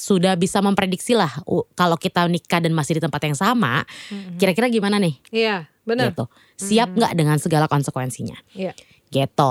sudah 0.09 0.33
bisa 0.35 0.65
memprediksi 0.65 1.13
lah 1.13 1.29
kalau 1.77 2.01
kita 2.01 2.25
nikah 2.25 2.65
dan 2.65 2.73
masih 2.73 2.97
di 2.97 3.03
tempat 3.05 3.21
yang 3.21 3.37
sama, 3.37 3.85
Mhm. 4.09 4.41
kira-kira 4.41 4.73
gimana 4.73 4.97
nih? 4.97 5.21
Iya, 5.29 5.69
benar. 5.85 6.17
Gitu. 6.17 6.25
Siap 6.57 6.97
nggak 6.97 7.13
dengan 7.13 7.37
segala 7.37 7.69
konsekuensinya? 7.69 8.41
Iya. 8.57 8.73
Gitu. 9.13 9.51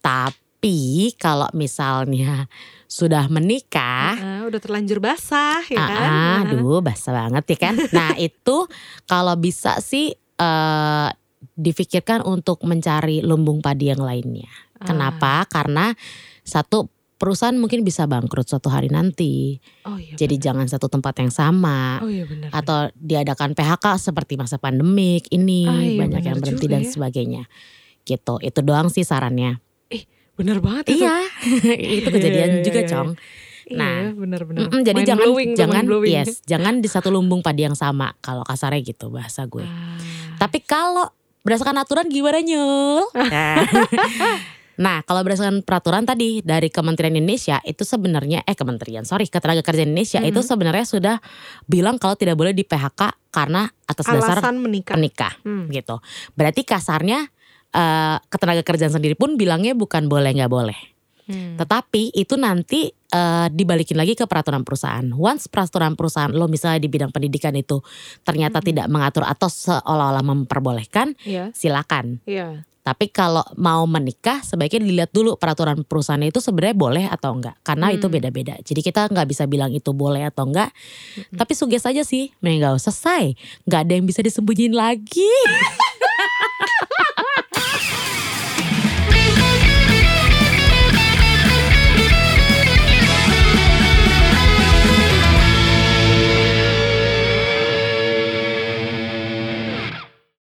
Tapi 0.00 0.80
kalau 1.14 1.52
misalnya 1.52 2.48
sudah 2.88 3.28
menikah, 3.28 4.16
Ah, 4.16 4.42
udah 4.48 4.56
terlanjur 4.58 4.98
basah 4.98 5.60
ya 5.68 5.76
Ah, 5.76 5.86
kan? 5.86 6.00
ah, 6.00 6.08
Gimana? 6.08 6.50
aduh 6.56 6.80
basah 6.80 7.12
banget 7.14 7.44
ya 7.52 7.58
kan. 7.60 7.74
Nah 7.96 8.10
itu 8.16 8.56
kalau 9.04 9.36
bisa 9.36 9.76
sih 9.78 10.10
eh 10.16 11.08
difikirkan 11.56 12.24
untuk 12.24 12.64
mencari 12.64 13.20
lumbung 13.20 13.60
padi 13.60 13.92
yang 13.92 14.00
lainnya. 14.00 14.48
Ah. 14.80 14.88
Kenapa? 14.88 15.44
Karena 15.44 15.92
satu 16.40 16.88
perusahaan 17.20 17.52
mungkin 17.52 17.84
bisa 17.84 18.08
bangkrut 18.08 18.48
suatu 18.48 18.72
hari 18.72 18.88
nanti. 18.88 19.60
Oh 19.84 20.00
iya. 20.00 20.16
Jadi 20.16 20.40
jangan 20.40 20.64
satu 20.64 20.88
tempat 20.88 21.20
yang 21.20 21.28
sama. 21.28 22.00
Oh 22.00 22.08
iya 22.08 22.24
benar. 22.24 22.48
Atau 22.48 22.88
diadakan 22.96 23.52
PHK 23.52 24.00
seperti 24.00 24.40
masa 24.40 24.56
pandemik 24.56 25.28
ini 25.28 25.68
Ah, 25.68 25.76
iya, 25.76 26.00
banyak 26.00 26.22
yang 26.24 26.38
berhenti 26.40 26.64
dan 26.64 26.82
ya. 26.82 26.88
sebagainya. 26.88 27.42
Gitu. 28.02 28.40
Itu 28.40 28.64
doang 28.64 28.88
sih 28.88 29.04
sarannya. 29.04 29.60
Benar 30.32 30.64
banget 30.64 30.96
itu. 30.96 31.04
Iya, 31.04 31.16
itu 32.00 32.08
kejadian 32.08 32.48
Iya, 32.48 32.56
iya, 32.56 32.64
juga, 32.64 32.80
iya, 32.80 32.88
iya. 32.88 32.92
Cong. 32.96 33.08
Nah, 33.70 33.96
iya, 34.00 34.10
benar-benar. 34.16 34.60
Mm-mm, 34.66 34.80
jadi 34.80 34.98
Mind 34.98 35.08
jangan 35.12 35.26
blowing 35.28 35.50
jangan 35.52 35.84
blowing. 35.84 36.14
yes, 36.16 36.40
jangan 36.42 36.74
di 36.80 36.88
satu 36.88 37.12
lumbung 37.12 37.44
padi 37.44 37.68
yang 37.68 37.76
sama 37.76 38.16
kalau 38.18 38.40
kasarnya 38.42 38.80
gitu 38.80 39.12
bahasa 39.12 39.44
gue. 39.44 39.62
Ah. 39.62 40.00
Tapi 40.40 40.64
kalau 40.64 41.12
berdasarkan 41.44 41.76
aturan 41.76 42.08
gimana 42.08 42.40
nyul? 42.40 43.04
Nah. 43.12 43.62
Nah, 44.80 45.04
kalau 45.04 45.20
berdasarkan 45.20 45.60
peraturan 45.60 46.08
tadi 46.08 46.40
dari 46.40 46.72
Kementerian 46.72 47.12
Indonesia 47.12 47.60
itu 47.62 47.84
sebenarnya 47.84 48.40
eh 48.48 48.56
Kementerian, 48.56 49.04
sorry, 49.04 49.28
Ketenagakerjaan 49.28 49.92
Indonesia 49.92 50.24
itu 50.24 50.40
Mhm. 50.40 50.48
sebenarnya 50.48 50.86
sudah 50.88 51.16
bilang 51.68 52.00
kalau 52.00 52.16
tidak 52.16 52.40
boleh 52.40 52.56
di 52.56 52.64
PHK 52.64 53.12
karena 53.28 53.68
atas 53.84 54.08
dasar 54.08 54.40
Alasan 54.40 54.56
menikah. 54.56 54.96
menikah 54.96 55.32
Hmm. 55.44 55.68
gitu. 55.68 56.00
Berarti 56.32 56.64
kasarnya 56.64 57.28
eh 57.70 58.16
Ketenagakerjaan 58.26 58.90
sendiri 58.90 59.14
pun 59.14 59.36
bilangnya 59.36 59.76
bukan 59.76 60.08
boleh 60.08 60.32
nggak 60.32 60.50
boleh. 60.50 60.80
Hmm. 61.28 61.54
Tetapi 61.60 62.16
itu 62.16 62.34
nanti 62.34 62.90
eh, 63.10 63.48
dibalikin 63.50 63.98
lagi 63.98 64.14
ke 64.14 64.22
peraturan 64.30 64.62
perusahaan. 64.62 65.02
Once 65.12 65.50
peraturan 65.50 65.98
perusahaan 65.98 66.30
lo 66.30 66.46
misalnya 66.46 66.78
di 66.78 66.86
bidang 66.86 67.10
pendidikan 67.10 67.50
itu 67.52 67.82
ternyata 68.22 68.62
Mhm. 68.62 68.66
tidak 68.70 68.86
mengatur 68.86 69.26
atau 69.26 69.50
seolah-olah 69.50 70.22
memperbolehkan, 70.22 71.18
Iya, 71.26 71.50
silakan. 71.50 72.22
iya. 72.22 72.62
Tapi 72.80 73.12
kalau 73.12 73.44
mau 73.60 73.84
menikah 73.84 74.40
sebaiknya 74.40 74.80
dilihat 74.80 75.10
dulu 75.12 75.36
peraturan 75.36 75.84
perusahaan 75.84 76.20
itu 76.24 76.40
sebenarnya 76.40 76.76
boleh 76.76 77.04
atau 77.12 77.36
enggak. 77.36 77.60
Karena 77.60 77.92
itu 77.92 78.08
Hmm. 78.08 78.14
beda-beda. 78.16 78.54
Jadi 78.64 78.80
kita 78.80 79.04
nggak 79.10 79.28
bisa 79.28 79.44
bilang 79.44 79.68
itu 79.74 79.92
boleh 79.92 80.24
atau 80.24 80.48
enggak. 80.48 80.72
Mm-mm. 81.18 81.36
Tapi 81.36 81.52
suges 81.52 81.84
aja 81.84 82.00
sih, 82.00 82.32
mending 82.40 82.64
usah 82.72 82.94
say. 82.94 83.36
Nggak 83.68 83.80
ada 83.84 83.92
yang 83.92 84.06
bisa 84.08 84.24
disembunyiin 84.24 84.72
lagi. 84.72 85.28